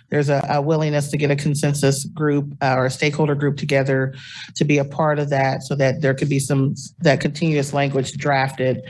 there's 0.10 0.30
a, 0.30 0.46
a 0.50 0.62
willingness 0.62 1.10
to 1.10 1.18
get 1.18 1.32
a 1.32 1.36
consensus 1.36 2.06
group 2.06 2.56
uh, 2.62 2.76
or 2.78 2.86
a 2.86 2.92
stakeholder 2.92 3.36
group 3.36 3.58
together 3.58 4.14
to 4.56 4.64
be 4.64 4.78
a 4.78 4.86
part 4.86 5.20
of 5.20 5.30
that 5.30 5.64
so 5.64 5.76
that 5.76 6.02
there 6.02 6.14
could 6.14 6.30
be 6.30 6.40
some 6.40 6.76
that 7.00 7.20
continuous 7.20 7.74
language 7.74 8.14
drafted 8.14 8.84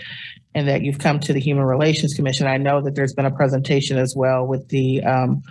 and 0.55 0.68
that 0.68 0.82
you've 0.82 0.99
come 0.99 1.20
to 1.20 1.34
the 1.34 1.39
Human 1.39 1.64
Relations 1.64 2.14
Commission. 2.14 2.47
I 2.47 2.57
know 2.57 2.82
that 2.82 2.95
there's 2.95 3.14
been 3.14 3.26
a 3.26 3.32
presentation 3.32 3.97
as 3.97 4.16
well 4.16 4.45
with 4.45 4.70
the 4.70 5.03
um, 5.03 5.41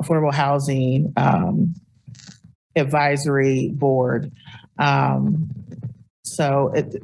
Affordable 0.00 0.34
Housing 0.34 1.12
um, 1.16 1.74
Advisory 2.76 3.70
Board. 3.70 4.32
Um, 4.78 5.48
so 6.24 6.72
it, 6.74 7.02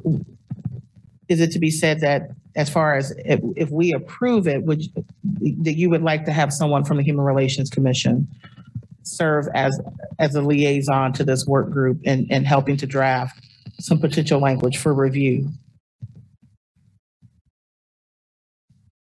is 1.27 1.41
it 1.41 1.51
to 1.51 1.59
be 1.59 1.71
said 1.71 2.01
that 2.01 2.29
as 2.57 2.69
far 2.69 2.95
as 2.95 3.13
if, 3.23 3.39
if 3.55 3.69
we 3.69 3.93
approve 3.93 4.47
it, 4.47 4.63
would, 4.63 4.81
you- 4.81 4.91
that 5.63 5.77
you 5.77 5.89
would 5.89 6.01
like 6.01 6.25
to 6.25 6.33
have 6.33 6.51
someone 6.51 6.83
from 6.83 6.97
the 6.97 7.03
Human 7.03 7.23
Relations 7.23 7.69
Commission 7.69 8.27
serve 9.03 9.47
as, 9.53 9.79
as 10.19 10.35
a 10.35 10.41
liaison 10.41 11.13
to 11.13 11.23
this 11.23 11.45
work 11.45 11.69
group 11.69 12.01
and, 12.05 12.27
and 12.29 12.45
helping 12.45 12.75
to 12.75 12.85
draft 12.85 13.39
some 13.79 13.99
potential 13.99 14.41
language 14.41 14.77
for 14.77 14.93
review? 14.93 15.49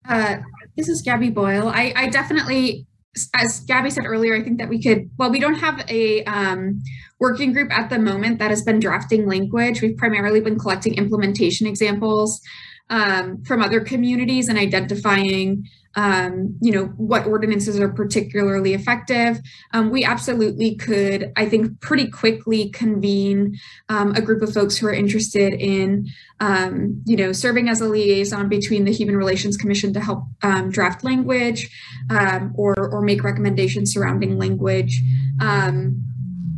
Uh, 0.08 0.38
this 0.76 0.90
is 0.90 1.02
Gabby 1.02 1.30
Boyle. 1.30 1.70
I, 1.70 1.94
I 1.96 2.10
definitely, 2.10 2.86
as 3.34 3.62
Gabby 3.62 3.90
said 3.90 4.06
earlier, 4.06 4.36
I 4.36 4.44
think 4.44 4.60
that 4.60 4.68
we 4.68 4.84
could, 4.84 5.10
well, 5.18 5.32
we 5.32 5.40
don't 5.40 5.56
have 5.56 5.84
a 5.90 6.26
um, 6.26 6.84
working 7.20 7.54
group 7.54 7.72
at 7.72 7.90
the 7.90 7.98
moment 7.98 8.38
that 8.40 8.52
has 8.52 8.64
been 8.64 8.80
drafting 8.80 9.26
language. 9.26 9.82
We've 9.82 9.98
primarily 9.98 10.42
been 10.42 10.60
collecting 10.60 10.96
implementation 10.96 11.66
examples 11.66 12.42
um, 12.90 13.44
from 13.44 13.62
other 13.62 13.80
communities 13.80 14.48
and 14.48 14.58
identifying, 14.58 15.68
um, 15.96 16.56
you 16.62 16.72
know, 16.72 16.86
what 16.98 17.26
ordinances 17.26 17.80
are 17.80 17.90
particularly 17.90 18.74
effective. 18.74 19.40
Um, 19.74 19.90
we 19.90 20.04
absolutely 20.04 20.76
could, 20.76 21.32
I 21.36 21.48
think, 21.48 21.80
pretty 21.82 22.10
quickly 22.10 22.70
convene 22.70 23.58
um, 23.90 24.14
a 24.14 24.22
group 24.22 24.42
of 24.44 24.54
folks 24.54 24.78
who 24.78 24.88
are 24.88 24.94
interested 24.94 25.54
in 25.54 26.08
um, 26.42 27.02
you 27.06 27.16
know, 27.16 27.32
serving 27.32 27.70
as 27.70 27.82
a 27.82 27.88
liaison 27.88 28.50
between 28.50 28.86
the 28.86 28.92
Human 28.92 29.16
Relations 29.16 29.56
Commission 29.58 29.94
to 29.94 30.02
help 30.02 30.26
um, 30.44 30.70
draft 30.70 31.04
language 31.04 31.70
um, 32.10 32.54
or 32.56 32.76
or 32.78 33.02
make 33.02 33.24
recommendations 33.24 33.94
surrounding 33.94 34.38
language. 34.38 35.02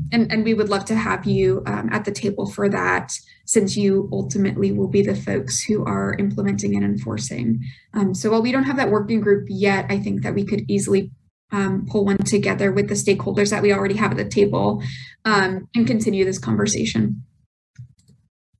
And, 0.10 0.32
and 0.32 0.46
we 0.46 0.54
would 0.54 0.70
love 0.70 0.86
to 0.86 0.96
have 0.96 1.26
you 1.26 1.64
at 1.66 2.06
the 2.06 2.14
table 2.14 2.50
for 2.50 2.70
that, 2.70 3.12
since 3.48 3.78
you 3.78 4.10
ultimately 4.12 4.72
will 4.72 4.90
be 4.90 5.02
the 5.02 5.16
folks 5.16 5.64
who 5.64 5.84
are 5.86 6.16
implementing 6.20 6.76
and 6.76 6.84
enforcing. 6.84 7.64
Um, 7.94 8.14
so 8.14 8.30
while 8.30 8.42
we 8.42 8.52
don't 8.52 8.66
have 8.66 8.76
that 8.78 8.92
working 8.92 9.22
group 9.22 9.48
yet, 9.50 9.86
I 9.90 10.00
think 10.00 10.22
that 10.24 10.36
we 10.36 10.46
could 10.46 10.70
easily 10.70 11.12
um, 11.52 11.86
pull 11.90 12.04
one 12.04 12.18
together 12.18 12.74
with 12.74 12.90
the 12.90 12.94
stakeholders 12.94 13.50
that 13.52 13.64
we 13.64 13.74
already 13.74 13.96
have 13.96 14.12
at 14.12 14.18
the 14.18 14.28
table 14.28 14.84
um, 15.24 15.68
and 15.74 15.88
continue 15.88 16.26
this 16.26 16.38
conversation. 16.38 17.24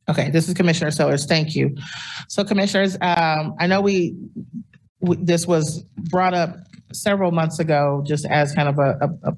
Okay, 0.10 0.30
this 0.30 0.48
is 0.48 0.54
Commissioner 0.54 0.90
Sellers. 0.90 1.26
Thank 1.26 1.54
you. 1.54 1.76
So 2.30 2.46
commissioners, 2.46 2.96
um, 3.02 3.56
I 3.60 3.68
know 3.68 3.82
we, 3.82 4.16
we, 5.02 5.18
this 5.18 5.46
was 5.46 5.84
brought 6.10 6.34
up 6.34 6.56
several 6.94 7.32
months 7.32 7.60
ago, 7.60 8.04
just 8.08 8.26
as 8.26 8.54
kind 8.54 8.70
of 8.70 8.80
a, 8.80 8.98
a, 9.02 9.38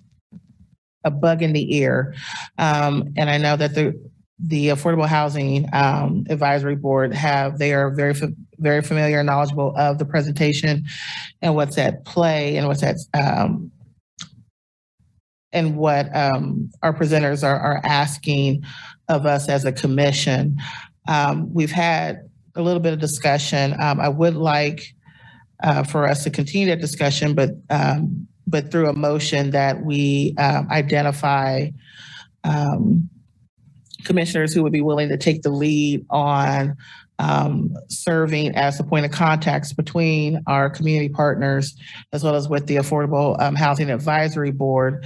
a- 1.05 1.11
bug 1.11 1.41
in 1.41 1.53
the 1.53 1.75
ear. 1.75 2.13
Um, 2.59 3.13
and 3.17 3.31
I 3.31 3.39
know 3.39 3.55
that 3.55 3.73
the, 3.73 3.99
the 4.41 4.69
Affordable 4.69 5.07
Housing, 5.07 5.67
um, 5.73 6.25
Advisory 6.29 6.75
Board 6.75 7.13
have, 7.13 7.57
they 7.57 7.73
are 7.73 7.91
very, 7.91 8.13
very 8.57 8.81
familiar 8.81 9.19
and 9.19 9.27
knowledgeable 9.27 9.75
of 9.77 9.97
the 9.97 10.05
presentation 10.05 10.85
and 11.41 11.55
what's 11.55 11.77
at 11.77 12.05
play 12.05 12.55
and 12.55 12.67
what's 12.67 12.83
at, 12.83 12.95
um, 13.13 13.71
and 15.51 15.75
what, 15.75 16.15
um, 16.15 16.69
our 16.81 16.93
presenters 16.93 17.43
are, 17.43 17.59
are 17.59 17.81
asking 17.83 18.63
of 19.09 19.25
us 19.25 19.49
as 19.49 19.65
a 19.65 19.71
commission. 19.71 20.57
Um, 21.07 21.53
we've 21.53 21.71
had 21.71 22.29
a 22.55 22.61
little 22.61 22.79
bit 22.79 22.93
of 22.93 22.99
discussion. 22.99 23.75
Um, 23.81 23.99
I 23.99 24.09
would 24.09 24.35
like 24.35 24.93
uh, 25.63 25.83
for 25.83 26.07
us 26.07 26.23
to 26.23 26.29
continue 26.29 26.67
that 26.67 26.79
discussion, 26.79 27.33
but 27.33 27.51
um, 27.69 28.27
but 28.47 28.71
through 28.71 28.89
a 28.89 28.93
motion 28.93 29.51
that 29.51 29.83
we 29.83 30.33
um, 30.37 30.67
identify 30.71 31.69
um, 32.43 33.09
commissioners 34.03 34.53
who 34.53 34.63
would 34.63 34.71
be 34.71 34.81
willing 34.81 35.09
to 35.09 35.17
take 35.17 35.41
the 35.41 35.49
lead 35.49 36.05
on 36.09 36.75
um, 37.19 37.75
serving 37.89 38.55
as 38.55 38.77
the 38.77 38.83
point 38.83 39.05
of 39.05 39.11
contacts 39.11 39.73
between 39.73 40.41
our 40.47 40.69
community 40.69 41.09
partners 41.09 41.75
as 42.13 42.23
well 42.23 42.35
as 42.35 42.47
with 42.47 42.65
the 42.67 42.77
Affordable 42.77 43.39
um, 43.41 43.55
Housing 43.55 43.89
Advisory 43.89 44.51
Board 44.51 45.05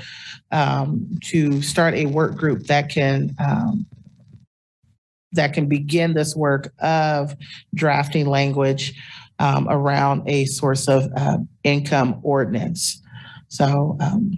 um, 0.52 1.10
to 1.24 1.62
start 1.62 1.96
a 1.96 2.06
work 2.06 2.36
group 2.36 2.68
that 2.68 2.90
can 2.90 3.36
um, 3.40 3.86
that 5.32 5.54
can 5.54 5.68
begin 5.68 6.14
this 6.14 6.36
work 6.36 6.72
of 6.80 7.36
drafting 7.74 8.28
language 8.28 8.94
um, 9.40 9.68
around 9.68 10.22
a 10.28 10.46
source 10.46 10.88
of 10.88 11.10
uh, 11.18 11.40
income 11.64 12.20
ordinance. 12.22 13.02
So 13.48 13.98
um, 14.00 14.38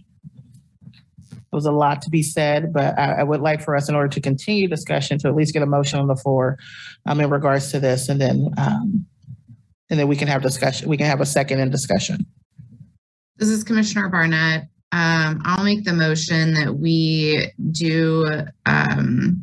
there 1.56 1.60
was 1.60 1.66
a 1.66 1.72
lot 1.72 2.02
to 2.02 2.10
be 2.10 2.22
said, 2.22 2.74
but 2.74 3.00
I, 3.00 3.20
I 3.20 3.24
would 3.24 3.40
like 3.40 3.64
for 3.64 3.78
us, 3.78 3.88
in 3.88 3.96
order 3.96 4.10
to 4.10 4.20
continue 4.20 4.68
discussion, 4.68 5.18
to 5.20 5.30
at 5.30 5.36
least 5.36 5.54
get 5.54 5.64
a 5.64 5.66
motion 5.66 6.00
on 6.00 6.08
the 6.08 6.16
floor 6.18 6.58
um, 7.06 7.22
in 7.22 7.30
regards 7.30 7.72
to 7.72 7.80
this, 7.80 8.10
and 8.10 8.20
then 8.20 8.50
um, 8.58 9.06
and 9.90 9.98
then 9.98 10.10
we 10.10 10.18
can 10.18 10.28
have 10.28 10.42
discussion. 10.42 10.90
We 10.90 10.98
can 10.98 11.06
have 11.06 11.22
a 11.22 11.26
second 11.26 11.62
in 11.62 11.70
discussion. 11.70 12.26
This 13.38 13.48
is 13.48 13.64
Commissioner 13.64 14.10
Barnett. 14.10 14.64
Um, 14.92 15.42
I'll 15.46 15.64
make 15.64 15.86
the 15.86 15.94
motion 15.94 16.54
that 16.56 16.76
we 16.76 17.50
do, 17.72 18.26
um, 18.66 19.42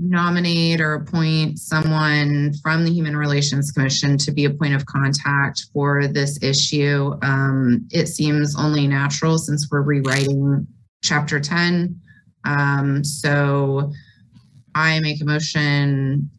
nominate 0.00 0.80
or 0.80 0.94
appoint 0.94 1.58
someone 1.58 2.52
from 2.62 2.84
the 2.84 2.92
Human 2.92 3.16
Relations 3.16 3.70
Commission 3.72 4.16
to 4.18 4.32
be 4.32 4.44
a 4.44 4.50
point 4.50 4.74
of 4.74 4.86
contact 4.86 5.66
for 5.72 6.06
this 6.06 6.42
issue. 6.42 7.14
Um, 7.22 7.86
it 7.90 8.06
seems 8.06 8.56
only 8.56 8.86
natural 8.86 9.38
since 9.38 9.68
we're 9.70 9.82
rewriting 9.82 10.66
chapter 11.02 11.40
ten. 11.40 12.00
Um, 12.44 13.02
so 13.02 13.92
I 14.74 15.00
make 15.00 15.20
a 15.20 15.24
motion 15.24 16.30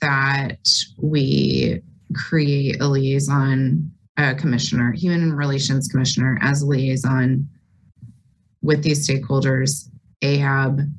that 0.00 0.66
we 0.96 1.82
create 2.14 2.80
a 2.80 2.88
liaison, 2.88 3.90
uh, 4.16 4.34
commissioner, 4.34 4.92
human 4.92 5.34
relations 5.34 5.88
commissioner 5.88 6.38
as 6.40 6.62
a 6.62 6.66
liaison 6.66 7.46
with 8.62 8.82
these 8.82 9.06
stakeholders, 9.08 9.88
AHAB, 10.22 10.90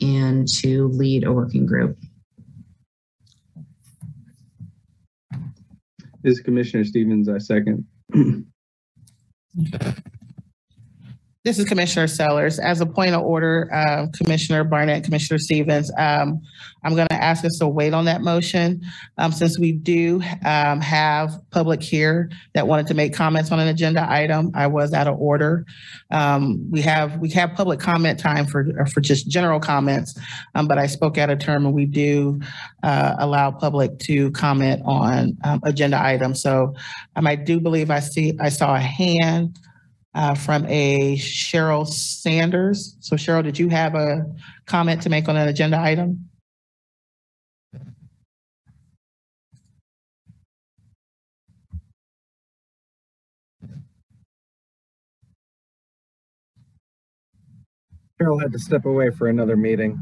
and 0.00 0.46
to 0.60 0.88
lead 0.88 1.24
a 1.24 1.32
working 1.32 1.66
group. 1.66 1.98
This 6.22 6.34
is 6.34 6.40
Commissioner 6.40 6.84
Stevens, 6.84 7.28
I 7.28 7.38
second. 7.38 7.86
This 11.42 11.58
is 11.58 11.64
Commissioner 11.64 12.06
Sellers. 12.06 12.58
As 12.58 12.82
a 12.82 12.86
point 12.86 13.14
of 13.14 13.22
order, 13.22 13.66
uh, 13.72 14.08
Commissioner 14.14 14.62
Barnett, 14.62 15.04
Commissioner 15.04 15.38
Stevens, 15.38 15.90
um, 15.96 16.38
I'm 16.84 16.94
going 16.94 17.08
to 17.08 17.14
ask 17.14 17.46
us 17.46 17.56
to 17.60 17.66
wait 17.66 17.94
on 17.94 18.04
that 18.04 18.20
motion 18.20 18.82
um, 19.16 19.32
since 19.32 19.58
we 19.58 19.72
do 19.72 20.20
um, 20.44 20.82
have 20.82 21.32
public 21.50 21.82
here 21.82 22.30
that 22.52 22.66
wanted 22.66 22.88
to 22.88 22.94
make 22.94 23.14
comments 23.14 23.50
on 23.52 23.58
an 23.58 23.68
agenda 23.68 24.06
item. 24.06 24.50
I 24.54 24.66
was 24.66 24.92
out 24.92 25.08
of 25.08 25.18
order. 25.18 25.64
Um, 26.10 26.70
we 26.70 26.82
have 26.82 27.16
we 27.16 27.30
have 27.30 27.54
public 27.54 27.80
comment 27.80 28.18
time 28.20 28.44
for 28.44 28.84
for 28.92 29.00
just 29.00 29.26
general 29.30 29.60
comments, 29.60 30.20
um, 30.54 30.68
but 30.68 30.76
I 30.76 30.86
spoke 30.86 31.16
out 31.16 31.30
of 31.30 31.38
term, 31.38 31.64
and 31.64 31.74
we 31.74 31.86
do 31.86 32.38
uh, 32.82 33.14
allow 33.18 33.50
public 33.50 33.98
to 34.00 34.30
comment 34.32 34.82
on 34.84 35.38
um, 35.44 35.60
agenda 35.62 36.04
items. 36.04 36.42
So 36.42 36.74
I 37.16 37.34
do 37.34 37.60
believe 37.60 37.90
I 37.90 38.00
see 38.00 38.36
I 38.38 38.50
saw 38.50 38.74
a 38.74 38.78
hand 38.80 39.58
uh, 40.14 40.34
from 40.34 40.66
a 40.66 41.16
Cheryl 41.16 41.86
Sanders. 41.86 42.96
So 43.00 43.16
Cheryl, 43.16 43.42
did 43.42 43.58
you 43.58 43.68
have 43.68 43.94
a 43.94 44.24
comment 44.66 45.02
to 45.02 45.08
make 45.08 45.28
on 45.28 45.36
an 45.36 45.48
agenda 45.48 45.78
item? 45.78 46.30
Cheryl 58.20 58.40
had 58.40 58.52
to 58.52 58.58
step 58.58 58.84
away 58.84 59.10
for 59.10 59.28
another 59.28 59.56
meeting. 59.56 59.98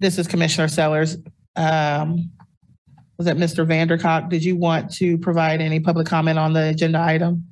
This 0.00 0.18
is 0.18 0.26
Commissioner 0.26 0.68
Sellers. 0.68 1.16
Um, 1.56 2.32
was 3.16 3.26
that 3.26 3.36
Mr. 3.36 3.66
Vandercock? 3.66 4.28
Did 4.28 4.44
you 4.44 4.56
want 4.56 4.92
to 4.94 5.18
provide 5.18 5.60
any 5.60 5.80
public 5.80 6.06
comment 6.06 6.38
on 6.38 6.52
the 6.52 6.68
agenda 6.68 7.00
item? 7.00 7.46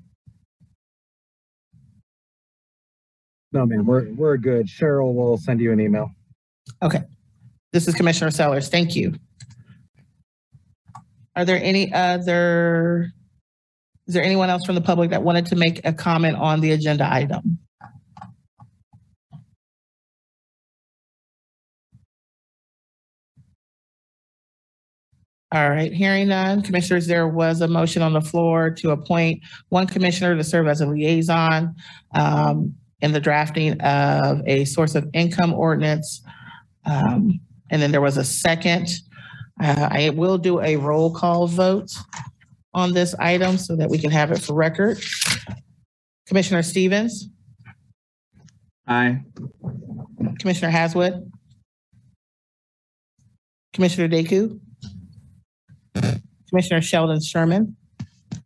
No, 3.52 3.66
man, 3.66 3.84
we're, 3.84 4.10
we're 4.14 4.38
good. 4.38 4.66
Cheryl 4.66 5.14
will 5.14 5.36
send 5.36 5.60
you 5.60 5.72
an 5.72 5.80
email. 5.80 6.10
Okay. 6.82 7.02
This 7.72 7.86
is 7.86 7.94
Commissioner 7.94 8.30
Sellers. 8.30 8.68
Thank 8.68 8.96
you. 8.96 9.14
Are 11.36 11.44
there 11.44 11.60
any 11.62 11.92
other, 11.92 13.12
is 14.06 14.14
there 14.14 14.22
anyone 14.22 14.50
else 14.50 14.64
from 14.64 14.74
the 14.74 14.80
public 14.80 15.10
that 15.10 15.22
wanted 15.22 15.46
to 15.46 15.56
make 15.56 15.80
a 15.84 15.92
comment 15.92 16.36
on 16.36 16.60
the 16.60 16.72
agenda 16.72 17.10
item? 17.10 17.58
All 25.52 25.68
right, 25.68 25.92
hearing 25.92 26.28
none. 26.28 26.62
Commissioners, 26.62 27.06
there 27.06 27.28
was 27.28 27.60
a 27.60 27.68
motion 27.68 28.00
on 28.00 28.14
the 28.14 28.22
floor 28.22 28.70
to 28.70 28.90
appoint 28.92 29.42
one 29.68 29.86
commissioner 29.86 30.34
to 30.34 30.42
serve 30.42 30.66
as 30.66 30.80
a 30.80 30.86
liaison 30.86 31.74
um, 32.14 32.74
in 33.02 33.12
the 33.12 33.20
drafting 33.20 33.78
of 33.82 34.40
a 34.46 34.64
source 34.64 34.94
of 34.94 35.06
income 35.12 35.52
ordinance. 35.52 36.22
Um, 36.86 37.38
and 37.70 37.82
then 37.82 37.92
there 37.92 38.00
was 38.00 38.16
a 38.16 38.24
second. 38.24 38.88
Uh, 39.62 39.88
I 39.90 40.08
will 40.10 40.38
do 40.38 40.58
a 40.62 40.76
roll 40.76 41.14
call 41.14 41.46
vote 41.46 41.90
on 42.72 42.94
this 42.94 43.14
item 43.18 43.58
so 43.58 43.76
that 43.76 43.90
we 43.90 43.98
can 43.98 44.10
have 44.10 44.32
it 44.32 44.40
for 44.40 44.54
record. 44.54 45.04
Commissioner 46.26 46.62
Stevens, 46.62 47.28
Aye. 48.86 49.20
Commissioner 50.38 50.70
Haswood, 50.70 51.30
Commissioner 53.74 54.08
Deku, 54.08 54.58
Commissioner 56.52 56.82
Sheldon 56.82 57.18
Sherman, 57.22 57.76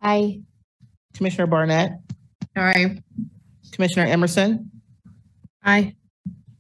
Aye. 0.01 0.41
Commissioner 1.15 1.49
Barnett, 1.49 1.91
Aye. 2.55 3.03
Commissioner 3.73 4.07
Emerson, 4.07 4.71
Aye. 5.65 5.97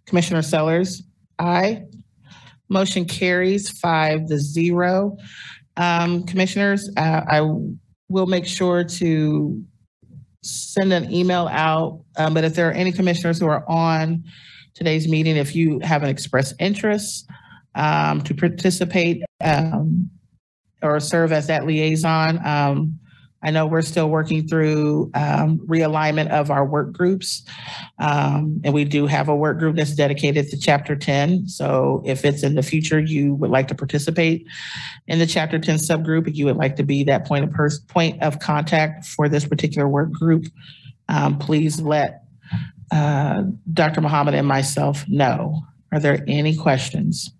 Commissioner 0.06 0.42
Sellers, 0.42 1.04
aye. 1.38 1.84
Motion 2.68 3.04
carries 3.04 3.70
five 3.70 4.26
to 4.26 4.38
zero. 4.38 5.16
Um, 5.76 6.24
commissioners, 6.24 6.90
uh, 6.96 7.22
I 7.28 7.42
will 8.08 8.26
make 8.26 8.46
sure 8.46 8.82
to 8.82 9.62
send 10.42 10.92
an 10.92 11.12
email 11.12 11.46
out. 11.48 12.02
Um, 12.16 12.34
but 12.34 12.42
if 12.42 12.56
there 12.56 12.68
are 12.68 12.72
any 12.72 12.90
commissioners 12.90 13.38
who 13.38 13.46
are 13.46 13.64
on 13.68 14.24
today's 14.74 15.06
meeting, 15.06 15.36
if 15.36 15.54
you 15.54 15.78
haven't 15.78 16.08
expressed 16.08 16.54
interest 16.58 17.30
um, 17.76 18.20
to 18.22 18.34
participate 18.34 19.22
um, 19.44 20.10
or 20.82 21.00
serve 21.00 21.32
as 21.32 21.46
that 21.46 21.66
liaison, 21.66 22.44
um, 22.46 22.98
I 23.42 23.50
know 23.50 23.66
we're 23.66 23.82
still 23.82 24.08
working 24.08 24.48
through 24.48 25.10
um, 25.14 25.60
realignment 25.66 26.30
of 26.30 26.50
our 26.50 26.64
work 26.64 26.92
groups. 26.92 27.44
Um, 27.98 28.60
and 28.64 28.74
we 28.74 28.84
do 28.84 29.06
have 29.06 29.28
a 29.28 29.36
work 29.36 29.58
group 29.58 29.76
that's 29.76 29.94
dedicated 29.94 30.48
to 30.50 30.58
Chapter 30.58 30.96
10. 30.96 31.46
So 31.46 32.02
if 32.04 32.24
it's 32.24 32.42
in 32.42 32.56
the 32.56 32.62
future, 32.62 32.98
you 32.98 33.34
would 33.34 33.50
like 33.50 33.68
to 33.68 33.74
participate 33.74 34.46
in 35.06 35.18
the 35.18 35.26
Chapter 35.26 35.58
10 35.58 35.76
subgroup, 35.76 36.26
if 36.26 36.36
you 36.36 36.46
would 36.46 36.56
like 36.56 36.76
to 36.76 36.82
be 36.82 37.04
that 37.04 37.26
point 37.26 37.44
of 37.44 37.52
pers- 37.52 37.78
point 37.78 38.20
of 38.22 38.40
contact 38.40 39.04
for 39.04 39.28
this 39.28 39.46
particular 39.46 39.86
work 39.86 40.10
group, 40.10 40.46
um, 41.08 41.38
please 41.38 41.80
let 41.80 42.24
uh, 42.90 43.44
Dr. 43.72 44.00
Muhammad 44.00 44.34
and 44.34 44.48
myself 44.48 45.06
know. 45.08 45.60
Are 45.92 46.00
there 46.00 46.24
any 46.26 46.56
questions? 46.56 47.30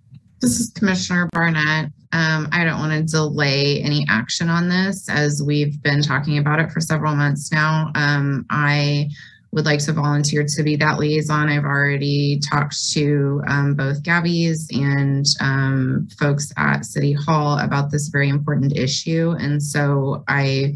This 0.41 0.61
is 0.61 0.71
Commissioner 0.71 1.29
Barnett. 1.33 1.91
Um, 2.13 2.49
I 2.53 2.65
don't 2.65 2.79
want 2.79 2.93
to 2.93 3.03
delay 3.03 3.83
any 3.83 4.07
action 4.09 4.49
on 4.49 4.69
this 4.69 5.09
as 5.09 5.43
we've 5.45 5.83
been 5.83 6.03
talking 6.03 6.39
about 6.39 6.61
it 6.61 6.71
for 6.71 6.81
several 6.81 7.15
months 7.15 7.53
now. 7.53 7.91
Um, 7.95 8.47
I 8.51 9.09
would 9.53 9.65
like 9.65 9.81
to 9.81 9.93
volunteer 9.93 10.45
to 10.47 10.63
be 10.63 10.77
that 10.77 10.99
liaison. 10.99 11.49
I've 11.49 11.65
already 11.65 12.41
talked 12.41 12.77
to 12.93 13.43
um, 13.49 13.75
both 13.75 14.03
Gabby's 14.03 14.69
and 14.73 15.25
um, 15.41 16.09
folks 16.19 16.53
at 16.57 16.85
City 16.85 17.13
Hall 17.13 17.59
about 17.59 17.91
this 17.91 18.09
very 18.09 18.29
important 18.29 18.77
issue. 18.77 19.35
And 19.39 19.63
so 19.63 20.25
I 20.29 20.75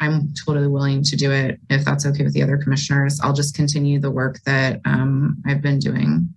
I'm 0.00 0.32
totally 0.46 0.66
willing 0.66 1.02
to 1.02 1.16
do 1.16 1.30
it 1.30 1.60
if 1.68 1.84
that's 1.84 2.06
okay 2.06 2.24
with 2.24 2.32
the 2.32 2.42
other 2.42 2.56
commissioners. 2.56 3.20
I'll 3.22 3.34
just 3.34 3.54
continue 3.54 4.00
the 4.00 4.10
work 4.10 4.40
that 4.46 4.80
um, 4.86 5.42
I've 5.46 5.60
been 5.60 5.78
doing. 5.78 6.32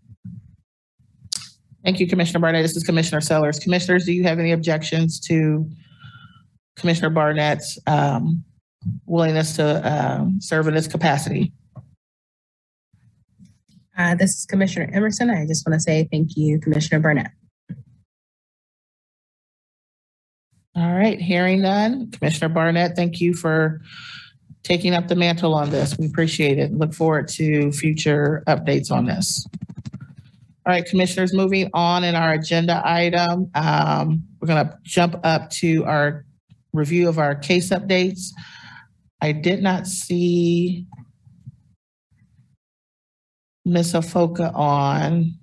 Thank 1.84 2.00
you, 2.00 2.08
Commissioner 2.08 2.40
Barnett. 2.40 2.64
This 2.64 2.78
is 2.78 2.84
Commissioner 2.84 3.22
Sellers. 3.22 3.60
Commissioners, 3.60 4.06
do 4.06 4.14
you 4.14 4.24
have 4.24 4.40
any 4.40 4.52
objections 4.52 5.20
to 5.22 5.70
Commissioner 6.76 7.10
Barnett's 7.10 7.78
um, 7.88 8.44
willingness 9.06 9.56
to 9.58 9.92
um, 9.92 10.40
serve 10.42 10.68
in 10.68 10.74
this 10.74 10.88
capacity. 10.88 11.54
Uh, 13.98 14.16
this 14.16 14.40
is 14.40 14.46
Commissioner 14.46 14.90
Emerson. 14.94 15.30
I 15.30 15.46
just 15.46 15.68
want 15.68 15.76
to 15.76 15.80
say 15.80 16.08
thank 16.12 16.36
you, 16.36 16.60
Commissioner 16.60 17.00
Barnett. 17.00 17.32
All 20.76 20.94
right, 20.94 21.20
hearing 21.20 21.62
none. 21.62 22.10
Commissioner 22.10 22.50
Barnett, 22.50 22.96
thank 22.96 23.22
you 23.22 23.36
for 23.36 23.82
taking 24.64 24.96
up 24.96 25.08
the 25.08 25.16
mantle 25.16 25.54
on 25.54 25.70
this. 25.70 25.96
We 26.00 26.08
appreciate 26.08 26.58
it. 26.58 26.74
Look 26.74 26.94
forward 26.94 27.28
to 27.30 27.72
future 27.72 28.44
updates 28.48 28.92
on 28.92 29.06
this. 29.06 29.46
All 30.66 30.72
right, 30.72 30.86
commissioners, 30.86 31.34
moving 31.34 31.70
on 31.74 32.06
in 32.06 32.16
our 32.16 32.32
agenda 32.32 32.82
item, 32.86 33.52
um, 33.54 34.24
we're 34.40 34.48
gonna 34.48 34.80
jump 34.84 35.20
up 35.26 35.50
to 35.50 35.84
our 35.84 36.26
review 36.72 37.10
of 37.10 37.20
our 37.20 37.36
case 37.36 37.70
updates. 37.72 38.30
I 39.20 39.34
did 39.34 39.62
not 39.62 39.88
see 39.88 40.86
Ms. 43.66 43.92
Afoka 43.92 44.56
on 44.56 45.34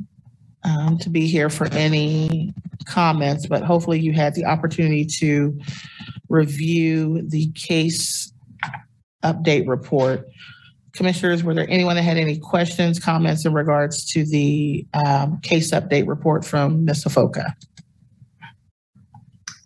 um, 0.64 0.96
to 0.98 1.10
be 1.10 1.26
here 1.26 1.50
for 1.50 1.66
any 1.66 2.54
comments, 2.86 3.46
but 3.46 3.62
hopefully 3.62 4.00
you 4.00 4.14
had 4.14 4.34
the 4.34 4.46
opportunity 4.46 5.04
to 5.04 5.58
review 6.30 7.20
the 7.28 7.52
case 7.52 8.32
update 9.22 9.68
report. 9.68 10.26
Commissioners, 10.92 11.44
were 11.44 11.54
there 11.54 11.68
anyone 11.68 11.96
that 11.96 12.02
had 12.02 12.16
any 12.16 12.36
questions, 12.36 12.98
comments 12.98 13.44
in 13.44 13.52
regards 13.52 14.04
to 14.12 14.24
the 14.24 14.86
um, 14.94 15.40
case 15.40 15.70
update 15.70 16.06
report 16.08 16.44
from 16.44 16.84
Ms. 16.84 17.04
Afoka? 17.04 17.52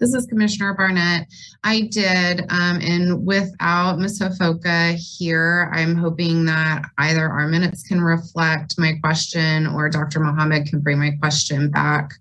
This 0.01 0.13
is 0.13 0.27
Commissioner 0.27 0.75
Barnett. 0.75 1.27
I 1.63 1.83
did, 1.83 2.41
um, 2.51 2.79
and 2.83 3.25
without 3.25 3.99
Ms. 3.99 4.21
Afoka 4.21 4.95
here, 4.95 5.71
I'm 5.73 5.97
hoping 5.97 6.45
that 6.45 6.85
either 6.99 7.27
our 7.27 7.49
minutes 7.49 7.87
can 7.87 8.03
reflect 8.03 8.75
my 8.77 8.95
question 9.03 9.67
or 9.67 9.89
Dr. 9.89 10.21
Mohammed 10.21 10.67
can 10.67 10.81
bring 10.81 10.99
my 10.99 11.13
question 11.23 11.71
back, 11.71 12.13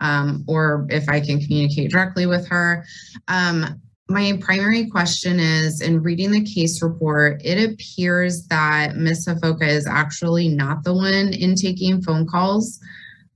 um, 0.00 0.44
or 0.48 0.86
if 0.90 1.08
I 1.08 1.20
can 1.20 1.40
communicate 1.40 1.90
directly 1.92 2.26
with 2.26 2.46
her. 2.48 2.84
Um, 3.28 3.80
my 4.10 4.36
primary 4.40 4.86
question 4.86 5.38
is 5.38 5.80
in 5.80 6.02
reading 6.02 6.32
the 6.32 6.42
case 6.42 6.82
report, 6.82 7.40
it 7.44 7.70
appears 7.70 8.44
that 8.48 8.96
Ms. 8.96 9.26
Afoka 9.26 9.66
is 9.68 9.86
actually 9.86 10.48
not 10.48 10.82
the 10.82 10.92
one 10.92 11.32
intaking 11.32 12.02
phone 12.02 12.26
calls 12.26 12.80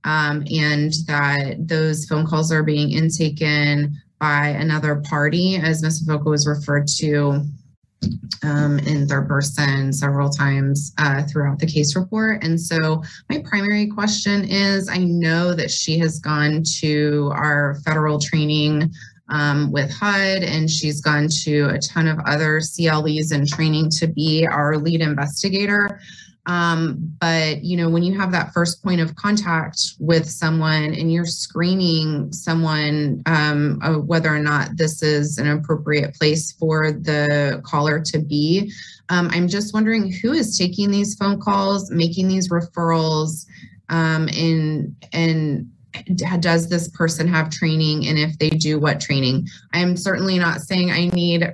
um, 0.03 0.43
and 0.51 0.91
that 1.07 1.55
those 1.59 2.05
phone 2.05 2.27
calls 2.27 2.51
are 2.51 2.61
being 2.61 2.91
intaken 2.91 3.95
by 4.19 4.47
another 4.47 4.97
party, 4.97 5.55
as 5.55 5.81
Ms. 5.81 6.05
Afoka 6.05 6.25
was 6.25 6.45
referred 6.45 6.87
to 6.99 7.45
um, 8.43 8.77
in 8.79 9.07
third 9.07 9.29
person 9.29 9.93
several 9.93 10.29
times 10.29 10.93
uh, 10.97 11.23
throughout 11.23 11.57
the 11.57 11.65
case 11.65 11.95
report. 11.95 12.43
And 12.43 12.59
so 12.59 13.01
my 13.29 13.41
primary 13.45 13.87
question 13.87 14.43
is, 14.43 14.89
I 14.89 14.97
know 14.97 15.53
that 15.53 15.71
she 15.71 15.97
has 15.99 16.19
gone 16.19 16.63
to 16.81 17.31
our 17.33 17.79
federal 17.85 18.19
training 18.19 18.91
um, 19.29 19.71
with 19.71 19.91
HUD 19.91 20.43
and 20.43 20.69
she's 20.69 21.01
gone 21.01 21.27
to 21.43 21.69
a 21.69 21.79
ton 21.79 22.07
of 22.07 22.19
other 22.25 22.61
CLEs 22.61 23.31
and 23.31 23.47
training 23.47 23.89
to 23.91 24.07
be 24.07 24.45
our 24.45 24.77
lead 24.77 25.01
investigator. 25.01 25.99
Um, 26.47 26.97
but 27.19 27.63
you 27.63 27.75
know, 27.75 27.89
when 27.89 28.03
you 28.03 28.17
have 28.19 28.31
that 28.31 28.53
first 28.53 28.83
point 28.83 29.01
of 29.01 29.15
contact 29.15 29.95
with 29.99 30.29
someone 30.29 30.93
and 30.93 31.11
you're 31.11 31.25
screening 31.25 32.31
someone, 32.31 33.23
um, 33.25 33.79
uh, 33.81 33.95
whether 33.95 34.29
or 34.29 34.39
not 34.39 34.77
this 34.77 35.01
is 35.01 35.39
an 35.39 35.47
appropriate 35.47 36.13
place 36.13 36.51
for 36.51 36.91
the 36.91 37.61
caller 37.65 37.99
to 37.99 38.19
be, 38.19 38.71
um, 39.09 39.29
I'm 39.31 39.47
just 39.47 39.73
wondering 39.73 40.11
who 40.11 40.33
is 40.33 40.57
taking 40.57 40.91
these 40.91 41.15
phone 41.15 41.39
calls, 41.39 41.89
making 41.89 42.27
these 42.27 42.49
referrals, 42.49 43.45
um, 43.89 44.27
and 44.35 44.95
and 45.13 45.71
does 46.39 46.69
this 46.69 46.89
person 46.89 47.27
have 47.27 47.49
training, 47.49 48.07
and 48.07 48.17
if 48.17 48.37
they 48.39 48.49
do, 48.49 48.79
what 48.79 48.99
training? 48.99 49.47
I'm 49.73 49.95
certainly 49.97 50.37
not 50.37 50.61
saying 50.61 50.91
I 50.91 51.07
need 51.07 51.53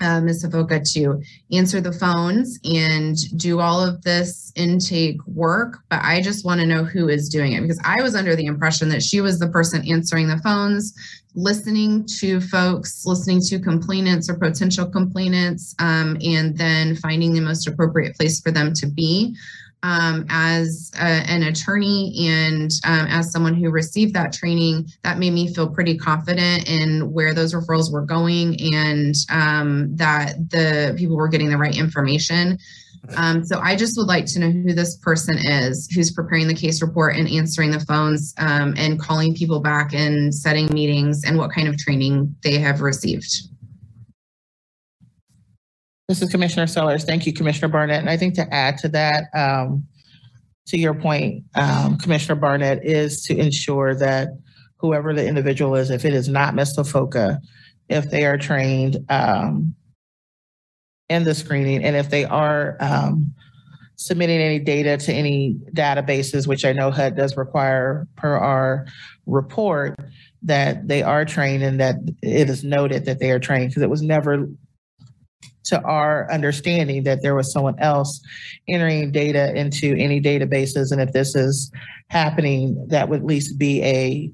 uh, 0.00 0.20
Ms. 0.20 0.44
Afoka 0.44 0.80
to 0.92 1.20
answer 1.52 1.80
the 1.80 1.92
phones 1.92 2.58
and 2.64 3.16
do 3.36 3.60
all 3.60 3.82
of 3.82 4.02
this 4.02 4.52
intake 4.56 5.18
work, 5.26 5.78
but 5.90 6.00
I 6.02 6.20
just 6.20 6.44
want 6.44 6.60
to 6.60 6.66
know 6.66 6.84
who 6.84 7.08
is 7.08 7.28
doing 7.28 7.52
it 7.52 7.62
because 7.62 7.80
I 7.84 8.02
was 8.02 8.14
under 8.14 8.36
the 8.36 8.46
impression 8.46 8.88
that 8.90 9.02
she 9.02 9.20
was 9.20 9.38
the 9.38 9.48
person 9.48 9.88
answering 9.88 10.28
the 10.28 10.38
phones, 10.38 10.94
listening 11.34 12.06
to 12.20 12.40
folks, 12.40 13.04
listening 13.06 13.40
to 13.48 13.58
complainants 13.58 14.28
or 14.30 14.34
potential 14.34 14.86
complainants, 14.86 15.74
um, 15.78 16.16
and 16.22 16.56
then 16.56 16.96
finding 16.96 17.32
the 17.32 17.40
most 17.40 17.66
appropriate 17.66 18.16
place 18.16 18.40
for 18.40 18.50
them 18.50 18.72
to 18.74 18.86
be 18.86 19.36
um, 19.82 20.26
as 20.28 20.90
a, 20.98 21.04
an 21.04 21.44
attorney 21.44 22.14
and 22.28 22.70
um, 22.84 23.06
as 23.08 23.30
someone 23.30 23.54
who 23.54 23.70
received 23.70 24.14
that 24.14 24.32
training, 24.32 24.88
that 25.02 25.18
made 25.18 25.32
me 25.32 25.52
feel 25.52 25.68
pretty 25.68 25.96
confident 25.96 26.68
in 26.68 27.12
where 27.12 27.34
those 27.34 27.54
referrals 27.54 27.92
were 27.92 28.04
going 28.04 28.56
and 28.74 29.14
um, 29.30 29.94
that 29.96 30.50
the 30.50 30.94
people 30.96 31.16
were 31.16 31.28
getting 31.28 31.50
the 31.50 31.58
right 31.58 31.76
information. 31.76 32.58
Um, 33.16 33.44
so 33.44 33.60
I 33.60 33.76
just 33.76 33.96
would 33.96 34.08
like 34.08 34.26
to 34.26 34.40
know 34.40 34.50
who 34.50 34.74
this 34.74 34.96
person 34.98 35.38
is, 35.38 35.88
who's 35.94 36.10
preparing 36.10 36.48
the 36.48 36.54
case 36.54 36.82
report 36.82 37.16
and 37.16 37.28
answering 37.28 37.70
the 37.70 37.80
phones 37.80 38.34
um, 38.38 38.74
and 38.76 39.00
calling 39.00 39.34
people 39.34 39.60
back 39.60 39.94
and 39.94 40.34
setting 40.34 40.66
meetings 40.72 41.22
and 41.24 41.38
what 41.38 41.52
kind 41.52 41.68
of 41.68 41.78
training 41.78 42.34
they 42.42 42.58
have 42.58 42.80
received. 42.80 43.48
This 46.08 46.22
is 46.22 46.30
Commissioner 46.30 46.66
Sellers. 46.66 47.04
Thank 47.04 47.26
you, 47.26 47.34
Commissioner 47.34 47.68
Barnett. 47.68 48.00
And 48.00 48.08
I 48.08 48.16
think 48.16 48.32
to 48.36 48.54
add 48.54 48.78
to 48.78 48.88
that, 48.88 49.24
um, 49.34 49.86
to 50.68 50.78
your 50.78 50.94
point, 50.94 51.44
um, 51.54 51.98
Commissioner 51.98 52.40
Barnett, 52.40 52.82
is 52.82 53.22
to 53.24 53.36
ensure 53.36 53.94
that 53.94 54.28
whoever 54.78 55.12
the 55.12 55.26
individual 55.26 55.74
is, 55.74 55.90
if 55.90 56.06
it 56.06 56.14
is 56.14 56.26
not 56.26 56.54
Mr. 56.54 56.78
Foca, 56.78 57.40
if 57.90 58.10
they 58.10 58.24
are 58.24 58.38
trained 58.38 59.04
um, 59.10 59.74
in 61.10 61.24
the 61.24 61.34
screening, 61.34 61.84
and 61.84 61.94
if 61.94 62.08
they 62.08 62.24
are 62.24 62.78
um, 62.80 63.34
submitting 63.96 64.40
any 64.40 64.60
data 64.60 64.96
to 64.96 65.12
any 65.12 65.58
databases, 65.74 66.46
which 66.46 66.64
I 66.64 66.72
know 66.72 66.90
HUD 66.90 67.16
does 67.16 67.36
require 67.36 68.08
per 68.16 68.34
our 68.34 68.86
report, 69.26 69.94
that 70.40 70.88
they 70.88 71.02
are 71.02 71.26
trained 71.26 71.62
and 71.62 71.78
that 71.80 71.96
it 72.22 72.48
is 72.48 72.64
noted 72.64 73.04
that 73.04 73.18
they 73.18 73.30
are 73.30 73.38
trained 73.38 73.70
because 73.70 73.82
it 73.82 73.90
was 73.90 74.00
never 74.00 74.48
to 75.68 75.80
our 75.82 76.30
understanding 76.30 77.04
that 77.04 77.22
there 77.22 77.34
was 77.34 77.52
someone 77.52 77.78
else 77.78 78.20
entering 78.68 79.10
data 79.10 79.54
into 79.54 79.94
any 79.96 80.20
databases. 80.20 80.92
And 80.92 81.00
if 81.00 81.12
this 81.12 81.34
is 81.34 81.70
happening, 82.08 82.86
that 82.88 83.08
would 83.08 83.20
at 83.20 83.26
least 83.26 83.58
be 83.58 83.82
a 83.82 84.30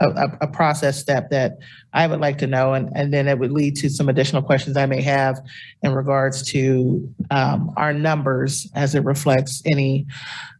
a, 0.00 0.38
a 0.42 0.46
process 0.46 0.98
step 0.98 1.30
that 1.30 1.58
I 1.92 2.06
would 2.06 2.20
like 2.20 2.38
to 2.38 2.46
know, 2.46 2.74
and, 2.74 2.88
and 2.94 3.12
then 3.12 3.26
it 3.26 3.38
would 3.38 3.50
lead 3.50 3.76
to 3.76 3.88
some 3.88 4.08
additional 4.08 4.42
questions 4.42 4.76
I 4.76 4.86
may 4.86 5.02
have 5.02 5.40
in 5.82 5.92
regards 5.92 6.42
to 6.52 7.12
um, 7.30 7.72
our 7.76 7.92
numbers 7.92 8.70
as 8.74 8.94
it 8.94 9.04
reflects 9.04 9.62
any 9.66 10.06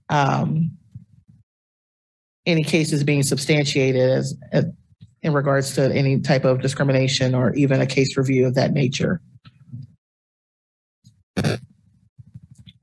um, 0.08 0.72
any 2.46 2.64
cases 2.64 3.04
being 3.04 3.22
substantiated 3.22 4.10
as, 4.10 4.34
as 4.52 4.64
in 5.22 5.34
regards 5.34 5.74
to 5.74 5.94
any 5.94 6.18
type 6.20 6.44
of 6.44 6.62
discrimination 6.62 7.34
or 7.34 7.52
even 7.54 7.80
a 7.80 7.86
case 7.86 8.16
review 8.16 8.46
of 8.46 8.54
that 8.54 8.72
nature. 8.72 9.20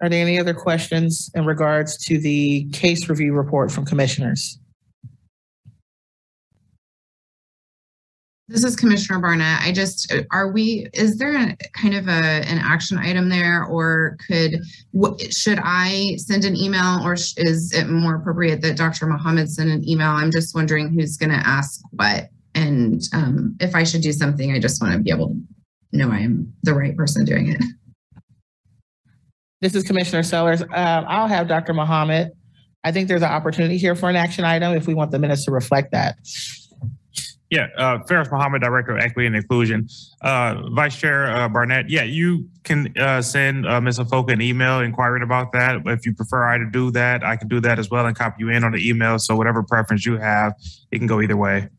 Are 0.01 0.10
there 0.10 0.22
any 0.22 0.39
other 0.39 0.53
questions 0.53 1.32
in 1.36 1.45
regards 1.45 1.97
to 2.06 2.20
the 2.20 2.66
case 2.72 3.10
review 3.10 3.34
report 3.34 3.72
from 3.72 3.86
commissioners? 3.86 4.60
This 8.47 8.64
is 8.64 8.76
Commissioner 8.76 9.20
Barnett. 9.20 9.64
I 9.64 9.72
just, 9.72 10.14
are 10.30 10.51
we, 10.51 10.88
is 10.93 11.18
there 11.18 11.36
a 11.36 11.58
kind 11.74 11.95
of 11.95 12.08
a, 12.08 12.12
an 12.12 12.60
action 12.60 12.99
item 12.99 13.30
there 13.30 13.64
or 13.64 14.18
could, 14.28 14.62
should 15.32 15.60
I 15.64 16.16
send 16.18 16.45
an 16.45 16.56
email 16.56 16.99
or 17.03 17.14
is 17.14 17.74
it 17.74 17.88
more 17.89 18.16
appropriate 18.16 18.62
that 18.62 18.78
Dr. 18.78 19.08
Mohammed 19.08 19.49
send 19.49 19.72
an 19.72 19.89
email? 19.89 20.10
I'm 20.10 20.30
just 20.30 20.53
wondering 20.53 20.93
who's 20.93 21.18
going 21.18 21.32
to 21.32 21.47
ask 21.47 21.82
what. 21.89 22.30
And 22.53 23.01
um, 23.14 23.58
if 23.60 23.74
I 23.74 23.84
should 23.84 24.01
do 24.01 24.14
something, 24.14 24.51
I 24.51 24.60
just 24.60 24.80
want 24.80 24.93
to 24.93 24.99
be 24.99 25.10
able 25.10 25.30
to 25.30 25.97
know 25.97 26.12
I 26.12 26.20
am 26.20 26.53
the 26.62 26.76
right 26.76 26.95
person 26.95 27.26
doing 27.26 27.49
it. 27.49 27.64
This 29.62 29.74
is 29.74 29.84
Commissioner 29.84 30.24
Sellers. 30.24 30.62
Uh, 30.62 31.06
I'll 31.08 31.28
have 31.28 31.47
Dr. 31.47 31.74
Mohammed. 31.74 32.32
I 32.84 32.91
think 32.91 33.08
there's 33.08 33.22
an 33.22 33.32
opportunity 33.32 33.78
here 33.78 33.95
for 33.95 34.10
an 34.10 34.16
action 34.16 34.43
item 34.43 34.76
if 34.76 34.86
we 34.86 34.93
want 34.93 35.12
the 35.12 35.20
minutes 35.20 35.45
to 35.45 35.51
reflect 35.51 35.91
that. 35.91 36.18
Yeah, 37.49 37.68
uh, 37.78 37.99
Faris 38.08 38.30
Mohammed, 38.32 38.62
Director 38.62 38.97
of 38.97 39.03
Equity 39.03 39.28
and 39.28 39.36
Inclusion. 39.36 39.88
Uh, 40.22 40.70
Vice 40.72 40.97
Chair 40.97 41.28
uh, 41.28 41.47
Barnett, 41.47 41.89
yeah, 41.89 42.03
you 42.03 42.49
can 42.64 42.93
uh, 42.97 43.22
send 43.22 43.66
uh, 43.66 43.80
Ms. 43.80 43.99
Afoka 43.99 44.34
an 44.34 44.41
email 44.41 44.82
inquiring 44.82 45.24
about 45.24 45.53
that. 45.53 45.82
If 45.86 46.06
you 46.06 46.14
prefer 46.14 46.43
I 46.43 46.58
to 46.58 46.70
do 46.70 46.91
that, 46.91 47.24
I 47.24 47.38
can 47.38 47.47
do 47.47 47.60
that 47.62 47.80
as 47.80 47.89
well 47.89 48.06
and 48.06 48.16
copy 48.16 48.38
you 48.39 48.49
in 48.49 48.64
on 48.64 48.74
the 48.74 48.88
email. 48.88 49.20
So 49.20 49.36
whatever 49.36 49.64
preference 49.64 50.06
you 50.06 50.18
have, 50.18 50.53
it 50.91 50.97
can 50.97 51.08
go 51.08 51.22
either 51.22 51.38
way. 51.38 51.70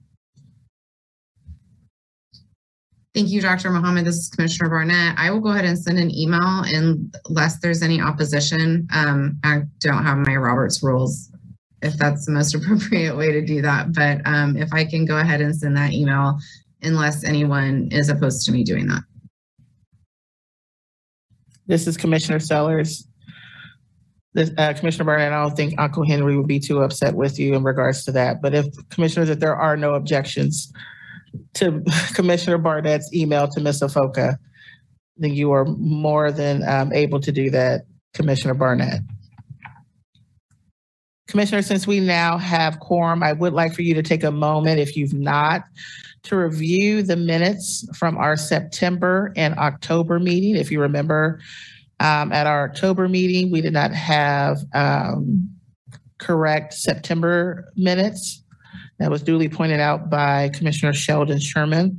Thank 3.16 3.30
you, 3.30 3.40
Dr. 3.40 3.70
Mohammed. 3.70 4.04
This 4.04 4.16
is 4.16 4.28
Commissioner 4.28 4.68
Barnett. 4.68 5.18
I 5.18 5.30
will 5.30 5.40
go 5.40 5.48
ahead 5.48 5.64
and 5.64 5.78
send 5.78 5.98
an 5.98 6.14
email 6.14 6.64
unless 6.66 7.58
there's 7.60 7.80
any 7.80 7.98
opposition. 7.98 8.86
Um, 8.92 9.38
I 9.42 9.62
don't 9.80 10.04
have 10.04 10.18
my 10.18 10.36
Roberts 10.36 10.82
rules 10.82 11.32
if 11.80 11.96
that's 11.96 12.26
the 12.26 12.32
most 12.32 12.54
appropriate 12.54 13.16
way 13.16 13.32
to 13.32 13.40
do 13.40 13.62
that. 13.62 13.94
But 13.94 14.20
um, 14.26 14.58
if 14.58 14.70
I 14.74 14.84
can 14.84 15.06
go 15.06 15.16
ahead 15.16 15.40
and 15.40 15.56
send 15.56 15.78
that 15.78 15.94
email 15.94 16.38
unless 16.82 17.24
anyone 17.24 17.88
is 17.90 18.10
opposed 18.10 18.44
to 18.44 18.52
me 18.52 18.64
doing 18.64 18.86
that. 18.88 19.02
This 21.66 21.86
is 21.86 21.96
Commissioner 21.96 22.38
Sellers. 22.38 23.08
This, 24.34 24.50
uh, 24.58 24.74
Commissioner 24.74 25.06
Barnett, 25.06 25.32
I 25.32 25.42
don't 25.42 25.56
think 25.56 25.80
Uncle 25.80 26.04
Henry 26.04 26.36
would 26.36 26.48
be 26.48 26.60
too 26.60 26.80
upset 26.80 27.14
with 27.14 27.38
you 27.38 27.54
in 27.54 27.64
regards 27.64 28.04
to 28.04 28.12
that. 28.12 28.42
But 28.42 28.54
if 28.54 28.66
commissioners, 28.90 29.30
if 29.30 29.40
there 29.40 29.56
are 29.56 29.78
no 29.78 29.94
objections 29.94 30.70
to 31.54 31.82
Commissioner 32.14 32.58
Barnett's 32.58 33.12
email 33.14 33.48
to 33.48 33.60
Ms. 33.60 33.82
Afoka, 33.82 34.36
then 35.16 35.34
you 35.34 35.52
are 35.52 35.64
more 35.64 36.30
than 36.30 36.66
um, 36.68 36.92
able 36.92 37.20
to 37.20 37.32
do 37.32 37.50
that, 37.50 37.82
Commissioner 38.14 38.54
Barnett. 38.54 39.00
Commissioner, 41.28 41.62
since 41.62 41.86
we 41.86 41.98
now 41.98 42.38
have 42.38 42.78
quorum, 42.78 43.22
I 43.22 43.32
would 43.32 43.52
like 43.52 43.74
for 43.74 43.82
you 43.82 43.94
to 43.94 44.02
take 44.02 44.22
a 44.22 44.30
moment, 44.30 44.78
if 44.78 44.96
you've 44.96 45.12
not, 45.12 45.64
to 46.24 46.36
review 46.36 47.02
the 47.02 47.16
minutes 47.16 47.86
from 47.96 48.16
our 48.16 48.36
September 48.36 49.32
and 49.36 49.54
October 49.58 50.20
meeting. 50.20 50.56
If 50.56 50.70
you 50.70 50.80
remember, 50.80 51.40
um, 51.98 52.32
at 52.32 52.46
our 52.46 52.68
October 52.68 53.08
meeting, 53.08 53.50
we 53.50 53.60
did 53.60 53.72
not 53.72 53.92
have 53.92 54.58
um, 54.74 55.50
correct 56.18 56.74
September 56.74 57.72
minutes. 57.76 58.42
That 58.98 59.10
was 59.10 59.22
duly 59.22 59.48
pointed 59.48 59.80
out 59.80 60.08
by 60.08 60.48
Commissioner 60.50 60.94
Sheldon 60.94 61.38
Sherman. 61.38 61.98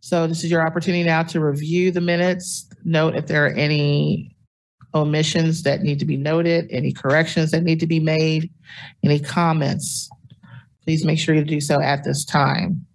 So 0.00 0.26
this 0.26 0.44
is 0.44 0.50
your 0.50 0.64
opportunity 0.64 1.02
now 1.02 1.24
to 1.24 1.40
review 1.40 1.90
the 1.90 2.00
minutes. 2.00 2.68
Note 2.84 3.16
if 3.16 3.26
there 3.26 3.44
are 3.46 3.50
any 3.50 4.36
omissions 4.94 5.62
that 5.64 5.82
need 5.82 5.98
to 5.98 6.04
be 6.04 6.16
noted, 6.16 6.68
any 6.70 6.92
corrections 6.92 7.50
that 7.50 7.64
need 7.64 7.80
to 7.80 7.86
be 7.86 8.00
made, 8.00 8.50
any 9.04 9.18
comments. 9.18 10.08
Please 10.84 11.04
make 11.04 11.18
sure 11.18 11.34
you 11.34 11.44
do 11.44 11.60
so 11.60 11.80
at 11.80 12.04
this 12.04 12.24
time. 12.24 12.85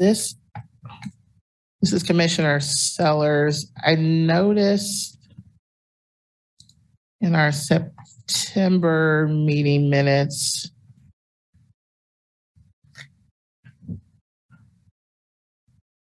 This, 0.00 0.34
this 1.82 1.92
is 1.92 2.02
Commissioner 2.02 2.58
Sellers. 2.58 3.70
I 3.84 3.96
noticed 3.96 5.18
in 7.20 7.34
our 7.34 7.52
September 7.52 9.28
meeting 9.28 9.90
minutes, 9.90 10.70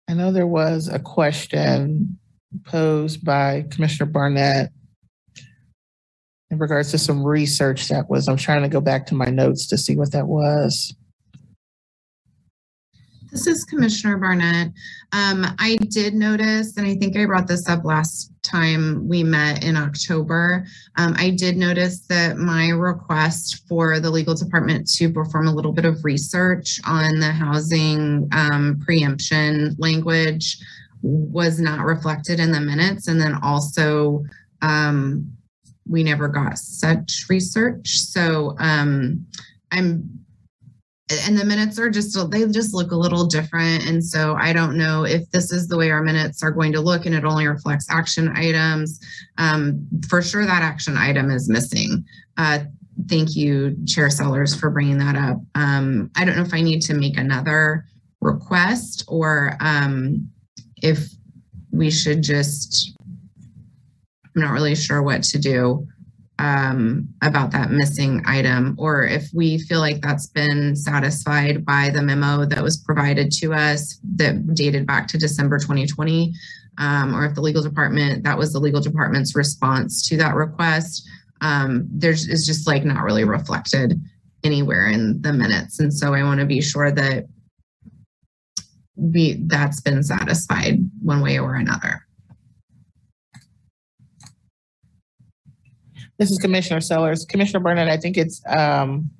I 0.09 0.15
know 0.15 0.33
there 0.33 0.45
was 0.45 0.89
a 0.89 0.99
question 0.99 2.19
posed 2.65 3.23
by 3.23 3.67
Commissioner 3.71 4.11
Barnett 4.11 4.71
in 6.51 6.57
regards 6.57 6.91
to 6.91 6.97
some 6.97 7.23
research 7.23 7.87
that 7.87 8.09
was, 8.09 8.27
I'm 8.27 8.35
trying 8.35 8.63
to 8.63 8.69
go 8.69 8.81
back 8.81 9.05
to 9.05 9.15
my 9.15 9.27
notes 9.27 9.65
to 9.67 9.77
see 9.77 9.95
what 9.95 10.11
that 10.11 10.27
was. 10.27 10.93
This 13.37 13.45
is 13.45 13.65
Commissioner 13.65 14.17
Barnett. 14.17 14.69
Um, 15.11 15.45
I 15.59 15.77
did 15.89 16.15
notice, 16.15 16.75
and 16.75 16.87
I 16.87 16.95
think 16.95 17.15
I 17.15 17.27
brought 17.27 17.47
this 17.47 17.69
up 17.69 17.85
last 17.85 18.33
time 18.41 19.07
we 19.07 19.23
met 19.23 19.63
in 19.63 19.77
October. 19.77 20.65
Um, 20.95 21.13
I 21.19 21.29
did 21.29 21.55
notice 21.55 21.99
that 22.07 22.37
my 22.37 22.69
request 22.69 23.67
for 23.69 23.99
the 23.99 24.09
legal 24.09 24.33
department 24.33 24.89
to 24.93 25.13
perform 25.13 25.47
a 25.47 25.53
little 25.53 25.71
bit 25.71 25.85
of 25.85 26.03
research 26.03 26.79
on 26.87 27.19
the 27.19 27.31
housing 27.31 28.27
um, 28.31 28.81
preemption 28.83 29.75
language 29.77 30.57
was 31.03 31.59
not 31.59 31.85
reflected 31.85 32.39
in 32.39 32.51
the 32.51 32.59
minutes. 32.59 33.07
And 33.07 33.21
then 33.21 33.35
also, 33.43 34.25
um, 34.63 35.31
we 35.87 36.03
never 36.03 36.27
got 36.27 36.57
such 36.57 37.27
research. 37.29 37.99
So 37.99 38.55
um, 38.57 39.27
I'm 39.71 40.25
and 41.09 41.37
the 41.37 41.45
minutes 41.45 41.79
are 41.79 41.89
just 41.89 42.17
they 42.31 42.45
just 42.47 42.73
look 42.73 42.91
a 42.91 42.95
little 42.95 43.25
different. 43.25 43.85
And 43.87 44.03
so 44.03 44.35
i 44.35 44.51
don't 44.51 44.77
know 44.77 45.05
if 45.05 45.29
this 45.31 45.51
is 45.51 45.67
the 45.67 45.77
way 45.77 45.89
our 45.91 46.03
minutes 46.03 46.43
are 46.43 46.51
going 46.51 46.73
to 46.73 46.81
look 46.81 47.05
and 47.05 47.15
it 47.15 47.23
only 47.23 47.47
reflects 47.47 47.87
action 47.89 48.29
items. 48.35 48.99
Um, 49.37 49.87
for 50.09 50.21
sure 50.21 50.45
that 50.45 50.61
action 50.61 50.97
item 50.97 51.31
is 51.31 51.49
missing. 51.49 52.03
Uh, 52.37 52.59
thank 53.07 53.35
you 53.35 53.77
chair 53.85 54.09
sellers 54.09 54.55
for 54.55 54.69
bringing 54.69 54.97
that 54.97 55.15
up. 55.15 55.37
Um, 55.55 56.11
i 56.15 56.25
don't 56.25 56.35
know 56.35 56.43
if 56.43 56.53
i 56.53 56.61
need 56.61 56.81
to 56.83 56.93
make 56.93 57.17
another 57.17 57.85
request 58.21 59.05
or 59.07 59.55
um, 59.59 60.29
if 60.81 61.07
we 61.71 61.89
should 61.91 62.21
just 62.21 62.93
i'm 64.35 64.41
not 64.41 64.51
really 64.51 64.75
sure 64.75 65.01
what 65.03 65.23
to 65.23 65.39
do 65.39 65.87
um, 66.39 67.07
about 67.21 67.51
that 67.51 67.71
missing 67.71 68.21
item, 68.25 68.75
or 68.77 69.03
if 69.03 69.29
we 69.33 69.57
feel 69.57 69.79
like 69.79 70.01
that's 70.01 70.27
been 70.27 70.75
satisfied 70.75 71.65
by 71.65 71.89
the 71.89 72.01
memo 72.01 72.45
that 72.45 72.63
was 72.63 72.77
provided 72.77 73.31
to 73.31 73.53
us 73.53 73.99
that 74.15 74.53
dated 74.53 74.85
back 74.85 75.07
to 75.07 75.17
December 75.17 75.57
2020, 75.57 76.33
um, 76.77 77.15
or 77.15 77.25
if 77.25 77.33
the 77.33 77.41
legal 77.41 77.63
department, 77.63 78.23
that 78.23 78.37
was 78.37 78.53
the 78.53 78.59
legal 78.59 78.81
department's 78.81 79.35
response 79.35 80.07
to 80.07 80.17
that 80.17 80.35
request. 80.35 81.07
Um, 81.41 81.87
there's 81.91 82.27
is 82.27 82.45
just 82.45 82.67
like 82.67 82.83
not 82.83 83.03
really 83.03 83.23
reflected 83.23 83.99
anywhere 84.43 84.87
in 84.87 85.21
the 85.21 85.33
minutes. 85.33 85.79
And 85.79 85.93
so 85.93 86.13
I 86.13 86.23
want 86.23 86.39
to 86.39 86.45
be 86.45 86.61
sure 86.61 86.91
that 86.91 87.25
we 88.95 89.43
that's 89.45 89.81
been 89.81 90.03
satisfied 90.03 90.79
one 91.01 91.21
way 91.21 91.39
or 91.39 91.55
another. 91.55 92.06
This 96.17 96.31
is 96.31 96.39
Commissioner 96.39 96.81
Sellers. 96.81 97.25
Commissioner 97.25 97.59
Barnett, 97.59 97.89
I 97.89 97.97
think 97.97 98.17
it's 98.17 98.41
um, 98.47 99.11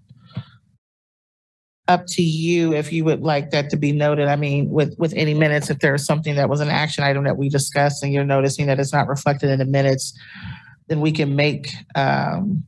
up 1.88 2.06
to 2.08 2.24
you 2.24 2.74
if 2.74 2.92
you 2.92 3.06
would 3.06 3.22
like 3.22 3.52
that 3.52 3.70
to 3.70 3.78
be 3.78 3.92
noted. 3.92 4.28
I 4.28 4.36
mean, 4.36 4.70
with, 4.70 4.96
with 4.98 5.14
any 5.16 5.36
minutes, 5.36 5.70
if 5.70 5.80
there's 5.80 6.06
something 6.06 6.36
that 6.36 6.50
was 6.50 6.60
an 6.60 6.70
action 6.70 7.04
item 7.04 7.24
that 7.26 7.38
we 7.38 7.50
discussed 7.50 8.04
and 8.04 8.12
you're 8.12 8.26
noticing 8.26 8.66
that 8.66 8.80
it's 8.80 8.92
not 8.92 9.08
reflected 9.08 9.52
in 9.52 9.60
the 9.60 9.66
minutes, 9.66 10.18
then 10.88 11.00
we 11.00 11.12
can 11.12 11.36
make 11.36 11.72
um, 11.94 12.64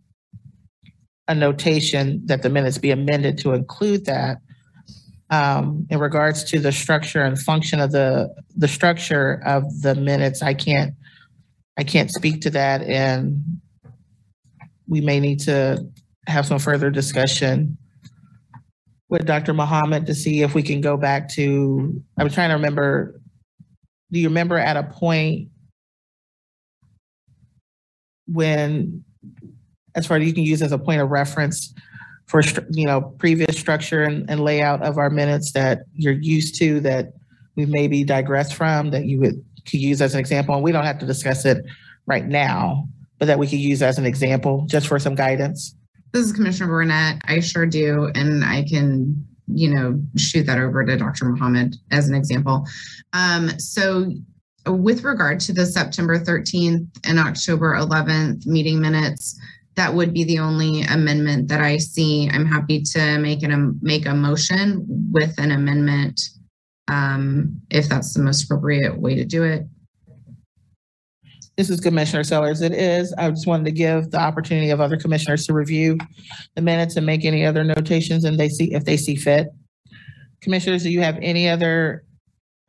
a 1.28 1.34
notation 1.34 2.22
that 2.26 2.44
the 2.44 2.50
minutes 2.50 2.78
be 2.78 2.92
amended 2.92 3.40
to 3.40 3.54
include 3.54 4.06
that. 4.06 4.38
Um, 5.32 5.86
in 5.92 6.00
regards 6.00 6.44
to 6.46 6.60
the 6.60 6.72
structure 6.72 7.22
and 7.22 7.38
function 7.38 7.80
of 7.80 7.92
the 7.92 8.34
the 8.58 8.68
structure 8.68 9.44
of 9.46 9.64
the 9.84 9.94
minutes, 9.94 10.42
I 10.42 10.56
can't 10.56 10.96
I 11.78 11.84
can't 11.84 12.10
speak 12.10 12.42
to 12.42 12.50
that 12.50 12.82
and 12.82 13.44
we 14.90 15.02
may 15.02 15.20
need 15.20 15.40
to 15.42 15.88
have 16.28 16.46
some 16.46 16.60
further 16.60 16.90
discussion 16.90 17.78
with 19.08 19.26
Dr. 19.26 19.54
Muhammad 19.54 20.06
to 20.08 20.16
see 20.16 20.42
if 20.42 20.54
we 20.54 20.64
can 20.64 20.82
go 20.82 20.98
back 20.98 21.30
to, 21.30 22.02
I'm 22.18 22.30
trying 22.30 22.50
to 22.50 22.56
remember, 22.56 23.22
do 24.12 24.20
you 24.20 24.28
remember 24.28 24.58
at 24.58 24.78
a 24.78 24.84
point 24.84 25.50
when, 28.28 29.04
as 29.96 30.06
far 30.06 30.18
as 30.18 30.26
you 30.26 30.34
can 30.34 30.44
use 30.44 30.62
as 30.62 30.72
a 30.72 30.78
point 30.78 31.02
of 31.02 31.10
reference 31.10 31.74
for, 32.28 32.42
you 32.72 32.86
know, 32.86 33.02
previous 33.02 33.58
structure 33.58 34.04
and, 34.04 34.30
and 34.30 34.40
layout 34.40 34.84
of 34.84 34.98
our 34.98 35.10
minutes 35.10 35.52
that 35.54 35.80
you're 35.94 36.14
used 36.14 36.56
to 36.60 36.80
that 36.82 37.14
we 37.56 37.66
maybe 37.66 38.04
digressed 38.04 38.54
from 38.54 38.92
that 38.92 39.06
you 39.06 39.20
would 39.20 39.44
could 39.66 39.82
use 39.82 40.02
as 40.02 40.14
an 40.14 40.20
example? 40.20 40.56
And 40.56 40.64
we 40.64 40.72
don't 40.72 40.86
have 40.86 41.00
to 41.00 41.06
discuss 41.06 41.46
it 41.46 41.66
right 42.06 42.26
now, 42.26 42.88
but 43.20 43.26
that 43.26 43.38
we 43.38 43.48
could 43.48 43.60
use 43.60 43.82
as 43.82 43.98
an 43.98 44.06
example 44.06 44.66
just 44.68 44.88
for 44.88 44.98
some 44.98 45.16
guidance? 45.16 45.76
This 46.14 46.26
is 46.26 46.34
Commissioner 46.34 46.70
Barnett. 46.70 47.22
I 47.26 47.40
sure 47.40 47.66
do. 47.66 48.10
And 48.16 48.44
I 48.44 48.64
can, 48.64 49.24
you 49.48 49.74
know, 49.74 50.02
shoot 50.18 50.46
that 50.46 50.58
over 50.58 50.84
to 50.84 50.98
Dr. 50.98 51.26
Muhammad 51.26 51.76
as 51.92 52.10
an 52.10 52.16
example. 52.16 52.66
Um, 53.14 53.50
so 53.60 54.12
with 54.66 55.04
regard 55.04 55.40
to 55.42 55.54
the 55.54 55.66
September 55.66 56.18
13th 56.20 56.88
and 57.06 57.20
October 57.20 57.76
11th 57.76 58.46
meeting 58.48 58.80
minutes, 58.80 59.40
that 59.76 59.94
would 59.94 60.14
be 60.14 60.24
the 60.24 60.40
only 60.40 60.82
amendment 60.84 61.48
that 61.50 61.62
I 61.62 61.78
see. 61.78 62.30
I'm 62.30 62.46
happy 62.46 62.82
to 62.82 63.18
make 63.20 63.44
an 63.44 63.80
make 63.82 64.06
a 64.06 64.14
motion 64.14 64.86
with 65.12 65.40
an 65.40 65.52
amendment 65.52 66.20
um, 66.90 67.62
if 67.70 67.88
that's 67.88 68.14
the 68.14 68.22
most 68.22 68.44
appropriate 68.44 69.00
way 69.00 69.16
to 69.16 69.24
do 69.24 69.44
it. 69.44 69.66
This 71.60 71.70
is 71.70 71.82
Commissioner 71.82 72.24
Sellers. 72.24 72.62
It 72.62 72.72
is. 72.72 73.14
I 73.18 73.30
just 73.30 73.46
wanted 73.46 73.66
to 73.66 73.72
give 73.72 74.12
the 74.12 74.18
opportunity 74.18 74.70
of 74.70 74.80
other 74.80 74.96
commissioners 74.96 75.46
to 75.48 75.54
review 75.54 75.98
the 76.56 76.62
minutes 76.62 76.96
and 76.96 77.06
make 77.06 77.26
any 77.26 77.46
other 77.46 77.66
notations 77.66 78.24
and 78.24 78.40
they 78.40 78.48
see 78.48 78.74
if 78.74 78.86
they 78.86 78.96
see 78.96 79.18
fit. 79.18 79.50
Commissioners, 80.40 80.84
do 80.84 80.90
you 80.90 81.02
have 81.02 81.20
any 81.22 81.50
other 81.50 82.06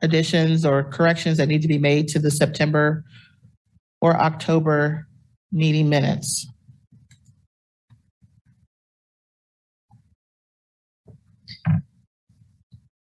additions 0.03 0.67
or 0.67 0.83
corrections 0.83 1.37
that 1.37 1.47
need 1.47 1.63
to 1.63 1.69
be 1.69 1.79
made 1.79 2.09
to 2.09 2.19
the 2.19 2.33
September 2.33 3.05
or 4.01 4.17
October 4.17 5.07
meeting 5.53 5.89
minutes? 5.89 6.49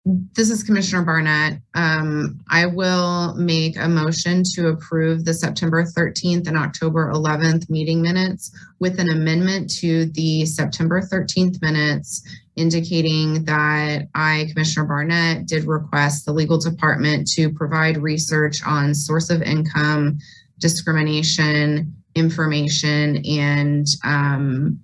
This 0.04 0.50
is 0.50 0.64
Commissioner 0.64 1.04
Barnett. 1.04 1.62
Um, 1.76 2.40
I 2.50 2.66
will 2.66 3.36
make 3.36 3.78
a 3.78 3.88
motion 3.88 4.42
to 4.56 4.70
approve 4.70 5.26
the 5.26 5.34
September 5.34 5.84
13th 5.84 6.48
and 6.48 6.58
October 6.58 7.12
11th 7.14 7.70
meeting 7.70 8.02
minutes 8.02 8.52
with 8.80 9.00
an 9.00 9.12
amendment 9.12 9.70
to 9.76 10.06
the 10.08 10.48
September 10.48 11.02
13th 11.02 11.62
minutes 11.62 12.28
indicating 12.56 13.46
that 13.46 14.08
I, 14.16 14.48
Commissioner 14.52 14.88
Barnett, 14.88 15.46
did 15.46 15.66
request 15.66 16.26
the 16.26 16.34
legal 16.34 16.58
department 16.58 17.28
to 17.34 17.54
provide 17.54 17.98
research 17.98 18.58
on 18.66 18.96
source 18.96 19.30
of 19.30 19.44
income, 19.44 20.18
discrimination, 20.58 21.94
information, 22.16 23.24
and 23.24 23.86
um, 24.04 24.80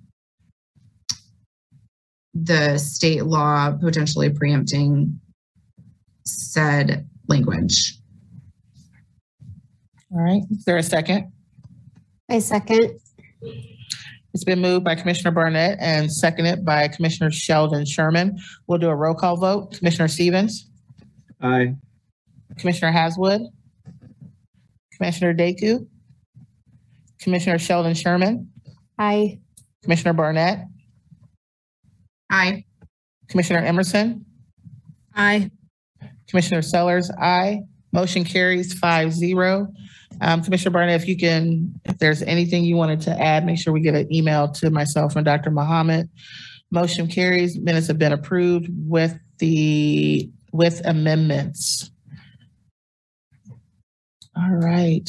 the 2.44 2.78
state 2.78 3.24
law 3.24 3.72
potentially 3.72 4.30
preempting 4.30 5.20
said 6.24 7.08
language. 7.28 7.94
All 10.12 10.20
right, 10.22 10.42
is 10.50 10.64
there 10.64 10.76
a 10.76 10.82
second? 10.82 11.32
I 12.30 12.38
second. 12.38 12.98
It's 14.34 14.44
been 14.44 14.60
moved 14.60 14.84
by 14.84 14.94
Commissioner 14.94 15.30
Barnett 15.30 15.78
and 15.80 16.12
seconded 16.12 16.64
by 16.64 16.88
Commissioner 16.88 17.30
Sheldon 17.30 17.84
Sherman. 17.84 18.38
We'll 18.66 18.78
do 18.78 18.88
a 18.88 18.94
roll 18.94 19.14
call 19.14 19.36
vote. 19.36 19.72
Commissioner 19.76 20.08
Stevens, 20.08 20.68
Aye. 21.40 21.74
Commissioner 22.58 22.92
Haswood, 22.92 23.42
Commissioner 24.94 25.34
Deku, 25.34 25.86
Commissioner 27.20 27.58
Sheldon 27.58 27.94
Sherman, 27.94 28.50
Aye. 28.98 29.40
Commissioner 29.82 30.12
Barnett, 30.12 30.66
Aye. 32.30 32.64
Commissioner 33.28 33.60
Emerson, 33.60 34.24
Aye. 35.14 35.50
Commissioner 36.28 36.62
Sellers, 36.62 37.10
aye. 37.20 37.60
Motion 37.92 38.24
carries 38.24 38.72
five 38.74 39.12
zero. 39.12 39.68
Um, 40.20 40.42
Commissioner 40.42 40.72
Barnett, 40.72 41.00
if 41.00 41.08
you 41.08 41.16
can, 41.16 41.74
if 41.84 41.98
there's 41.98 42.22
anything 42.22 42.64
you 42.64 42.76
wanted 42.76 43.00
to 43.02 43.10
add, 43.20 43.44
make 43.46 43.58
sure 43.58 43.72
we 43.72 43.80
get 43.80 43.94
an 43.94 44.12
email 44.12 44.48
to 44.52 44.70
myself 44.70 45.16
and 45.16 45.24
Dr. 45.24 45.50
Muhammad. 45.50 46.08
Motion 46.70 47.08
carries, 47.08 47.58
minutes 47.58 47.86
have 47.86 47.98
been 47.98 48.12
approved 48.12 48.68
with 48.70 49.16
the, 49.38 50.30
with 50.52 50.84
amendments. 50.84 51.90
All 54.36 54.50
right. 54.54 55.08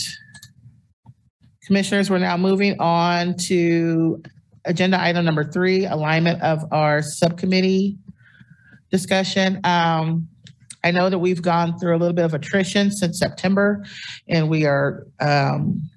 Commissioners, 1.63 2.09
we're 2.09 2.20
now 2.20 2.38
moving 2.38 2.80
on 2.80 3.36
to 3.36 4.24
agenda 4.66 5.01
item 5.01 5.26
number 5.26 5.43
three, 5.43 5.86
alignment 5.86 6.41
of 6.41 6.64
our 6.72 7.01
subcommittee 7.01 7.97
discussion. 8.91 9.60
Um, 9.64 10.28
I 10.84 10.91
know 10.91 11.10
that 11.10 11.20
we've 11.20 11.41
gone 11.41 11.78
through 11.78 11.95
a 11.95 11.99
little 11.99 12.14
bit 12.14 12.26
of 12.26 12.34
attrition 12.34 12.91
since 12.91 13.20
September, 13.20 13.86
and 14.28 14.49
we 14.49 14.66
are, 14.66 15.05
um, 15.20 15.89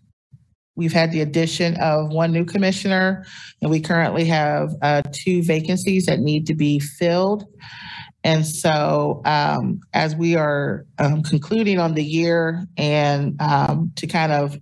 we've 0.74 0.92
had 0.92 1.12
the 1.12 1.20
addition 1.20 1.76
of 1.76 2.10
one 2.10 2.32
new 2.32 2.44
commissioner, 2.44 3.24
and 3.60 3.70
we 3.70 3.80
currently 3.80 4.24
have, 4.24 4.70
uh, 4.82 5.02
two 5.12 5.42
vacancies 5.42 6.06
that 6.06 6.20
need 6.20 6.46
to 6.46 6.54
be 6.54 6.80
filled. 6.80 7.44
And 8.24 8.46
so, 8.46 9.20
um, 9.24 9.80
as 9.92 10.16
we 10.16 10.36
are, 10.36 10.86
um, 10.98 11.22
concluding 11.22 11.78
on 11.78 11.94
the 11.94 12.04
year 12.04 12.66
and, 12.76 13.40
um, 13.40 13.92
to 13.96 14.06
kind 14.06 14.32
of 14.32 14.58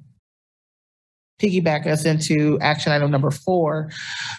piggyback 1.41 1.86
us 1.86 2.05
into 2.05 2.59
action 2.61 2.93
item 2.93 3.11
number 3.11 3.30
four, 3.30 3.91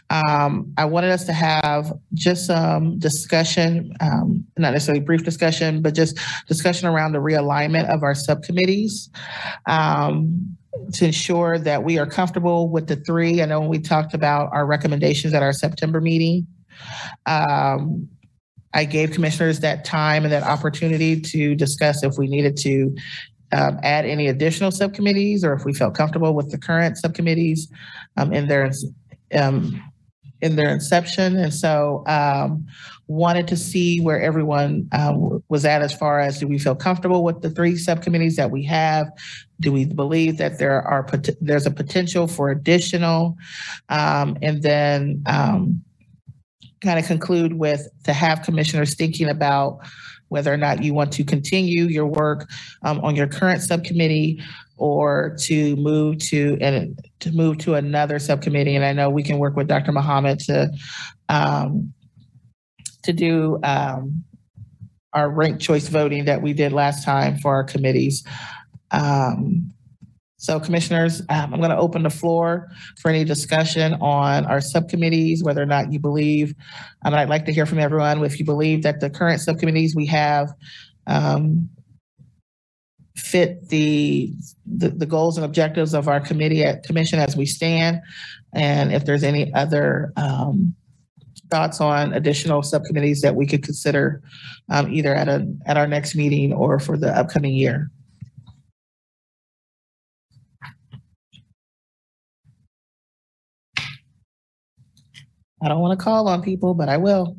um, 0.10 0.74
I 0.78 0.86
wanted 0.86 1.12
us 1.12 1.26
to 1.26 1.34
have 1.34 1.92
just 2.14 2.46
some 2.46 3.00
discussion, 3.00 3.94
um, 4.00 4.46
not 4.58 4.72
necessarily 4.72 5.04
brief 5.04 5.24
discussion, 5.24 5.82
but 5.82 5.96
just 5.96 6.20
discussion 6.48 6.88
around 6.88 7.14
the 7.14 7.20
realignment 7.20 7.90
of 7.90 8.04
our 8.04 8.16
subcommittees 8.16 9.10
um, 9.68 10.56
to 10.94 11.06
ensure 11.06 11.58
that 11.60 11.84
we 11.84 11.98
are 11.98 12.06
comfortable 12.06 12.70
with 12.70 12.88
the 12.88 12.96
three. 12.98 13.42
I 13.42 13.46
know 13.46 13.60
when 13.60 13.70
we 13.70 13.80
talked 13.80 14.14
about 14.14 14.50
our 14.54 14.66
recommendations 14.66 15.34
at 15.34 15.44
our 15.44 15.54
September 15.54 16.02
meeting, 16.02 16.48
um, 17.26 18.08
I 18.74 18.86
gave 18.86 19.12
commissioners 19.12 19.60
that 19.60 19.84
time 19.84 20.24
and 20.24 20.32
that 20.32 20.44
opportunity 20.44 21.20
to 21.20 21.56
discuss 21.56 22.04
if 22.04 22.18
we 22.18 22.28
needed 22.28 22.56
to 22.58 22.96
um, 23.54 23.80
add 23.84 24.06
any 24.06 24.28
additional 24.28 24.72
subcommittees 24.72 25.44
or 25.44 25.54
if 25.54 25.66
we 25.66 25.74
felt 25.74 25.96
comfortable 25.96 26.34
with 26.34 26.52
the 26.52 26.58
current 26.58 26.98
subcommittees 26.98 27.72
um, 28.18 28.34
in 28.34 28.48
their 28.48 28.72
um, 29.36 29.82
in 30.42 30.56
their 30.56 30.70
inception. 30.70 31.38
And 31.38 31.54
so 31.54 32.04
um, 32.08 32.66
wanted 33.08 33.48
to 33.50 33.58
see 33.58 34.00
where 34.02 34.20
everyone 34.20 34.88
uh, 34.92 35.14
was 35.50 35.66
at 35.66 35.82
as 35.82 35.94
far 35.94 36.20
as 36.20 36.40
do 36.40 36.48
we 36.48 36.58
feel 36.58 36.76
comfortable 36.76 37.24
with 37.24 37.42
the 37.42 37.50
three 37.50 37.78
subcommittees 37.78 38.36
that 38.38 38.52
we 38.52 38.64
have? 38.66 39.08
Do 39.60 39.72
we 39.72 39.86
believe 39.86 40.38
that 40.38 40.58
there 40.58 40.82
are 40.82 41.08
there's 41.40 41.68
a 41.68 41.72
potential 41.72 42.28
for 42.28 42.50
additional? 42.50 43.38
Um, 43.90 44.38
and 44.42 44.64
then 44.64 45.24
um, 45.28 45.84
kind 46.82 46.98
of 46.98 47.06
conclude 47.06 47.54
with 47.54 47.88
to 48.06 48.14
have 48.14 48.42
commissioners 48.42 48.96
thinking 48.96 49.30
about 49.30 49.80
whether 50.32 50.52
or 50.52 50.58
not 50.58 50.82
you 50.82 50.94
want 50.94 51.12
to 51.12 51.26
continue 51.26 51.84
your 51.84 52.06
work 52.06 52.50
um, 52.84 53.02
on 53.02 53.18
your 53.18 53.28
current 53.28 53.62
subcommittee 53.62 54.42
or 54.78 55.36
to 55.38 55.76
move 55.76 56.20
to 56.20 56.58
and 56.62 56.98
to 57.20 57.34
move 57.34 57.58
to 57.58 57.74
another 57.74 58.18
subcommittee. 58.18 58.74
And 58.74 58.86
I 58.86 58.94
know 58.94 59.10
we 59.10 59.24
can 59.24 59.40
work 59.40 59.58
with 59.58 59.68
Dr. 59.68 59.92
Muhammad 59.92 60.40
to 60.40 60.72
um, 61.28 61.94
to 63.04 63.12
do 63.12 63.60
um, 63.64 64.24
our 65.12 65.30
ranked 65.30 65.62
choice 65.62 65.90
voting 65.90 66.24
that 66.26 66.42
we 66.42 66.54
did 66.54 66.72
last 66.72 67.04
time 67.04 67.38
for 67.38 67.54
our 67.54 67.66
committees. 67.66 68.24
Um, 68.92 69.74
so 70.42 70.60
commissioners, 70.60 71.22
um, 71.30 71.54
I'm 71.54 71.60
going 71.60 71.70
to 71.70 71.78
open 71.78 72.02
the 72.02 72.10
floor 72.10 72.72
for 73.00 73.10
any 73.10 73.24
discussion 73.24 73.94
on 74.02 74.44
our 74.46 74.60
subcommittees, 74.60 75.44
whether 75.44 75.62
or 75.62 75.68
not 75.68 75.94
you 75.94 76.00
believe, 76.00 76.56
um, 77.06 77.14
and 77.14 77.18
I'd 77.18 77.30
like 77.30 77.46
to 77.46 77.54
hear 77.54 77.68
from 77.68 77.78
everyone 77.78 78.26
if 78.26 78.40
you 78.40 78.46
believe 78.46 78.82
that 78.82 79.02
the 79.02 79.12
current 79.12 79.40
subcommittees 79.40 79.96
we 79.96 80.08
have 80.08 80.52
um, 81.06 81.70
fit 83.16 83.70
the, 83.70 84.34
the 84.66 84.90
the 84.90 85.06
goals 85.06 85.38
and 85.38 85.46
objectives 85.46 85.94
of 85.94 86.08
our 86.08 86.20
committee 86.20 86.64
at 86.64 86.82
commission 86.82 87.20
as 87.20 87.38
we 87.38 87.46
stand, 87.46 88.02
and 88.52 88.92
if 88.92 89.06
there's 89.06 89.24
any 89.24 89.54
other 89.54 90.12
um, 90.18 90.74
thoughts 91.52 91.80
on 91.80 92.14
additional 92.14 92.64
subcommittees 92.64 93.22
that 93.22 93.36
we 93.36 93.46
could 93.46 93.62
consider 93.62 94.24
um, 94.72 94.92
either 94.92 95.14
at 95.14 95.28
a 95.28 95.48
at 95.68 95.78
our 95.78 95.86
next 95.86 96.16
meeting 96.16 96.52
or 96.52 96.80
for 96.80 96.98
the 96.98 97.16
upcoming 97.16 97.54
year. 97.54 97.92
I 105.64 105.68
don't 105.68 105.80
want 105.80 105.98
to 105.98 106.04
call 106.04 106.28
on 106.28 106.42
people, 106.42 106.74
but 106.74 106.90
I 106.90 106.98
will. 106.98 107.38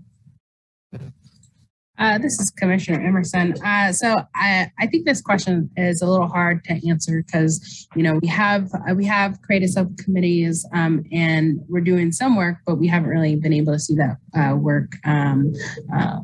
Uh, 1.99 2.18
this 2.18 2.41
is 2.41 2.51
Commissioner 2.51 3.01
Emerson. 3.01 3.55
Uh, 3.64 3.93
so 3.93 4.16
I, 4.35 4.70
I 4.79 4.87
think 4.87 5.07
this 5.07 5.20
question 5.20 5.70
is 5.77 6.03
a 6.03 6.07
little 6.07 6.27
hard 6.27 6.64
to 6.64 6.89
answer 6.89 7.23
because 7.25 7.87
you 7.95 8.03
know 8.03 8.18
we 8.20 8.29
have 8.29 8.70
uh, 8.75 8.95
we 8.95 9.05
have 9.05 9.41
created 9.43 9.70
subcommittees 9.70 10.66
um, 10.73 11.05
and 11.12 11.61
we're 11.68 11.81
doing 11.81 12.11
some 12.11 12.35
work, 12.37 12.57
but 12.66 12.77
we 12.77 12.89
haven't 12.89 13.11
really 13.11 13.37
been 13.37 13.53
able 13.53 13.73
to 13.73 13.79
see 13.79 13.95
that 13.95 14.16
uh, 14.37 14.57
work 14.57 14.97
um, 15.05 15.53
uh, 15.95 16.20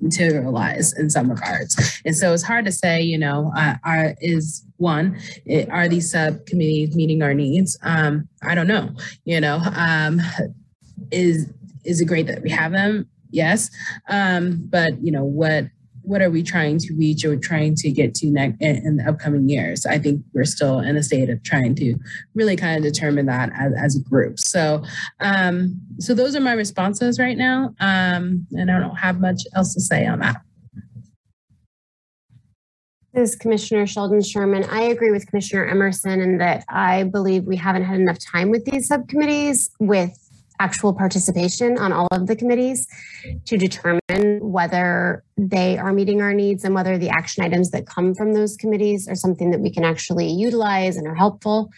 materialize 0.00 0.92
in 0.98 1.10
some 1.10 1.30
regards. 1.30 2.00
And 2.04 2.14
so 2.14 2.32
it's 2.32 2.42
hard 2.42 2.64
to 2.66 2.72
say, 2.72 3.00
you 3.00 3.18
know, 3.18 3.52
uh, 3.56 3.76
are 3.84 4.14
is 4.20 4.64
one 4.76 5.18
it, 5.46 5.70
are 5.70 5.88
these 5.88 6.12
subcommittees 6.12 6.94
meeting 6.94 7.22
our 7.22 7.34
needs? 7.34 7.78
Um, 7.82 8.28
I 8.42 8.54
don't 8.54 8.68
know. 8.68 8.90
You 9.24 9.40
know, 9.40 9.60
um, 9.74 10.20
is 11.10 11.52
is 11.84 12.00
it 12.00 12.06
great 12.06 12.26
that 12.26 12.42
we 12.42 12.50
have 12.50 12.72
them? 12.72 13.08
Yes, 13.30 13.70
um, 14.08 14.62
but 14.70 15.02
you 15.02 15.12
know 15.12 15.24
what 15.24 15.66
what 16.06 16.22
are 16.22 16.30
we 16.30 16.42
trying 16.42 16.78
to 16.78 16.94
reach 16.94 17.24
or 17.24 17.36
trying 17.36 17.74
to 17.74 17.90
get 17.90 18.14
to 18.14 18.30
next 18.30 18.56
in, 18.60 18.96
the 18.96 19.08
upcoming 19.08 19.48
years? 19.48 19.84
I 19.84 19.98
think 19.98 20.22
we're 20.32 20.44
still 20.44 20.78
in 20.78 20.96
a 20.96 21.02
state 21.02 21.28
of 21.28 21.42
trying 21.42 21.74
to 21.76 21.96
really 22.34 22.54
kind 22.54 22.76
of 22.76 22.84
determine 22.84 23.26
that 23.26 23.50
as, 23.58 23.72
as 23.76 23.96
a 23.96 24.08
group. 24.08 24.38
So, 24.38 24.84
um, 25.18 25.80
so 25.98 26.14
those 26.14 26.36
are 26.36 26.40
my 26.40 26.52
responses 26.52 27.18
right 27.18 27.36
now, 27.36 27.74
um, 27.80 28.46
and 28.52 28.70
I 28.70 28.78
don't 28.78 28.96
have 28.96 29.20
much 29.20 29.42
else 29.56 29.74
to 29.74 29.80
say 29.80 30.06
on 30.06 30.20
that. 30.20 30.36
This 33.12 33.30
is 33.30 33.36
Commissioner 33.36 33.86
Sheldon 33.86 34.22
Sherman. 34.22 34.64
I 34.64 34.82
agree 34.82 35.10
with 35.10 35.26
Commissioner 35.26 35.66
Emerson 35.66 36.20
in 36.20 36.38
that 36.38 36.64
I 36.68 37.04
believe 37.04 37.44
we 37.44 37.56
haven't 37.56 37.84
had 37.84 37.98
enough 37.98 38.18
time 38.18 38.50
with 38.50 38.64
these 38.66 38.86
subcommittees 38.88 39.70
with 39.80 40.25
actual 40.60 40.92
participation 40.92 41.78
on 41.78 41.92
all 41.92 42.08
of 42.12 42.26
the 42.26 42.36
committees 42.36 42.86
to 43.44 43.56
determine 43.56 44.00
whether 44.40 45.24
they 45.36 45.78
are 45.78 45.92
meeting 45.92 46.22
our 46.22 46.34
needs 46.34 46.64
and 46.64 46.74
whether 46.74 46.98
the 46.98 47.08
action 47.08 47.44
items 47.44 47.70
that 47.70 47.86
come 47.86 48.14
from 48.14 48.34
those 48.34 48.56
committees 48.56 49.08
are 49.08 49.14
something 49.14 49.50
that 49.50 49.60
we 49.60 49.70
can 49.70 49.84
actually 49.84 50.28
utilize 50.28 50.96
and 50.96 51.06
are 51.06 51.14
helpful. 51.14 51.70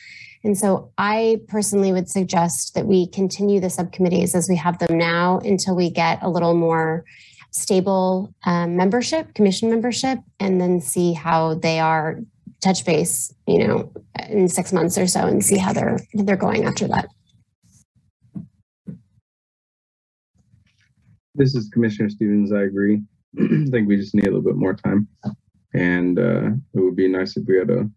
And 0.45 0.57
so 0.57 0.93
I 0.99 1.41
personally 1.49 1.93
would 1.93 2.09
suggest 2.09 2.75
that 2.75 2.87
we 2.87 3.09
continue 3.09 3.61
the 3.61 3.71
subcommittees 3.71 4.35
as 4.35 4.49
we 4.49 4.57
have 4.57 4.79
them 4.79 4.97
now 4.97 5.39
until 5.41 5.75
we 5.75 5.91
get 5.91 6.23
a 6.23 6.29
little 6.29 6.55
more 6.55 7.05
stable 7.51 8.33
um, 8.47 8.77
membership, 8.77 9.35
commission 9.35 9.71
membership, 9.71 10.19
and 10.39 10.61
then 10.61 10.81
see 10.81 11.13
how 11.13 11.55
they 11.55 11.81
are 11.81 12.21
touch 12.61 12.85
base, 12.85 13.33
you 13.47 13.67
know, 13.67 13.93
in 14.29 14.49
six 14.49 14.73
months 14.73 14.99
or 14.99 15.07
so 15.07 15.21
and 15.21 15.45
see 15.45 15.59
how 15.59 15.73
they're 15.73 15.99
they're 16.15 16.37
going 16.37 16.65
after 16.65 16.89
that. 16.89 17.09
This 21.39 21.55
is 21.55 21.69
Commissioner 21.69 22.11
Stevens. 22.11 22.53
I 22.53 22.63
agree. 22.63 23.01
I 23.41 23.67
think 23.71 23.87
we 23.87 23.97
just 23.97 24.13
need 24.13 24.25
a 24.25 24.31
little 24.31 24.43
bit 24.43 24.57
more 24.57 24.75
time. 24.75 25.07
And 25.73 26.19
uh, 26.19 26.51
it 26.75 26.81
would 26.81 26.97
be 26.97 27.07
nice 27.07 27.37
if 27.37 27.47
we 27.47 27.57
had 27.57 27.71
a, 27.71 27.89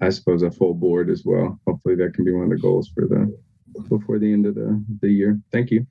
I 0.00 0.08
suppose, 0.08 0.42
a 0.42 0.50
full 0.50 0.74
board 0.74 1.08
as 1.08 1.22
well. 1.24 1.60
Hopefully 1.68 1.94
that 1.94 2.14
can 2.14 2.24
be 2.24 2.32
one 2.32 2.44
of 2.44 2.50
the 2.50 2.58
goals 2.58 2.90
for 2.92 3.06
the, 3.06 3.32
before 3.88 4.18
the 4.18 4.32
end 4.32 4.46
of 4.46 4.56
the, 4.56 4.84
the 5.00 5.08
year. 5.08 5.40
Thank 5.52 5.70
you. 5.70 5.86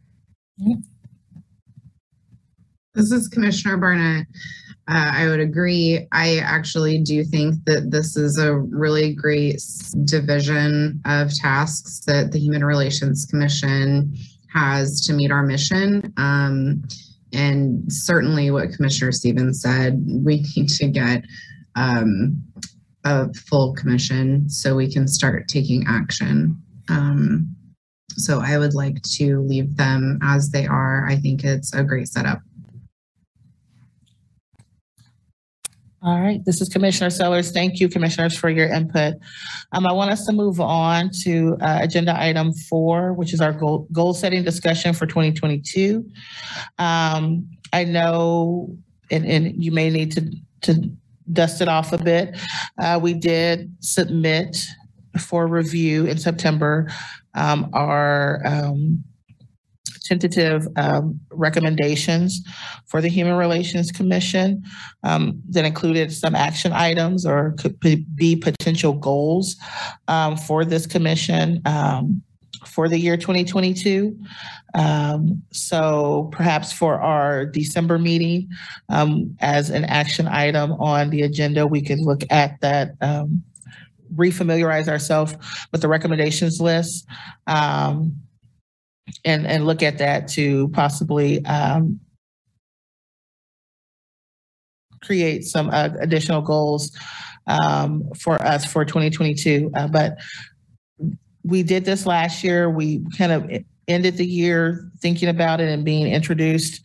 This 2.93 3.09
is 3.09 3.29
Commissioner 3.29 3.77
Barnett. 3.77 4.27
Uh, 4.89 5.11
I 5.15 5.27
would 5.27 5.39
agree. 5.39 6.05
I 6.11 6.39
actually 6.39 7.01
do 7.01 7.23
think 7.23 7.55
that 7.65 7.89
this 7.89 8.17
is 8.17 8.37
a 8.37 8.53
really 8.53 9.13
great 9.13 9.61
division 10.03 11.01
of 11.05 11.33
tasks 11.33 12.01
that 12.05 12.33
the 12.33 12.39
Human 12.39 12.65
Relations 12.65 13.25
Commission 13.25 14.13
has 14.55 15.01
to 15.01 15.13
meet 15.13 15.31
our 15.31 15.43
mission. 15.43 16.13
Um, 16.17 16.83
and 17.33 17.91
certainly 17.91 18.49
what 18.49 18.71
Commissioner 18.71 19.11
Stevens 19.11 19.61
said, 19.61 20.03
we 20.07 20.45
need 20.55 20.69
to 20.69 20.87
get 20.87 21.23
um, 21.75 22.41
a 23.03 23.31
full 23.33 23.73
commission 23.73 24.49
so 24.49 24.75
we 24.75 24.91
can 24.91 25.07
start 25.07 25.47
taking 25.47 25.85
action. 25.87 26.57
Um, 26.89 27.55
so 28.09 28.39
I 28.39 28.57
would 28.57 28.73
like 28.73 29.01
to 29.17 29.41
leave 29.41 29.75
them 29.75 30.19
as 30.23 30.49
they 30.49 30.65
are. 30.65 31.05
I 31.07 31.17
think 31.17 31.43
it's 31.43 31.73
a 31.73 31.83
great 31.83 32.07
setup. 32.07 32.39
All 36.05 36.21
right, 36.21 36.45
this 36.45 36.61
is 36.61 36.69
Commissioner 36.69 37.09
Sellers. 37.09 37.49
Thank 37.49 37.79
you, 37.79 37.89
Commissioners, 37.89 38.37
for 38.37 38.47
your 38.47 38.71
input. 38.71 39.15
Um, 39.71 39.87
I 39.87 39.91
want 39.91 40.11
us 40.11 40.23
to 40.27 40.33
move 40.33 40.61
on 40.61 41.09
to 41.23 41.57
uh, 41.61 41.79
agenda 41.81 42.15
item 42.15 42.53
four, 42.53 43.13
which 43.13 43.33
is 43.33 43.41
our 43.41 43.51
goal, 43.51 43.87
goal 43.91 44.13
setting 44.13 44.43
discussion 44.43 44.93
for 44.93 45.07
2022. 45.07 46.07
Um, 46.77 47.49
I 47.73 47.85
know, 47.85 48.77
and, 49.09 49.25
and 49.25 49.63
you 49.63 49.71
may 49.71 49.89
need 49.89 50.11
to, 50.11 50.31
to 50.71 50.91
dust 51.33 51.61
it 51.61 51.67
off 51.67 51.91
a 51.91 51.97
bit. 51.97 52.37
Uh, 52.79 52.99
we 53.01 53.15
did 53.15 53.75
submit 53.79 54.63
for 55.19 55.47
review 55.47 56.05
in 56.05 56.19
September 56.19 56.87
um, 57.33 57.67
our 57.73 58.45
um, 58.45 59.03
tentative 60.05 60.67
um, 60.77 61.19
recommendations 61.31 62.41
for 62.85 63.01
the 63.01 63.09
Human 63.09 63.35
Relations 63.35 63.91
Commission 63.91 64.63
um, 65.03 65.41
that 65.49 65.65
included 65.65 66.13
some 66.13 66.35
action 66.35 66.71
items 66.71 67.25
or 67.25 67.55
could 67.59 67.79
be- 67.79 68.35
potential 68.35 68.93
goals 68.93 69.55
um, 70.07 70.37
for 70.37 70.63
this 70.63 70.85
commission 70.85 71.61
um, 71.65 72.21
for 72.65 72.87
the 72.87 72.97
year 72.97 73.17
2022. 73.17 74.17
Um, 74.75 75.41
so 75.51 76.29
perhaps 76.31 76.71
for 76.71 76.99
our 76.99 77.45
December 77.45 77.97
meeting, 77.97 78.49
um, 78.89 79.35
as 79.39 79.69
an 79.69 79.85
action 79.85 80.27
item 80.27 80.73
on 80.73 81.09
the 81.09 81.21
agenda, 81.21 81.65
we 81.65 81.81
could 81.81 81.99
look 81.99 82.23
at 82.29 82.59
that, 82.61 82.95
um, 83.01 83.43
refamiliarize 84.15 84.87
ourselves 84.87 85.35
with 85.71 85.81
the 85.81 85.87
recommendations 85.87 86.61
list. 86.61 87.07
Um, 87.47 88.24
and, 89.23 89.45
and 89.45 89.65
look 89.65 89.83
at 89.83 89.97
that 89.99 90.27
to 90.29 90.69
possibly, 90.69 91.43
um, 91.45 91.99
create 95.05 95.43
some 95.45 95.69
uh, 95.69 95.89
additional 95.99 96.41
goals 96.41 96.91
um, 97.47 98.03
for 98.17 98.41
us 98.41 98.65
for 98.65 98.83
2022. 98.83 99.71
Uh, 99.75 99.87
but 99.87 100.17
we 101.43 101.63
did 101.63 101.85
this 101.85 102.05
last 102.05 102.43
year. 102.43 102.69
We 102.69 103.03
kind 103.17 103.31
of 103.31 103.49
ended 103.87 104.17
the 104.17 104.25
year 104.25 104.89
thinking 104.99 105.29
about 105.29 105.59
it 105.59 105.69
and 105.69 105.85
being 105.85 106.07
introduced 106.07 106.81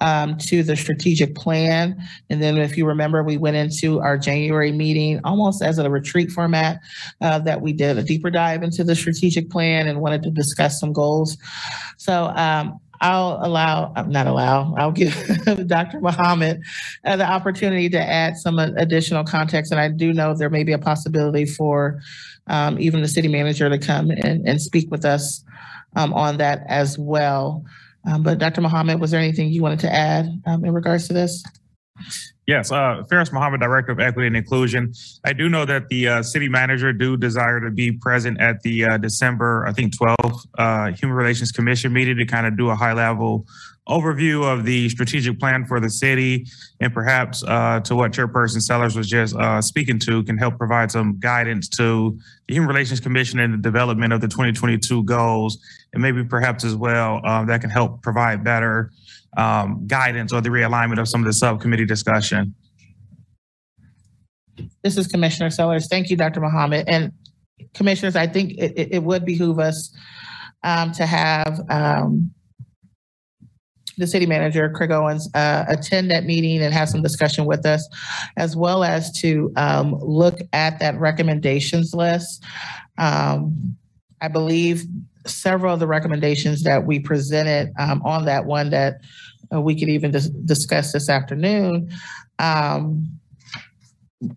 um, 0.00 0.36
to 0.38 0.62
the 0.62 0.76
strategic 0.76 1.34
plan. 1.34 2.00
And 2.30 2.42
then, 2.42 2.58
if 2.58 2.76
you 2.76 2.86
remember, 2.86 3.22
we 3.22 3.36
went 3.36 3.56
into 3.56 4.00
our 4.00 4.18
January 4.18 4.72
meeting 4.72 5.20
almost 5.24 5.62
as 5.62 5.78
a 5.78 5.90
retreat 5.90 6.30
format 6.30 6.80
uh, 7.20 7.38
that 7.40 7.60
we 7.60 7.72
did 7.72 7.98
a 7.98 8.02
deeper 8.02 8.30
dive 8.30 8.62
into 8.62 8.84
the 8.84 8.94
strategic 8.94 9.50
plan 9.50 9.88
and 9.88 10.00
wanted 10.00 10.22
to 10.24 10.30
discuss 10.30 10.78
some 10.78 10.92
goals. 10.92 11.36
So, 11.96 12.26
um, 12.36 12.80
I'll 13.00 13.38
allow, 13.42 13.92
uh, 13.96 14.02
not 14.02 14.26
allow, 14.26 14.74
I'll 14.78 14.92
give 14.92 15.14
Dr. 15.66 16.00
Muhammad 16.00 16.62
uh, 17.04 17.16
the 17.16 17.28
opportunity 17.28 17.88
to 17.90 18.00
add 18.00 18.36
some 18.38 18.58
additional 18.58 19.24
context. 19.24 19.72
And 19.72 19.80
I 19.80 19.88
do 19.88 20.12
know 20.12 20.34
there 20.34 20.48
may 20.48 20.64
be 20.64 20.72
a 20.72 20.78
possibility 20.78 21.44
for 21.44 22.00
um, 22.46 22.78
even 22.78 23.02
the 23.02 23.08
city 23.08 23.28
manager 23.28 23.68
to 23.68 23.78
come 23.78 24.10
and, 24.10 24.46
and 24.48 24.60
speak 24.60 24.90
with 24.90 25.04
us 25.04 25.44
um, 25.96 26.12
on 26.12 26.36
that 26.38 26.64
as 26.68 26.98
well. 26.98 27.64
Um, 28.06 28.22
but 28.22 28.38
Dr. 28.38 28.60
Muhammad, 28.60 29.00
was 29.00 29.10
there 29.10 29.20
anything 29.20 29.48
you 29.48 29.62
wanted 29.62 29.80
to 29.80 29.92
add 29.92 30.28
um, 30.46 30.64
in 30.64 30.72
regards 30.72 31.08
to 31.08 31.14
this? 31.14 31.42
Yes, 32.46 32.70
uh, 32.70 33.02
Faris 33.08 33.32
Muhammad, 33.32 33.60
Director 33.60 33.92
of 33.92 34.00
Equity 34.00 34.26
and 34.26 34.36
Inclusion. 34.36 34.92
I 35.24 35.32
do 35.32 35.48
know 35.48 35.64
that 35.64 35.88
the 35.88 36.08
uh, 36.08 36.22
city 36.22 36.48
manager 36.48 36.92
do 36.92 37.16
desire 37.16 37.58
to 37.60 37.70
be 37.70 37.92
present 37.92 38.38
at 38.38 38.60
the 38.60 38.84
uh, 38.84 38.96
December, 38.98 39.64
I 39.66 39.72
think, 39.72 39.96
12th 39.96 40.40
uh, 40.58 40.92
Human 40.92 41.16
Relations 41.16 41.52
Commission 41.52 41.92
meeting 41.92 42.18
to 42.18 42.26
kind 42.26 42.46
of 42.46 42.58
do 42.58 42.68
a 42.68 42.74
high 42.74 42.92
level 42.92 43.46
overview 43.88 44.42
of 44.50 44.64
the 44.64 44.88
strategic 44.88 45.38
plan 45.38 45.66
for 45.66 45.78
the 45.78 45.90
city 45.90 46.46
and 46.80 46.92
perhaps 46.94 47.44
uh, 47.46 47.80
to 47.80 47.94
what 47.94 48.12
Chairperson 48.12 48.62
Sellers 48.62 48.96
was 48.96 49.08
just 49.08 49.36
uh, 49.36 49.60
speaking 49.60 49.98
to 50.00 50.22
can 50.24 50.38
help 50.38 50.56
provide 50.56 50.90
some 50.90 51.18
guidance 51.18 51.68
to 51.70 52.18
the 52.48 52.54
Human 52.54 52.68
Relations 52.68 52.98
Commission 53.00 53.38
in 53.40 53.50
the 53.52 53.58
development 53.58 54.12
of 54.12 54.20
the 54.22 54.28
2022 54.28 55.02
goals 55.04 55.58
and 55.92 56.00
maybe 56.02 56.24
perhaps 56.24 56.64
as 56.64 56.74
well 56.74 57.20
uh, 57.24 57.44
that 57.44 57.60
can 57.60 57.68
help 57.68 58.00
provide 58.02 58.42
better 58.42 58.90
um, 59.36 59.86
guidance 59.86 60.32
or 60.32 60.40
the 60.40 60.48
realignment 60.48 60.98
of 60.98 61.06
some 61.08 61.20
of 61.20 61.26
the 61.26 61.32
subcommittee 61.32 61.84
discussion. 61.84 62.54
This 64.82 64.96
is 64.96 65.06
Commissioner 65.08 65.50
Sellers. 65.50 65.88
Thank 65.88 66.10
you, 66.10 66.16
Dr. 66.16 66.40
Muhammad. 66.40 66.88
And 66.88 67.12
commissioners, 67.74 68.16
I 68.16 68.26
think 68.26 68.52
it, 68.52 68.72
it- 68.76 68.88
it 68.94 69.02
would 69.02 69.24
behoove 69.24 69.58
us 69.58 69.94
um, 70.62 70.92
to 70.92 71.04
have 71.04 71.60
um, 71.68 72.30
the 73.96 74.06
city 74.06 74.26
manager, 74.26 74.68
Craig 74.70 74.90
Owens, 74.90 75.28
uh, 75.34 75.64
attend 75.68 76.10
that 76.10 76.24
meeting 76.24 76.62
and 76.62 76.74
have 76.74 76.88
some 76.88 77.02
discussion 77.02 77.44
with 77.44 77.64
us, 77.66 77.88
as 78.36 78.56
well 78.56 78.84
as 78.84 79.12
to 79.20 79.52
um, 79.56 79.94
look 80.00 80.38
at 80.52 80.78
that 80.80 80.98
recommendations 80.98 81.94
list. 81.94 82.44
Um, 82.98 83.76
I 84.20 84.28
believe 84.28 84.84
several 85.26 85.74
of 85.74 85.80
the 85.80 85.86
recommendations 85.86 86.62
that 86.62 86.86
we 86.86 86.98
presented 86.98 87.72
um, 87.78 88.02
on 88.04 88.24
that 88.26 88.44
one 88.44 88.70
that 88.70 89.00
uh, 89.52 89.60
we 89.60 89.78
could 89.78 89.88
even 89.88 90.10
dis- 90.10 90.28
discuss 90.28 90.92
this 90.92 91.08
afternoon. 91.08 91.90
Um, 92.38 93.13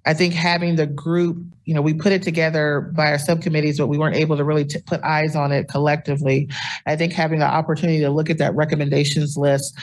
I 0.06 0.14
think 0.14 0.34
having 0.34 0.76
the 0.76 0.88
group, 0.88 1.38
you 1.66 1.74
know, 1.74 1.82
we 1.82 1.94
put 1.94 2.12
it 2.12 2.24
together 2.24 2.92
by 2.96 3.12
our 3.12 3.20
subcommittees, 3.20 3.78
but 3.78 3.88
we 3.88 3.98
weren't 3.98 4.16
able 4.16 4.38
to 4.38 4.44
really 4.44 4.66
t- 4.66 4.80
put 4.86 5.02
eyes 5.04 5.36
on 5.36 5.52
it 5.52 5.68
collectively. 5.68 6.50
I 6.86 6.96
think 6.96 7.14
having 7.14 7.40
the 7.40 7.46
opportunity 7.46 8.00
to 8.00 8.10
look 8.10 8.30
at 8.30 8.38
that 8.38 8.56
recommendations 8.56 9.38
list 9.38 9.78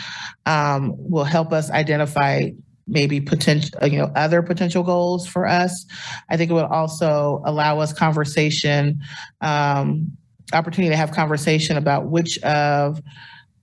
um, 0.47 0.94
will 0.97 1.24
help 1.24 1.52
us 1.52 1.70
identify 1.70 2.51
maybe 2.86 3.20
potential, 3.20 3.78
you 3.86 3.98
know, 3.98 4.10
other 4.14 4.43
potential 4.43 4.82
goals 4.82 5.26
for 5.26 5.47
us. 5.47 5.86
I 6.28 6.36
think 6.36 6.51
it 6.51 6.55
will 6.55 6.66
also 6.66 7.43
allow 7.44 7.81
us 7.81 7.93
conversation, 7.93 9.01
um, 9.40 10.12
opportunity 10.52 10.90
to 10.90 10.97
have 10.97 11.10
conversation 11.12 11.76
about 11.76 12.06
which 12.06 12.39
of 12.43 13.01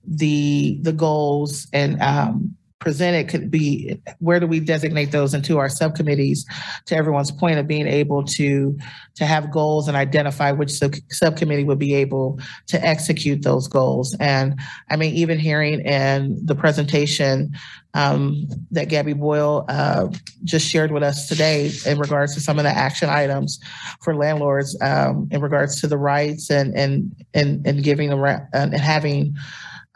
the 0.04 0.78
the 0.82 0.92
goals 0.92 1.68
and 1.72 2.00
um, 2.02 2.56
presented 2.82 3.28
could 3.28 3.50
be, 3.50 3.98
where 4.18 4.40
do 4.40 4.46
we 4.46 4.60
designate 4.60 5.12
those 5.12 5.32
into 5.32 5.58
our 5.58 5.68
subcommittees? 5.68 6.44
To 6.86 6.96
everyone's 6.96 7.30
point 7.30 7.58
of 7.58 7.66
being 7.66 7.86
able 7.86 8.24
to, 8.24 8.76
to 9.14 9.24
have 9.24 9.50
goals 9.50 9.88
and 9.88 9.96
identify 9.96 10.52
which 10.52 10.72
sub- 10.72 10.94
subcommittee 11.08 11.64
would 11.64 11.78
be 11.78 11.94
able 11.94 12.38
to 12.66 12.84
execute 12.84 13.42
those 13.42 13.68
goals. 13.68 14.14
And 14.20 14.60
I 14.90 14.96
mean, 14.96 15.14
even 15.14 15.38
hearing 15.38 15.80
in 15.80 16.44
the 16.44 16.54
presentation 16.54 17.52
um, 17.94 18.48
that 18.70 18.88
Gabby 18.88 19.12
Boyle 19.12 19.64
uh, 19.68 20.08
just 20.44 20.68
shared 20.68 20.92
with 20.92 21.02
us 21.02 21.28
today 21.28 21.70
in 21.86 21.98
regards 21.98 22.34
to 22.34 22.40
some 22.40 22.58
of 22.58 22.64
the 22.64 22.70
action 22.70 23.08
items 23.08 23.60
for 24.02 24.14
landlords 24.14 24.76
um, 24.80 25.28
in 25.30 25.40
regards 25.40 25.80
to 25.82 25.86
the 25.86 25.98
rights 25.98 26.50
and 26.50 26.74
and 26.74 27.14
and 27.34 27.66
and 27.66 27.84
giving 27.84 28.12
ra- 28.14 28.40
and 28.52 28.74
having 28.74 29.36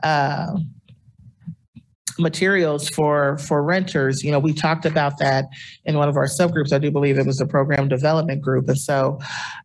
uh, 0.02 0.56
materials 2.18 2.88
for 2.88 3.38
for 3.38 3.62
renters. 3.62 4.22
You 4.22 4.32
know, 4.32 4.38
we 4.38 4.52
talked 4.52 4.84
about 4.84 5.18
that 5.18 5.46
in 5.84 5.96
one 5.96 6.08
of 6.08 6.16
our 6.16 6.26
subgroups. 6.26 6.72
I 6.72 6.78
do 6.78 6.90
believe 6.90 7.18
it 7.18 7.26
was 7.26 7.38
the 7.38 7.46
program 7.46 7.88
development 7.88 8.42
group, 8.42 8.68
and 8.68 8.78
so 8.78 9.18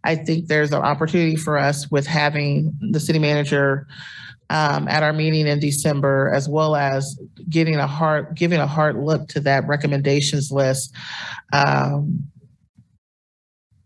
I 0.03 0.15
think 0.15 0.47
there's 0.47 0.71
an 0.71 0.81
opportunity 0.81 1.35
for 1.35 1.57
us 1.57 1.89
with 1.91 2.07
having 2.07 2.73
the 2.91 2.99
city 2.99 3.19
manager. 3.19 3.87
Um, 4.49 4.89
at 4.89 5.01
our 5.01 5.13
meeting 5.13 5.47
in 5.47 5.61
December, 5.61 6.29
as 6.35 6.49
well 6.49 6.75
as 6.75 7.17
getting 7.49 7.77
a 7.77 7.87
hard, 7.87 8.35
giving 8.35 8.59
a 8.59 8.67
hard 8.67 8.97
look 8.97 9.29
to 9.29 9.39
that 9.39 9.65
recommendations 9.65 10.51
list, 10.51 10.93
um, 11.53 12.27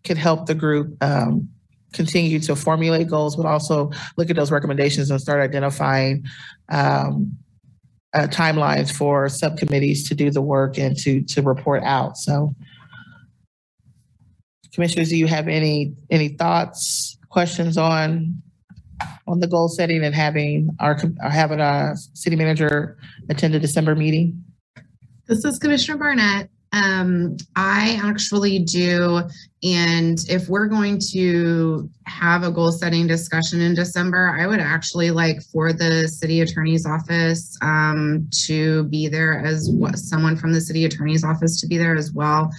could 0.04 0.18
help 0.18 0.48
the 0.48 0.56
group 0.56 0.98
um, 1.04 1.50
continue 1.96 2.40
to 2.40 2.56
formulate 2.56 3.08
goals, 3.08 3.36
but 3.36 3.46
also 3.46 3.92
look 4.18 4.30
at 4.30 4.36
those 4.36 4.52
recommendations 4.52 5.10
and 5.10 5.20
start 5.20 5.42
identifying 5.42 6.24
um, 6.70 7.38
uh, 8.16 8.28
timelines 8.28 8.92
for 8.92 9.28
subcommittees 9.28 10.08
to 10.08 10.16
do 10.16 10.32
the 10.32 10.42
work 10.42 10.78
and 10.78 10.98
to 10.98 11.22
to 11.24 11.42
report 11.42 11.84
out. 11.84 12.18
So, 12.18 12.56
commissioners, 14.74 15.10
do 15.10 15.18
you 15.18 15.28
have 15.28 15.48
any 15.48 15.94
any 16.10 16.30
thoughts, 16.30 17.18
questions 17.30 17.78
on 17.78 18.42
on 19.28 19.42
the 19.42 19.48
goal 19.48 19.68
setting 19.68 20.04
and 20.04 20.16
having 20.16 20.70
our 20.80 20.98
having 21.22 21.60
our 21.60 21.96
city 22.14 22.36
manager 22.36 22.98
attend 23.30 23.54
the 23.54 23.60
December 23.60 23.96
meeting? 23.96 24.44
This 25.28 25.44
is 25.44 25.60
Commissioner 25.60 25.98
Barnett. 25.98 26.50
Um, 26.76 27.38
I 27.56 28.00
actually 28.04 28.60
do. 28.60 29.22
And 29.64 30.20
if 30.30 30.50
we're 30.50 30.68
going 30.68 31.00
to 31.14 31.90
have 32.06 32.44
a 32.44 32.52
goal 32.52 32.72
setting 32.72 33.08
discussion 33.08 33.62
in 33.62 33.74
December, 33.74 34.36
I 34.38 34.46
would 34.46 34.60
actually 34.60 35.10
like 35.10 35.42
for 35.42 35.72
the 35.72 36.08
city 36.08 36.42
attorney's 36.42 36.86
office 36.86 37.58
um, 37.62 38.30
to 38.46 38.84
be 38.84 39.08
there 39.08 39.40
as 39.40 39.70
what 39.72 39.98
someone 39.98 40.36
from 40.36 40.52
the 40.52 40.62
city 40.62 40.86
attorney's 40.86 41.24
office 41.24 41.62
to 41.62 41.68
be 41.68 41.78
there 41.78 41.96
as 41.96 42.12
well. 42.12 42.52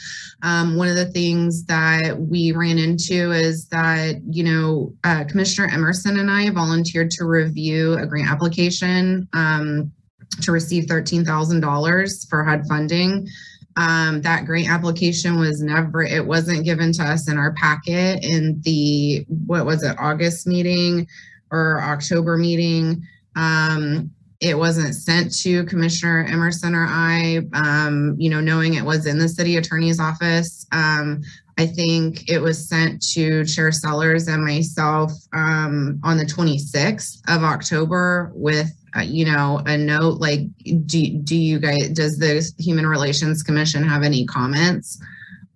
Um, 0.43 0.77
one 0.77 0.89
of 0.89 0.97
the 0.97 1.13
things 1.13 1.65
that 1.67 2.19
we 2.19 2.53
ran 2.53 2.79
into 2.79 3.33
is 3.33 3.69
that, 3.69 4.17
you 4.29 4.45
know, 4.45 4.95
uh, 5.05 5.25
Commissioner 5.25 5.69
Emerson 5.69 6.19
and 6.19 6.31
I 6.31 6.51
volunteered 6.51 7.11
to 7.13 7.27
review 7.27 7.95
a 7.95 8.07
grant 8.07 8.31
application 8.31 9.29
um, 9.35 9.93
to 10.41 10.53
receive 10.53 10.85
$13,000 10.87 12.29
for 12.29 12.43
HUD 12.43 12.67
funding. 12.67 13.29
Um, 13.77 14.23
that 14.23 14.47
grant 14.47 14.71
application 14.71 15.39
was 15.39 15.63
never, 15.63 16.03
it 16.03 16.27
wasn't 16.27 16.65
given 16.65 16.93
to 16.93 17.03
us 17.03 17.31
in 17.31 17.37
our 17.37 17.53
packet 17.55 18.25
in 18.25 18.61
the, 18.63 19.27
what 19.47 19.67
was 19.67 19.83
it, 19.83 19.97
August 19.99 20.47
meeting 20.47 21.07
or 21.51 21.81
October 21.83 22.37
meeting. 22.39 23.03
Um, 23.37 24.11
it 24.41 24.57
wasn't 24.57 24.95
sent 24.95 25.35
to 25.41 25.65
Commissioner 25.65 26.27
Emerson 26.29 26.75
or 26.75 26.87
I, 26.89 27.41
um, 27.55 28.17
you 28.19 28.29
know, 28.29 28.41
knowing 28.41 28.75
it 28.75 28.85
was 28.85 29.07
in 29.07 29.19
the 29.19 29.29
city 29.29 29.57
attorney's 29.57 30.01
office. 30.01 30.67
Um, 30.73 31.23
I 31.59 31.67
think 31.67 32.29
it 32.29 32.39
was 32.39 32.69
sent 32.69 33.03
to 33.13 33.45
Chair 33.47 33.73
Sellers 33.73 34.29
and 34.29 34.45
myself 34.45 35.11
um, 35.33 35.99
on 36.05 36.19
the 36.19 36.27
26th 36.27 37.23
of 37.35 37.43
October 37.43 38.31
with 38.35 38.71
you 39.03 39.25
know, 39.25 39.63
a 39.67 39.77
note 39.77 40.21
like, 40.21 40.41
do, 40.87 41.19
do 41.19 41.37
you 41.37 41.59
guys, 41.59 41.91
does 41.91 42.19
the 42.19 42.51
Human 42.59 42.87
Relations 42.87 43.43
Commission 43.43 43.83
have 43.83 44.03
any 44.03 44.27
comments? 44.27 45.01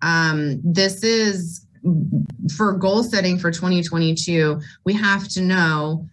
Um, 0.01 0.59
this 0.63 1.03
is 1.03 1.65
for 2.55 2.73
goal 2.73 3.03
setting 3.03 3.37
for 3.37 3.51
2022. 3.51 4.59
We 4.85 4.93
have 4.93 5.27
to 5.29 5.41
know 5.41 6.07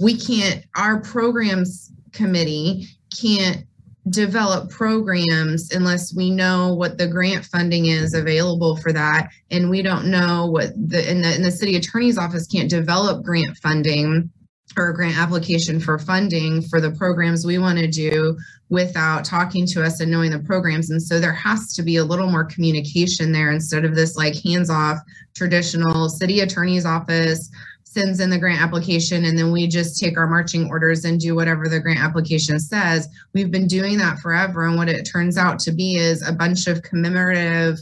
we 0.00 0.16
can't, 0.16 0.64
our 0.76 1.00
programs 1.00 1.92
committee 2.12 2.86
can't 3.20 3.64
develop 4.10 4.70
programs 4.70 5.72
unless 5.72 6.14
we 6.14 6.30
know 6.30 6.72
what 6.74 6.96
the 6.96 7.08
grant 7.08 7.44
funding 7.44 7.86
is 7.86 8.14
available 8.14 8.76
for 8.76 8.92
that. 8.92 9.28
And 9.50 9.68
we 9.68 9.82
don't 9.82 10.06
know 10.06 10.46
what 10.46 10.74
the, 10.76 11.02
the, 11.22 11.28
and 11.34 11.44
the 11.44 11.50
city 11.50 11.76
attorney's 11.76 12.18
office 12.18 12.46
can't 12.46 12.70
develop 12.70 13.24
grant 13.24 13.56
funding 13.56 14.30
or 14.76 14.90
a 14.90 14.94
grant 14.94 15.18
application 15.18 15.80
for 15.80 15.98
funding 15.98 16.60
for 16.62 16.80
the 16.80 16.90
programs 16.90 17.46
we 17.46 17.58
want 17.58 17.78
to 17.78 17.86
do 17.86 18.36
without 18.68 19.24
talking 19.24 19.66
to 19.66 19.82
us 19.82 20.00
and 20.00 20.10
knowing 20.10 20.30
the 20.30 20.38
programs. 20.40 20.90
And 20.90 21.02
so 21.02 21.18
there 21.18 21.32
has 21.32 21.72
to 21.74 21.82
be 21.82 21.96
a 21.96 22.04
little 22.04 22.28
more 22.28 22.44
communication 22.44 23.32
there 23.32 23.50
instead 23.50 23.84
of 23.84 23.94
this 23.94 24.16
like 24.16 24.36
hands 24.42 24.70
off 24.70 24.98
traditional 25.34 26.08
city 26.08 26.40
attorney's 26.40 26.84
office 26.84 27.50
sends 27.84 28.20
in 28.20 28.28
the 28.28 28.38
grant 28.38 28.60
application 28.60 29.24
and 29.24 29.38
then 29.38 29.50
we 29.50 29.66
just 29.66 29.98
take 29.98 30.18
our 30.18 30.26
marching 30.26 30.68
orders 30.68 31.06
and 31.06 31.18
do 31.18 31.34
whatever 31.34 31.66
the 31.66 31.80
grant 31.80 32.00
application 32.00 32.58
says. 32.58 33.08
We've 33.32 33.50
been 33.50 33.66
doing 33.66 33.96
that 33.98 34.18
forever. 34.18 34.66
And 34.66 34.76
what 34.76 34.90
it 34.90 35.04
turns 35.04 35.38
out 35.38 35.58
to 35.60 35.72
be 35.72 35.96
is 35.96 36.26
a 36.26 36.32
bunch 36.32 36.66
of 36.66 36.82
commemorative 36.82 37.78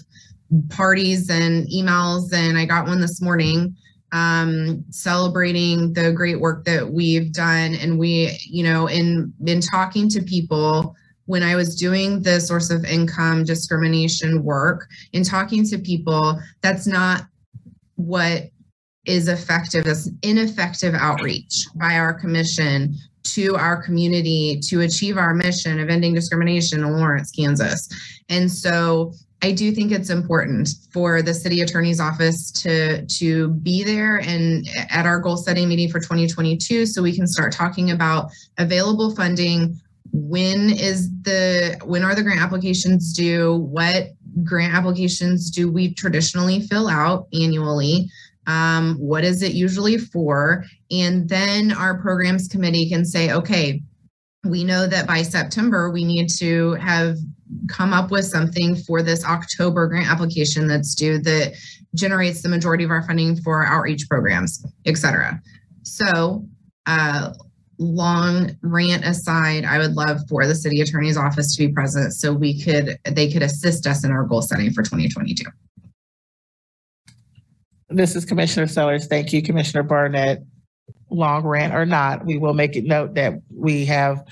parties 0.68 1.30
and 1.30 1.66
emails. 1.66 2.32
And 2.32 2.56
I 2.56 2.64
got 2.64 2.86
one 2.86 3.00
this 3.00 3.20
morning 3.20 3.74
um, 4.14 4.84
celebrating 4.90 5.92
the 5.92 6.12
great 6.12 6.40
work 6.40 6.64
that 6.64 6.88
we've 6.88 7.32
done. 7.32 7.74
And 7.74 7.98
we, 7.98 8.38
you 8.48 8.62
know, 8.62 8.86
in 8.86 9.34
in 9.44 9.60
talking 9.60 10.08
to 10.10 10.22
people 10.22 10.94
when 11.26 11.42
I 11.42 11.56
was 11.56 11.74
doing 11.74 12.22
the 12.22 12.40
source 12.40 12.70
of 12.70 12.84
income 12.84 13.44
discrimination 13.44 14.44
work, 14.44 14.86
in 15.12 15.24
talking 15.24 15.66
to 15.66 15.78
people, 15.78 16.38
that's 16.62 16.86
not 16.86 17.24
what 17.96 18.50
is 19.04 19.28
effective 19.28 19.86
as 19.86 20.10
ineffective 20.22 20.94
outreach 20.94 21.66
by 21.74 21.94
our 21.96 22.14
commission 22.14 22.94
to 23.24 23.56
our 23.56 23.82
community 23.82 24.60
to 24.68 24.82
achieve 24.82 25.16
our 25.16 25.34
mission 25.34 25.80
of 25.80 25.88
ending 25.88 26.14
discrimination 26.14 26.84
in 26.84 26.92
Lawrence, 26.92 27.30
Kansas. 27.30 27.88
And 28.28 28.50
so 28.50 29.12
I 29.44 29.52
do 29.52 29.72
think 29.72 29.92
it's 29.92 30.08
important 30.08 30.70
for 30.90 31.20
the 31.20 31.34
city 31.34 31.60
attorney's 31.60 32.00
office 32.00 32.50
to 32.62 33.04
to 33.04 33.48
be 33.48 33.84
there 33.84 34.16
and 34.22 34.66
at 34.88 35.04
our 35.04 35.20
goal 35.20 35.36
setting 35.36 35.68
meeting 35.68 35.90
for 35.90 36.00
2022 36.00 36.86
so 36.86 37.02
we 37.02 37.14
can 37.14 37.26
start 37.26 37.52
talking 37.52 37.90
about 37.90 38.30
available 38.56 39.14
funding. 39.14 39.78
When 40.12 40.70
is 40.70 41.10
the 41.24 41.78
when 41.84 42.04
are 42.04 42.14
the 42.14 42.22
grant 42.22 42.40
applications 42.40 43.12
due? 43.12 43.56
What 43.56 44.12
grant 44.42 44.72
applications 44.72 45.50
do 45.50 45.70
we 45.70 45.92
traditionally 45.92 46.60
fill 46.60 46.88
out 46.88 47.26
annually? 47.34 48.08
Um, 48.46 48.94
what 48.94 49.24
is 49.24 49.42
it 49.42 49.52
usually 49.52 49.98
for? 49.98 50.64
And 50.90 51.28
then 51.28 51.70
our 51.70 52.00
programs 52.00 52.48
committee 52.48 52.88
can 52.88 53.04
say 53.04 53.30
okay 53.32 53.82
we 54.46 54.62
know 54.62 54.86
that 54.86 55.06
by 55.06 55.22
september 55.22 55.90
we 55.90 56.04
need 56.04 56.28
to 56.28 56.72
have 56.74 57.16
come 57.68 57.92
up 57.92 58.10
with 58.10 58.24
something 58.24 58.76
for 58.76 59.02
this 59.02 59.24
October 59.24 59.86
grant 59.86 60.10
application 60.10 60.66
that's 60.66 60.94
due 60.94 61.18
that 61.18 61.54
generates 61.94 62.42
the 62.42 62.48
majority 62.48 62.84
of 62.84 62.90
our 62.90 63.02
funding 63.02 63.36
for 63.36 63.64
outreach 63.64 64.08
programs, 64.08 64.64
et 64.86 64.96
cetera. 64.96 65.40
So, 65.82 66.46
uh, 66.86 67.32
long 67.78 68.56
rant 68.62 69.04
aside, 69.04 69.64
I 69.64 69.78
would 69.78 69.94
love 69.94 70.20
for 70.28 70.46
the 70.46 70.54
city 70.54 70.80
attorney's 70.80 71.16
office 71.16 71.54
to 71.56 71.66
be 71.66 71.72
present 71.72 72.12
so 72.12 72.32
we 72.32 72.60
could 72.60 72.98
they 73.10 73.30
could 73.30 73.42
assist 73.42 73.86
us 73.86 74.04
in 74.04 74.10
our 74.10 74.24
goal 74.24 74.42
setting 74.42 74.72
for 74.72 74.82
2022. 74.82 75.44
This 77.88 78.16
is 78.16 78.24
Commissioner 78.24 78.66
Sellers. 78.66 79.06
Thank 79.06 79.32
you, 79.32 79.42
Commissioner 79.42 79.82
Barnett. 79.82 80.42
Long 81.10 81.44
rant 81.44 81.74
or 81.74 81.86
not, 81.86 82.24
we 82.24 82.38
will 82.38 82.54
make 82.54 82.76
it 82.76 82.84
note 82.84 83.14
that 83.14 83.34
we 83.54 83.84
have 83.84 84.24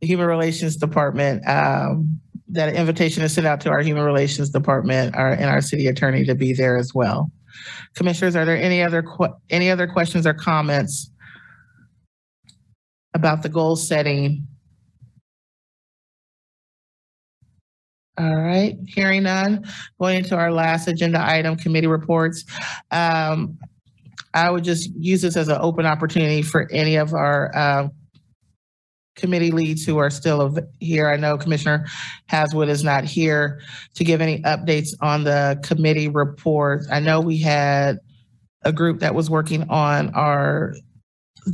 the 0.00 0.06
Human 0.06 0.26
Relations 0.26 0.76
Department 0.76 1.46
um, 1.48 2.20
that 2.50 2.74
invitation 2.74 3.22
is 3.22 3.32
sent 3.32 3.46
out 3.46 3.60
to 3.62 3.70
our 3.70 3.80
Human 3.80 4.04
Relations 4.04 4.50
Department 4.50 5.14
our, 5.14 5.32
and 5.32 5.44
our 5.44 5.60
city 5.60 5.86
attorney 5.86 6.24
to 6.24 6.34
be 6.34 6.52
there 6.52 6.76
as 6.76 6.94
well. 6.94 7.30
Commissioners, 7.94 8.36
are 8.36 8.44
there 8.44 8.56
any 8.56 8.82
other 8.82 9.04
any 9.50 9.70
other 9.70 9.86
questions 9.86 10.26
or 10.26 10.34
comments 10.34 11.10
about 13.14 13.42
the 13.42 13.48
goal 13.48 13.76
setting? 13.76 14.46
All 18.16 18.36
right, 18.36 18.76
hearing 18.86 19.24
none, 19.24 19.64
going 20.00 20.18
into 20.18 20.36
our 20.36 20.50
last 20.50 20.88
agenda 20.88 21.24
item, 21.24 21.56
committee 21.56 21.86
reports. 21.86 22.44
Um, 22.90 23.58
I 24.34 24.50
would 24.50 24.64
just 24.64 24.90
use 24.96 25.22
this 25.22 25.36
as 25.36 25.48
an 25.48 25.58
open 25.60 25.86
opportunity 25.86 26.42
for 26.42 26.68
any 26.70 26.96
of 26.96 27.14
our 27.14 27.54
uh, 27.56 27.88
committee 29.18 29.50
leads 29.50 29.84
who 29.84 29.98
are 29.98 30.08
still 30.08 30.56
here. 30.80 31.10
I 31.10 31.16
know 31.16 31.36
Commissioner 31.36 31.86
Haswood 32.26 32.68
is 32.68 32.82
not 32.82 33.04
here 33.04 33.60
to 33.94 34.04
give 34.04 34.20
any 34.20 34.40
updates 34.42 34.94
on 35.02 35.24
the 35.24 35.60
committee 35.62 36.08
report. 36.08 36.84
I 36.90 37.00
know 37.00 37.20
we 37.20 37.38
had 37.38 37.98
a 38.62 38.72
group 38.72 39.00
that 39.00 39.14
was 39.14 39.28
working 39.28 39.68
on 39.68 40.14
our 40.14 40.74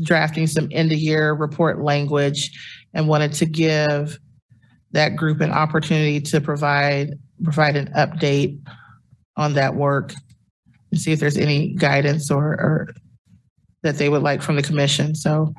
drafting 0.03 0.47
some 0.47 0.69
end 0.71 0.93
of 0.93 0.99
year 0.99 1.33
report 1.33 1.83
language 1.83 2.51
and 2.93 3.09
wanted 3.09 3.33
to 3.33 3.47
give 3.47 4.19
that 4.93 5.17
group 5.17 5.41
an 5.41 5.51
opportunity 5.51 6.21
to 6.21 6.41
provide, 6.41 7.15
provide 7.43 7.77
an 7.77 7.93
update 7.97 8.61
on 9.37 9.55
that 9.55 9.75
work 9.75 10.15
and 10.91 11.01
see 11.01 11.13
if 11.13 11.19
there's 11.19 11.37
any 11.37 11.75
guidance 11.75 12.31
or, 12.31 12.45
or 12.45 12.95
that 13.83 13.97
they 13.97 14.09
would 14.09 14.23
like 14.23 14.43
from 14.43 14.57
the 14.57 14.63
commission. 14.63 15.15
So 15.15 15.53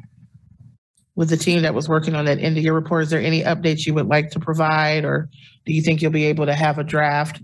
with 1.16 1.30
the 1.30 1.38
team 1.38 1.62
that 1.62 1.74
was 1.74 1.88
working 1.88 2.16
on 2.16 2.26
that 2.26 2.40
end 2.40 2.58
of 2.58 2.64
year 2.64 2.74
report, 2.74 3.04
is 3.04 3.10
there 3.10 3.22
any 3.22 3.42
updates 3.44 3.86
you 3.86 3.94
would 3.94 4.08
like 4.08 4.30
to 4.32 4.40
provide? 4.40 5.06
Or 5.06 5.30
do 5.66 5.74
you 5.74 5.82
think 5.82 6.02
you'll 6.02 6.12
be 6.12 6.26
able 6.26 6.46
to 6.46 6.54
have 6.54 6.78
a 6.78 6.84
draft 6.84 7.42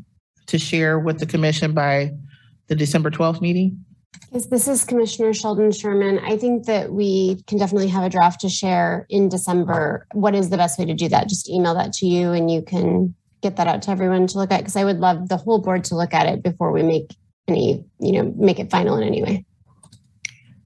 to 0.47 0.57
share 0.57 0.99
with 0.99 1.19
the 1.19 1.25
commission 1.25 1.73
by 1.73 2.11
the 2.67 2.75
December 2.75 3.09
12th 3.09 3.41
meeting? 3.41 3.83
Yes, 4.31 4.45
this 4.47 4.67
is 4.67 4.83
Commissioner 4.83 5.33
Sheldon 5.33 5.71
Sherman. 5.71 6.19
I 6.19 6.37
think 6.37 6.65
that 6.65 6.91
we 6.91 7.43
can 7.47 7.57
definitely 7.57 7.87
have 7.89 8.03
a 8.03 8.09
draft 8.09 8.41
to 8.41 8.49
share 8.49 9.05
in 9.09 9.29
December. 9.29 10.07
What 10.13 10.35
is 10.35 10.49
the 10.49 10.57
best 10.57 10.79
way 10.79 10.85
to 10.85 10.93
do 10.93 11.09
that? 11.09 11.27
Just 11.27 11.49
email 11.49 11.73
that 11.75 11.93
to 11.93 12.05
you 12.05 12.31
and 12.31 12.49
you 12.49 12.61
can 12.61 13.13
get 13.41 13.55
that 13.57 13.67
out 13.67 13.81
to 13.83 13.91
everyone 13.91 14.27
to 14.27 14.37
look 14.37 14.51
at 14.51 14.59
because 14.59 14.75
I 14.75 14.83
would 14.85 14.99
love 14.99 15.27
the 15.27 15.37
whole 15.37 15.61
board 15.61 15.83
to 15.85 15.95
look 15.95 16.13
at 16.13 16.27
it 16.27 16.43
before 16.43 16.71
we 16.71 16.83
make 16.83 17.15
any, 17.47 17.83
you 17.99 18.11
know, 18.11 18.33
make 18.37 18.59
it 18.59 18.69
final 18.69 18.97
in 18.97 19.03
any 19.03 19.23
way. 19.23 19.45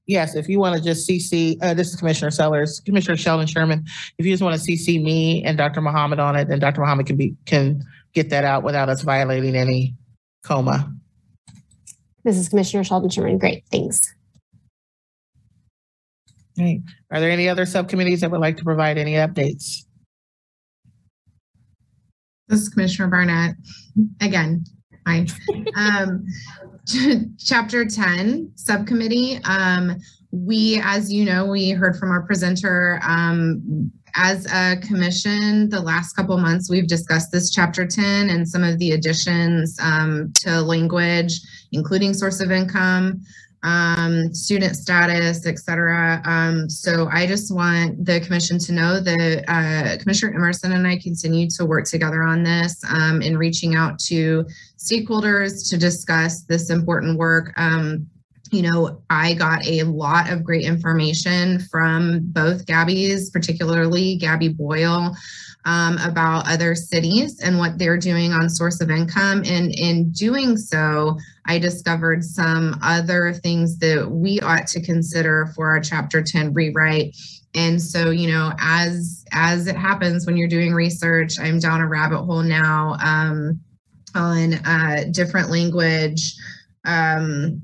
Yes, 0.08 0.36
if 0.36 0.48
you 0.48 0.60
want 0.60 0.78
to 0.78 0.84
just 0.84 1.10
CC, 1.10 1.58
uh, 1.64 1.74
this 1.74 1.90
is 1.90 1.96
Commissioner 1.96 2.30
Sellers, 2.30 2.80
Commissioner 2.86 3.18
Sheldon 3.18 3.48
Sherman. 3.48 3.86
If 4.20 4.26
you 4.26 4.32
just 4.32 4.44
want 4.44 4.60
to 4.60 4.72
CC 4.72 5.02
me 5.02 5.44
and 5.44 5.58
Dr. 5.58 5.82
Muhammad 5.82 6.20
on 6.20 6.36
it, 6.36 6.48
then 6.48 6.60
Dr. 6.60 6.82
Muhammad 6.82 7.08
can 7.08 7.18
be, 7.18 7.36
can 7.46 7.84
get 8.14 8.30
that 8.30 8.44
out 8.44 8.64
without 8.64 8.88
us 8.88 9.02
violating 9.02 9.56
any 9.56 9.96
KOMA. 10.44 10.94
This 12.24 12.38
is 12.38 12.50
Commissioner 12.50 12.84
Sheldon 12.84 13.10
Sherman. 13.10 13.40
Great, 13.40 13.64
thanks. 13.72 14.00
Right. 16.58 16.82
Are 17.12 17.20
there 17.20 17.32
any 17.32 17.50
other 17.50 17.66
subcommittees 17.66 18.22
that 18.22 18.32
would 18.32 18.42
like 18.42 18.58
to 18.58 18.64
provide 18.64 18.98
any 18.98 19.14
updates? 19.14 19.86
This 22.48 22.62
is 22.62 22.70
Commissioner 22.70 23.10
Barnett. 23.10 23.56
Again, 24.22 24.64
hi. 25.06 25.26
Um, 25.76 26.26
chapter 27.40 27.86
10 27.86 28.52
subcommittee. 28.56 29.40
Um, 29.44 29.98
we, 30.32 30.82
as 30.84 31.12
you 31.12 31.26
know, 31.26 31.46
we 31.46 31.72
heard 31.72 31.96
from 31.98 32.12
our 32.12 32.24
presenter. 32.24 33.00
Um, 33.08 33.92
as 34.16 34.46
a 34.52 34.78
commission, 34.78 35.70
the 35.70 35.82
last 35.82 36.14
couple 36.14 36.38
months, 36.38 36.70
we've 36.70 36.88
discussed 36.88 37.32
this 37.32 37.50
chapter 37.50 37.86
10 37.86 38.30
and 38.30 38.48
some 38.48 38.64
of 38.64 38.80
the 38.80 38.92
additions 38.92 39.78
um, 39.82 40.32
to 40.36 40.62
language, 40.62 41.42
including 41.74 42.14
source 42.14 42.40
of 42.40 42.50
income, 42.50 43.22
um, 43.66 44.34
student 44.34 44.76
status, 44.76 45.46
et 45.46 45.58
cetera. 45.60 46.22
Um, 46.26 46.70
so 46.70 47.10
I 47.12 47.26
just 47.26 47.54
want 47.54 48.06
the 48.06 48.20
commission 48.22 48.60
to 48.60 48.72
know 48.72 49.00
that 49.00 49.44
uh, 49.48 49.98
Commissioner 50.02 50.36
Emerson 50.36 50.72
and 50.74 50.88
I 50.88 50.98
continue 50.98 51.50
to 51.58 51.66
work 51.66 51.86
together 51.86 52.24
on 52.24 52.44
this 52.44 52.82
um, 52.88 53.22
in 53.22 53.38
reaching 53.38 53.76
out 53.76 54.00
to 54.08 54.46
stakeholders 54.78 55.68
to 55.70 55.78
discuss 55.78 56.44
this 56.44 56.70
important 56.70 57.18
work. 57.18 57.52
Um, 57.58 58.08
you 58.52 58.62
know, 58.62 59.02
I 59.10 59.34
got 59.34 59.66
a 59.66 59.84
lot 59.84 60.32
of 60.32 60.44
great 60.44 60.66
information 60.66 61.60
from 61.60 62.20
both 62.26 62.66
Gabby's, 62.68 63.32
particularly 63.32 64.18
Gabby 64.18 64.50
Boyle, 64.50 65.16
um, 65.66 65.98
about 65.98 66.48
other 66.48 66.76
cities 66.76 67.40
and 67.42 67.58
what 67.58 67.78
they're 67.78 67.98
doing 67.98 68.32
on 68.32 68.50
source 68.50 68.82
of 68.82 68.92
income. 68.92 69.44
And 69.46 69.74
in 69.74 70.12
doing 70.12 70.58
so, 70.58 71.18
I 71.48 71.60
discovered 71.60 72.24
some 72.24 72.80
other 72.84 73.34
things 73.34 73.78
that 73.80 74.10
we 74.10 74.40
ought 74.42 74.68
to 74.68 74.82
consider 74.82 75.52
for 75.56 75.70
our 75.70 75.80
Chapter 75.80 76.22
10 76.22 76.54
rewrite. 76.54 77.16
And 77.56 77.82
so, 77.82 78.10
you 78.12 78.32
know, 78.32 78.52
as 78.60 79.26
as 79.32 79.68
it 79.68 79.76
happens 79.76 80.26
when 80.26 80.38
you're 80.38 80.48
doing 80.48 80.74
research, 80.74 81.40
I'm 81.40 81.60
down 81.60 81.82
a 81.82 81.88
rabbit 81.88 82.24
hole 82.24 82.44
now 82.44 82.98
um, 83.00 83.62
on 84.14 84.56
uh, 84.66 85.06
different 85.12 85.50
language. 85.50 86.36
Um, 86.84 87.62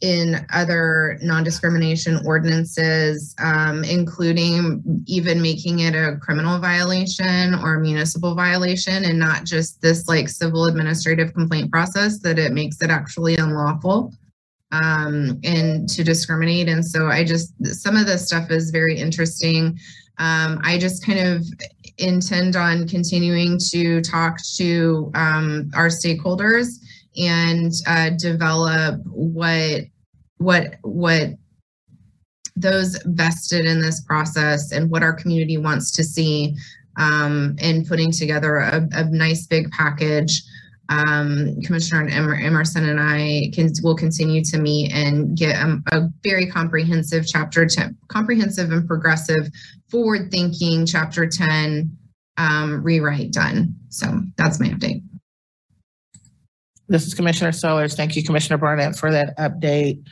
in 0.00 0.46
other 0.52 1.18
non-discrimination 1.22 2.20
ordinances, 2.24 3.34
um, 3.38 3.82
including 3.84 4.82
even 5.06 5.42
making 5.42 5.80
it 5.80 5.94
a 5.94 6.16
criminal 6.18 6.58
violation 6.58 7.54
or 7.54 7.80
municipal 7.80 8.34
violation 8.34 9.04
and 9.04 9.18
not 9.18 9.44
just 9.44 9.80
this 9.82 10.06
like 10.06 10.28
civil 10.28 10.66
administrative 10.66 11.34
complaint 11.34 11.70
process 11.70 12.20
that 12.20 12.38
it 12.38 12.52
makes 12.52 12.80
it 12.80 12.90
actually 12.90 13.36
unlawful 13.36 14.12
um, 14.70 15.40
and 15.44 15.88
to 15.88 16.04
discriminate. 16.04 16.68
And 16.68 16.84
so 16.84 17.06
I 17.06 17.24
just, 17.24 17.54
some 17.66 17.96
of 17.96 18.06
this 18.06 18.26
stuff 18.26 18.50
is 18.50 18.70
very 18.70 18.98
interesting. 18.98 19.78
Um, 20.18 20.60
I 20.62 20.78
just 20.78 21.04
kind 21.04 21.20
of 21.20 21.44
intend 21.98 22.54
on 22.54 22.86
continuing 22.86 23.58
to 23.70 24.00
talk 24.02 24.38
to 24.56 25.10
um, 25.14 25.70
our 25.74 25.88
stakeholders 25.88 26.78
and 27.18 27.72
uh, 27.86 28.10
develop 28.10 29.00
what 29.04 29.82
what 30.38 30.76
what 30.82 31.30
those 32.56 33.00
vested 33.04 33.66
in 33.66 33.80
this 33.80 34.00
process 34.02 34.72
and 34.72 34.90
what 34.90 35.02
our 35.02 35.12
community 35.12 35.56
wants 35.56 35.92
to 35.92 36.02
see 36.02 36.56
um, 36.96 37.56
in 37.60 37.84
putting 37.84 38.10
together 38.10 38.56
a, 38.56 38.88
a 38.92 39.04
nice 39.04 39.46
big 39.46 39.70
package. 39.70 40.42
Um, 40.90 41.60
Commissioner 41.64 42.08
Emerson 42.08 42.88
and 42.88 42.98
I 42.98 43.50
can 43.54 43.70
will 43.82 43.94
continue 43.94 44.42
to 44.44 44.58
meet 44.58 44.90
and 44.90 45.36
get 45.36 45.54
a, 45.54 45.78
a 45.92 46.08
very 46.24 46.46
comprehensive 46.46 47.26
chapter 47.26 47.66
10, 47.66 47.96
comprehensive 48.08 48.72
and 48.72 48.86
progressive 48.86 49.50
forward 49.90 50.30
thinking 50.30 50.86
chapter 50.86 51.26
10 51.26 51.94
um, 52.38 52.82
rewrite 52.82 53.32
done. 53.32 53.74
So 53.90 54.06
that's 54.36 54.58
my 54.58 54.68
update. 54.68 55.02
This 56.88 57.06
is 57.06 57.12
Commissioner 57.12 57.52
Sellers. 57.52 57.94
Thank 57.94 58.16
you, 58.16 58.24
Commissioner 58.24 58.56
Barnett, 58.56 58.96
for 58.96 59.10
that 59.10 59.36
update. 59.36 60.02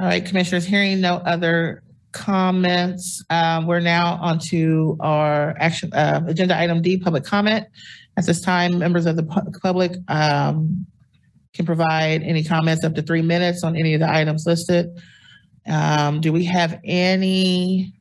All 0.00 0.06
right, 0.06 0.24
Commissioners, 0.24 0.64
hearing 0.64 1.00
no 1.00 1.16
other 1.18 1.84
comments, 2.10 3.24
um, 3.30 3.66
we're 3.66 3.80
now 3.80 4.18
on 4.20 4.38
to 4.38 4.96
our 5.00 5.54
action, 5.58 5.92
uh, 5.92 6.22
agenda 6.26 6.58
item 6.58 6.82
D, 6.82 6.98
public 6.98 7.22
comment. 7.24 7.66
At 8.16 8.26
this 8.26 8.40
time, 8.40 8.78
members 8.78 9.06
of 9.06 9.14
the 9.14 9.22
pu- 9.22 9.58
public, 9.62 9.92
um, 10.08 10.86
can 11.52 11.66
provide 11.66 12.24
any 12.24 12.42
comments 12.42 12.84
up 12.84 12.96
to 12.96 13.02
three 13.02 13.22
minutes 13.22 13.62
on 13.62 13.76
any 13.76 13.94
of 13.94 14.00
the 14.00 14.12
items 14.12 14.44
listed. 14.44 14.90
Um, 15.66 16.20
do 16.20 16.32
we 16.32 16.44
have 16.46 16.80
any 16.82 17.94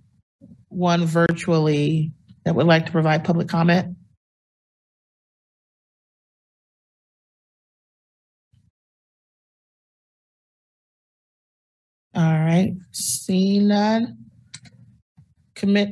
one 0.69 1.05
virtually 1.05 2.11
that 2.45 2.55
would 2.55 2.65
like 2.65 2.87
to 2.87 2.91
provide 2.91 3.23
public 3.23 3.47
comment? 3.47 3.95
All 12.15 12.22
right, 12.22 12.76
seeing 12.91 13.69
none. 13.69 14.18
Commit, 15.56 15.90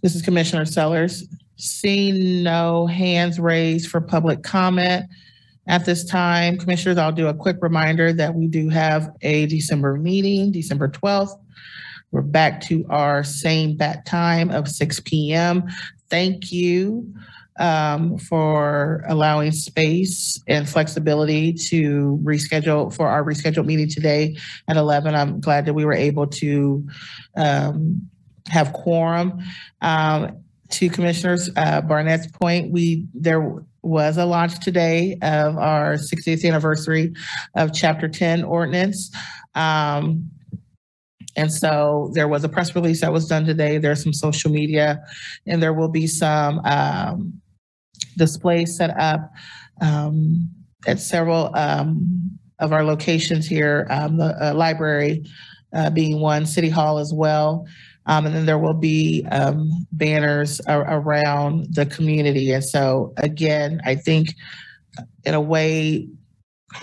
this 0.00 0.14
is 0.14 0.22
Commissioner 0.22 0.64
Sellers. 0.64 1.26
Seeing 1.56 2.44
no 2.44 2.86
hands 2.86 3.40
raised 3.40 3.90
for 3.90 4.00
public 4.00 4.44
comment 4.44 5.04
at 5.66 5.84
this 5.84 6.04
time, 6.04 6.58
Commissioners, 6.58 6.96
I'll 6.96 7.10
do 7.10 7.26
a 7.26 7.34
quick 7.34 7.56
reminder 7.60 8.12
that 8.12 8.34
we 8.34 8.46
do 8.46 8.68
have 8.68 9.10
a 9.22 9.46
December 9.46 9.96
meeting, 9.96 10.52
December 10.52 10.88
12th. 10.88 11.36
We're 12.12 12.22
back 12.22 12.60
to 12.62 12.86
our 12.88 13.24
same 13.24 13.76
bat 13.76 14.06
time 14.06 14.50
of 14.50 14.68
6 14.68 15.00
PM. 15.00 15.64
Thank 16.08 16.52
you 16.52 17.12
um, 17.58 18.18
for 18.18 19.04
allowing 19.08 19.52
space 19.52 20.42
and 20.48 20.68
flexibility 20.68 21.52
to 21.52 22.20
reschedule 22.22 22.92
for 22.92 23.08
our 23.08 23.22
rescheduled 23.24 23.66
meeting 23.66 23.88
today 23.88 24.36
at 24.68 24.76
11. 24.76 25.14
I'm 25.14 25.40
glad 25.40 25.66
that 25.66 25.74
we 25.74 25.84
were 25.84 25.92
able 25.92 26.26
to 26.26 26.86
um, 27.36 28.08
have 28.48 28.72
quorum. 28.72 29.40
Um, 29.80 30.38
to 30.70 30.88
Commissioners 30.88 31.50
uh, 31.56 31.82
Barnett's 31.82 32.28
point, 32.28 32.72
we 32.72 33.06
there 33.12 33.62
was 33.82 34.16
a 34.16 34.24
launch 34.24 34.58
today 34.60 35.18
of 35.20 35.58
our 35.58 35.94
60th 35.94 36.46
anniversary 36.46 37.12
of 37.54 37.74
Chapter 37.74 38.08
10 38.08 38.44
ordinance. 38.44 39.14
Um, 39.54 40.30
and 41.36 41.52
so 41.52 42.10
there 42.14 42.28
was 42.28 42.44
a 42.44 42.48
press 42.48 42.74
release 42.74 43.00
that 43.00 43.12
was 43.12 43.26
done 43.26 43.44
today. 43.44 43.78
There's 43.78 44.02
some 44.02 44.12
social 44.12 44.50
media, 44.50 45.02
and 45.46 45.62
there 45.62 45.72
will 45.72 45.88
be 45.88 46.06
some 46.06 46.60
um, 46.64 47.41
displays 48.16 48.76
set 48.76 48.98
up 48.98 49.30
um, 49.80 50.48
at 50.86 51.00
several 51.00 51.54
um, 51.56 52.38
of 52.58 52.72
our 52.72 52.84
locations 52.84 53.46
here, 53.46 53.86
um, 53.90 54.16
the 54.16 54.50
uh, 54.50 54.54
library 54.54 55.24
uh, 55.74 55.90
being 55.90 56.20
one, 56.20 56.46
City 56.46 56.68
Hall 56.68 56.98
as 56.98 57.12
well. 57.12 57.66
Um, 58.06 58.26
and 58.26 58.34
then 58.34 58.46
there 58.46 58.58
will 58.58 58.74
be 58.74 59.24
um, 59.30 59.86
banners 59.92 60.60
a- 60.66 60.80
around 60.80 61.74
the 61.74 61.86
community. 61.86 62.52
And 62.52 62.64
so, 62.64 63.12
again, 63.16 63.80
I 63.84 63.94
think 63.94 64.34
in 65.24 65.34
a 65.34 65.40
way, 65.40 66.08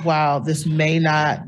while 0.04 0.40
this 0.40 0.66
may 0.66 1.00
not 1.00 1.42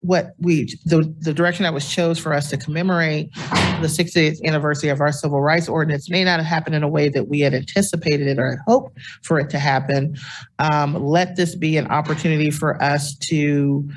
what 0.00 0.34
we 0.38 0.64
the, 0.84 1.12
the 1.20 1.34
direction 1.34 1.64
that 1.64 1.74
was 1.74 1.88
chose 1.88 2.18
for 2.18 2.32
us 2.32 2.48
to 2.50 2.56
commemorate 2.56 3.32
the 3.80 3.88
60th 3.88 4.42
anniversary 4.44 4.90
of 4.90 5.00
our 5.00 5.10
civil 5.10 5.40
rights 5.40 5.68
ordinance 5.68 6.08
may 6.08 6.22
not 6.22 6.38
have 6.38 6.46
happened 6.46 6.76
in 6.76 6.84
a 6.84 6.88
way 6.88 7.08
that 7.08 7.28
we 7.28 7.40
had 7.40 7.52
anticipated 7.52 8.28
it 8.28 8.38
or 8.38 8.50
had 8.50 8.60
hoped 8.66 8.96
for 9.22 9.40
it 9.40 9.50
to 9.50 9.58
happen. 9.58 10.16
Um, 10.60 10.94
let 10.94 11.34
this 11.34 11.56
be 11.56 11.76
an 11.76 11.88
opportunity 11.88 12.50
for 12.50 12.80
us 12.82 13.16
to 13.16 13.88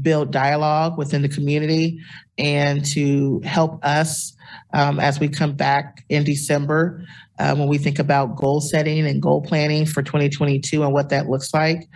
build 0.00 0.30
dialogue 0.30 0.96
within 0.96 1.20
the 1.20 1.28
community 1.28 2.00
and 2.38 2.84
to 2.84 3.40
help 3.44 3.84
us 3.84 4.34
um, 4.72 4.98
as 4.98 5.20
we 5.20 5.28
come 5.28 5.54
back 5.54 6.04
in 6.08 6.24
December 6.24 7.04
uh, 7.38 7.54
when 7.54 7.68
we 7.68 7.78
think 7.78 7.98
about 7.98 8.36
goal 8.36 8.60
setting 8.60 9.06
and 9.06 9.20
goal 9.20 9.42
planning 9.42 9.84
for 9.84 10.02
2022 10.02 10.82
and 10.82 10.92
what 10.92 11.08
that 11.10 11.28
looks 11.28 11.52
like. 11.52 11.88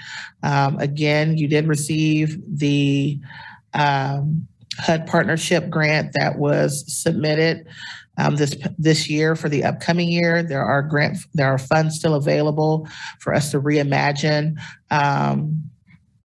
Um, 0.43 0.79
again, 0.79 1.37
you 1.37 1.49
did 1.49 1.67
receive 1.67 2.39
the 2.47 3.19
um, 3.75 4.47
HUD 4.79 5.07
partnership 5.07 5.71
grant 5.71 6.13
that 6.15 6.39
was 6.39 6.85
submitted 6.89 7.67
um, 8.17 8.37
this 8.37 8.57
this 8.79 9.09
year 9.09 9.37
for 9.37 9.49
the 9.49 9.65
upcoming 9.65 10.09
year. 10.09 10.43
There 10.43 10.65
are 10.65 10.83
grant 10.83 11.19
there 11.35 11.49
are 11.49 11.59
funds 11.59 11.97
still 11.97 12.15
available 12.15 12.89
for 13.21 13.35
us 13.35 13.51
to 13.53 13.61
reimagine. 13.61 14.57
Um, 14.91 15.71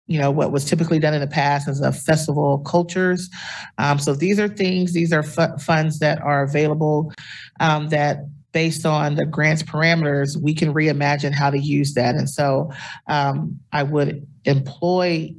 you 0.08 0.20
know 0.20 0.30
what 0.30 0.52
was 0.52 0.66
typically 0.66 1.00
done 1.00 1.14
in 1.14 1.22
the 1.22 1.28
past 1.28 1.68
as 1.68 1.82
a 1.82 1.92
festival 1.92 2.60
cultures. 2.60 3.30
Um, 3.78 4.00
so 4.00 4.14
these 4.14 4.40
are 4.40 4.48
things. 4.48 4.94
These 4.94 5.12
are 5.12 5.24
fu- 5.24 5.58
funds 5.58 6.00
that 6.00 6.22
are 6.22 6.44
available 6.44 7.12
um, 7.60 7.90
that 7.90 8.20
based 8.52 8.86
on 8.86 9.16
the 9.16 9.26
grants 9.26 9.64
parameters, 9.64 10.42
we 10.42 10.54
can 10.54 10.74
reimagine 10.74 11.34
how 11.34 11.50
to 11.50 11.60
use 11.60 11.94
that. 11.96 12.16
And 12.16 12.30
so 12.30 12.72
um, 13.08 13.60
I 13.74 13.84
would 13.84 14.26
employ 14.46 15.34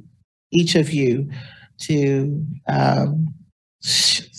each 0.51 0.75
of 0.75 0.91
you 0.91 1.27
to 1.79 2.45
um, 2.67 3.33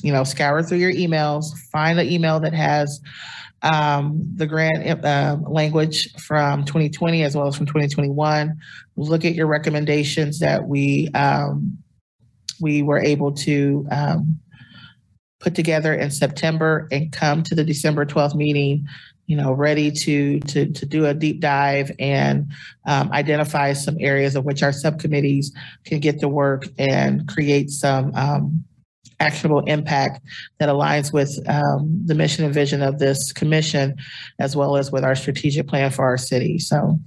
you 0.02 0.12
know 0.12 0.24
scour 0.24 0.62
through 0.62 0.78
your 0.78 0.93
emails 0.93 1.56
find 1.73 1.98
the 1.98 2.12
email 2.12 2.40
that 2.40 2.52
has 2.52 3.01
um, 3.62 4.31
the 4.36 4.47
grant 4.47 5.05
uh, 5.05 5.36
language 5.48 6.12
from 6.15 6.65
2020 6.65 7.23
as 7.23 7.36
well 7.36 7.48
as 7.48 7.56
from 7.56 7.66
2021 7.66 8.56
look 8.97 9.24
at 9.24 9.35
your 9.35 9.47
recommendations 9.47 10.40
that 10.40 10.66
we 10.66 11.09
um, 11.15 11.78
we 12.60 12.82
were 12.82 12.98
able 12.98 13.32
to 13.32 13.86
um, 13.90 14.39
put 15.40 15.55
together 15.55 15.94
in 15.94 16.10
september 16.10 16.89
and 16.90 17.12
come 17.12 17.43
to 17.43 17.55
the 17.55 17.65
december 17.65 18.05
12th 18.05 18.35
meeting 18.35 18.86
you 19.29 19.37
know 19.37 19.53
ready 19.53 19.93
to 19.93 20.41
to 20.41 20.67
to 20.73 20.87
do 20.87 21.07
a 21.07 21.15
deep 21.15 21.39
dive 21.39 21.93
and 22.01 22.51
um, 22.87 23.13
identify 23.13 23.73
some 23.75 23.97
areas 24.01 24.35
of 24.35 24.45
which 24.45 24.63
our 24.63 24.73
subcommittees 24.73 25.53
can 25.85 26.01
get 26.01 26.19
to 26.19 26.29
work 26.29 26.65
and 26.79 27.29
create 27.29 27.71
some 27.71 28.13
um, 28.15 28.65
actionable 29.21 29.61
impact 29.67 30.21
that 30.59 30.71
aligns 30.71 31.13
with 31.13 31.39
um, 31.49 32.01
the 32.07 32.15
mission 32.15 32.45
and 32.45 32.55
vision 32.55 32.83
of 32.83 32.99
this 32.99 33.33
commission 33.33 33.95
as 34.39 34.57
well 34.57 34.77
as 34.77 34.91
with 34.91 35.05
our 35.05 35.15
strategic 35.15 35.69
plan 35.69 35.91
for 35.91 36.05
our 36.05 36.17
city 36.19 36.59
so 36.59 36.99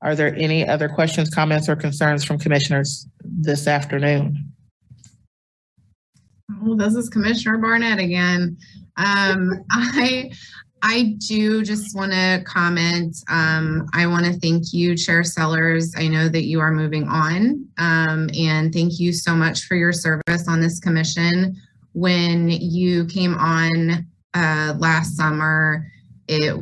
are 0.00 0.16
there 0.16 0.34
any 0.36 0.66
other 0.66 0.88
questions 0.88 1.28
comments 1.28 1.68
or 1.68 1.76
concerns 1.76 2.24
from 2.24 2.38
commissioners 2.38 3.06
this 3.22 3.66
afternoon 3.66 4.52
well, 6.62 6.76
this 6.76 6.94
is 6.94 7.08
Commissioner 7.08 7.58
Barnett 7.58 7.98
again. 7.98 8.56
Um, 8.96 9.64
I 9.70 10.30
I 10.88 11.16
do 11.18 11.64
just 11.64 11.96
want 11.96 12.12
to 12.12 12.44
comment. 12.46 13.16
Um, 13.28 13.88
I 13.92 14.06
want 14.06 14.24
to 14.24 14.34
thank 14.34 14.72
you, 14.72 14.96
Chair 14.96 15.24
Sellers. 15.24 15.92
I 15.96 16.06
know 16.06 16.28
that 16.28 16.44
you 16.44 16.60
are 16.60 16.70
moving 16.70 17.08
on, 17.08 17.66
um, 17.76 18.30
and 18.38 18.72
thank 18.72 19.00
you 19.00 19.12
so 19.12 19.34
much 19.34 19.64
for 19.64 19.74
your 19.74 19.92
service 19.92 20.46
on 20.46 20.60
this 20.60 20.78
commission. 20.78 21.56
When 21.92 22.48
you 22.50 23.04
came 23.06 23.34
on 23.34 24.06
uh, 24.34 24.74
last 24.78 25.16
summer, 25.16 25.90
it 26.28 26.54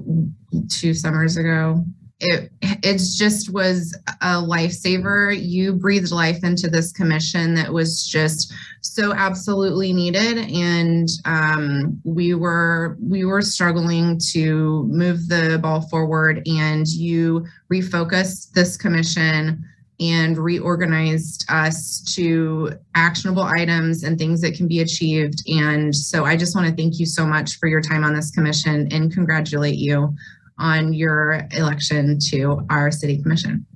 two 0.70 0.94
summers 0.94 1.36
ago, 1.36 1.84
it 2.24 2.50
it 2.60 2.98
just 2.98 3.50
was 3.50 3.96
a 4.22 4.34
lifesaver. 4.34 5.36
You 5.38 5.74
breathed 5.74 6.10
life 6.10 6.42
into 6.42 6.68
this 6.68 6.92
commission 6.92 7.54
that 7.54 7.72
was 7.72 8.06
just 8.06 8.52
so 8.80 9.12
absolutely 9.12 9.92
needed, 9.92 10.38
and 10.50 11.08
um, 11.24 12.00
we 12.04 12.34
were 12.34 12.96
we 13.00 13.24
were 13.24 13.42
struggling 13.42 14.18
to 14.32 14.84
move 14.84 15.28
the 15.28 15.58
ball 15.62 15.82
forward. 15.82 16.42
And 16.46 16.86
you 16.88 17.46
refocused 17.70 18.52
this 18.52 18.76
commission 18.76 19.64
and 20.00 20.36
reorganized 20.36 21.44
us 21.48 22.00
to 22.16 22.72
actionable 22.96 23.44
items 23.44 24.02
and 24.02 24.18
things 24.18 24.40
that 24.40 24.54
can 24.54 24.66
be 24.66 24.80
achieved. 24.80 25.38
And 25.48 25.94
so 25.94 26.24
I 26.24 26.36
just 26.36 26.56
want 26.56 26.68
to 26.68 26.74
thank 26.74 26.98
you 26.98 27.06
so 27.06 27.24
much 27.24 27.58
for 27.58 27.68
your 27.68 27.80
time 27.80 28.02
on 28.02 28.12
this 28.12 28.32
commission 28.32 28.88
and 28.90 29.12
congratulate 29.12 29.76
you 29.76 30.12
on 30.58 30.92
your 30.92 31.46
election 31.52 32.18
to 32.30 32.66
our 32.70 32.90
city 32.90 33.20
commission. 33.20 33.66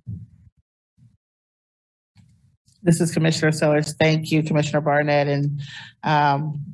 This 2.83 3.01
is 3.01 3.13
Commissioner 3.13 3.53
Sellers. 3.53 3.95
Thank 3.95 4.31
you, 4.31 4.43
Commissioner 4.43 4.81
Barnett. 4.81 5.27
And 5.27 5.61
um, 6.05 6.65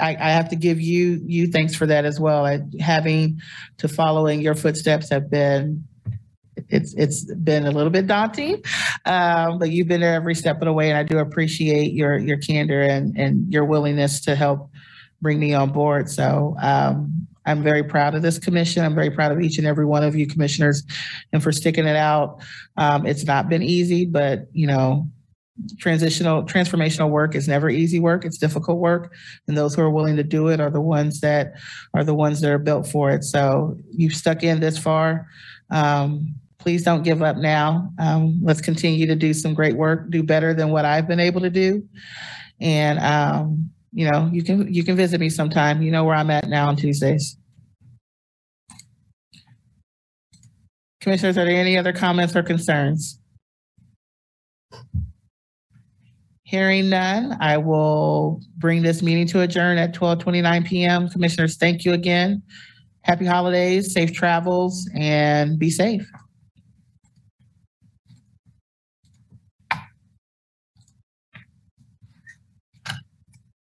I, 0.00 0.16
I 0.20 0.30
have 0.30 0.48
to 0.50 0.56
give 0.56 0.80
you 0.80 1.20
you 1.24 1.48
thanks 1.48 1.74
for 1.74 1.86
that 1.86 2.04
as 2.04 2.18
well. 2.18 2.44
I, 2.44 2.60
having 2.80 3.40
to 3.78 3.88
follow 3.88 4.26
in 4.26 4.40
your 4.40 4.54
footsteps 4.54 5.10
have 5.10 5.30
been 5.30 5.84
it's 6.68 6.94
it's 6.94 7.24
been 7.34 7.66
a 7.66 7.70
little 7.70 7.90
bit 7.90 8.06
daunting, 8.06 8.62
um, 9.04 9.58
but 9.58 9.70
you've 9.70 9.88
been 9.88 10.00
there 10.00 10.14
every 10.14 10.34
step 10.34 10.56
of 10.56 10.66
the 10.66 10.72
way, 10.72 10.88
and 10.88 10.96
I 10.96 11.02
do 11.02 11.18
appreciate 11.18 11.92
your 11.92 12.16
your 12.18 12.38
candor 12.38 12.80
and 12.80 13.16
and 13.18 13.52
your 13.52 13.64
willingness 13.64 14.20
to 14.22 14.34
help 14.34 14.70
bring 15.20 15.38
me 15.40 15.54
on 15.54 15.72
board. 15.72 16.08
So 16.10 16.56
um, 16.60 17.26
I'm 17.46 17.62
very 17.62 17.84
proud 17.84 18.14
of 18.14 18.22
this 18.22 18.38
commission. 18.38 18.84
I'm 18.84 18.94
very 18.94 19.10
proud 19.10 19.32
of 19.32 19.40
each 19.40 19.58
and 19.58 19.66
every 19.66 19.84
one 19.84 20.02
of 20.02 20.16
you 20.16 20.26
commissioners 20.26 20.82
and 21.32 21.42
for 21.42 21.52
sticking 21.52 21.86
it 21.86 21.96
out. 21.96 22.42
Um, 22.76 23.06
it's 23.06 23.24
not 23.24 23.48
been 23.48 23.62
easy, 23.62 24.06
but 24.06 24.46
you 24.52 24.66
know, 24.66 25.08
transitional 25.78 26.42
transformational 26.42 27.10
work 27.10 27.34
is 27.34 27.46
never 27.46 27.70
easy 27.70 28.00
work. 28.00 28.24
It's 28.24 28.38
difficult 28.38 28.78
work. 28.78 29.14
And 29.46 29.56
those 29.56 29.74
who 29.74 29.82
are 29.82 29.90
willing 29.90 30.16
to 30.16 30.24
do 30.24 30.48
it 30.48 30.60
are 30.60 30.70
the 30.70 30.80
ones 30.80 31.20
that 31.20 31.54
are 31.94 32.04
the 32.04 32.14
ones 32.14 32.40
that 32.40 32.50
are 32.50 32.58
built 32.58 32.88
for 32.88 33.10
it. 33.10 33.24
So 33.24 33.76
you've 33.92 34.14
stuck 34.14 34.42
in 34.42 34.60
this 34.60 34.78
far. 34.78 35.28
Um, 35.70 36.34
please 36.58 36.82
don't 36.82 37.02
give 37.02 37.22
up 37.22 37.36
now. 37.36 37.90
Um, 37.98 38.40
let's 38.42 38.60
continue 38.60 39.06
to 39.06 39.14
do 39.14 39.34
some 39.34 39.54
great 39.54 39.76
work, 39.76 40.10
do 40.10 40.22
better 40.22 40.54
than 40.54 40.70
what 40.70 40.84
I've 40.84 41.06
been 41.06 41.20
able 41.20 41.42
to 41.42 41.50
do. 41.50 41.86
And 42.60 42.98
um, 43.00 43.70
you 43.94 44.10
know, 44.10 44.28
you 44.32 44.42
can 44.42 44.72
you 44.74 44.82
can 44.82 44.96
visit 44.96 45.20
me 45.20 45.30
sometime. 45.30 45.80
You 45.80 45.92
know 45.92 46.02
where 46.02 46.16
I'm 46.16 46.30
at 46.30 46.48
now 46.48 46.66
on 46.66 46.74
Tuesdays. 46.74 47.36
Commissioners, 51.00 51.38
are 51.38 51.44
there 51.44 51.56
any 51.56 51.78
other 51.78 51.92
comments 51.92 52.34
or 52.34 52.42
concerns? 52.42 53.20
Hearing 56.42 56.90
none, 56.90 57.36
I 57.40 57.56
will 57.56 58.40
bring 58.58 58.82
this 58.82 59.00
meeting 59.00 59.28
to 59.28 59.42
adjourn 59.42 59.78
at 59.78 59.94
12:29 59.94 60.66
p.m. 60.66 61.08
Commissioners, 61.08 61.56
thank 61.56 61.84
you 61.84 61.92
again. 61.92 62.42
Happy 63.02 63.26
holidays, 63.26 63.92
safe 63.92 64.12
travels, 64.12 64.90
and 64.94 65.56
be 65.56 65.70
safe. 65.70 66.10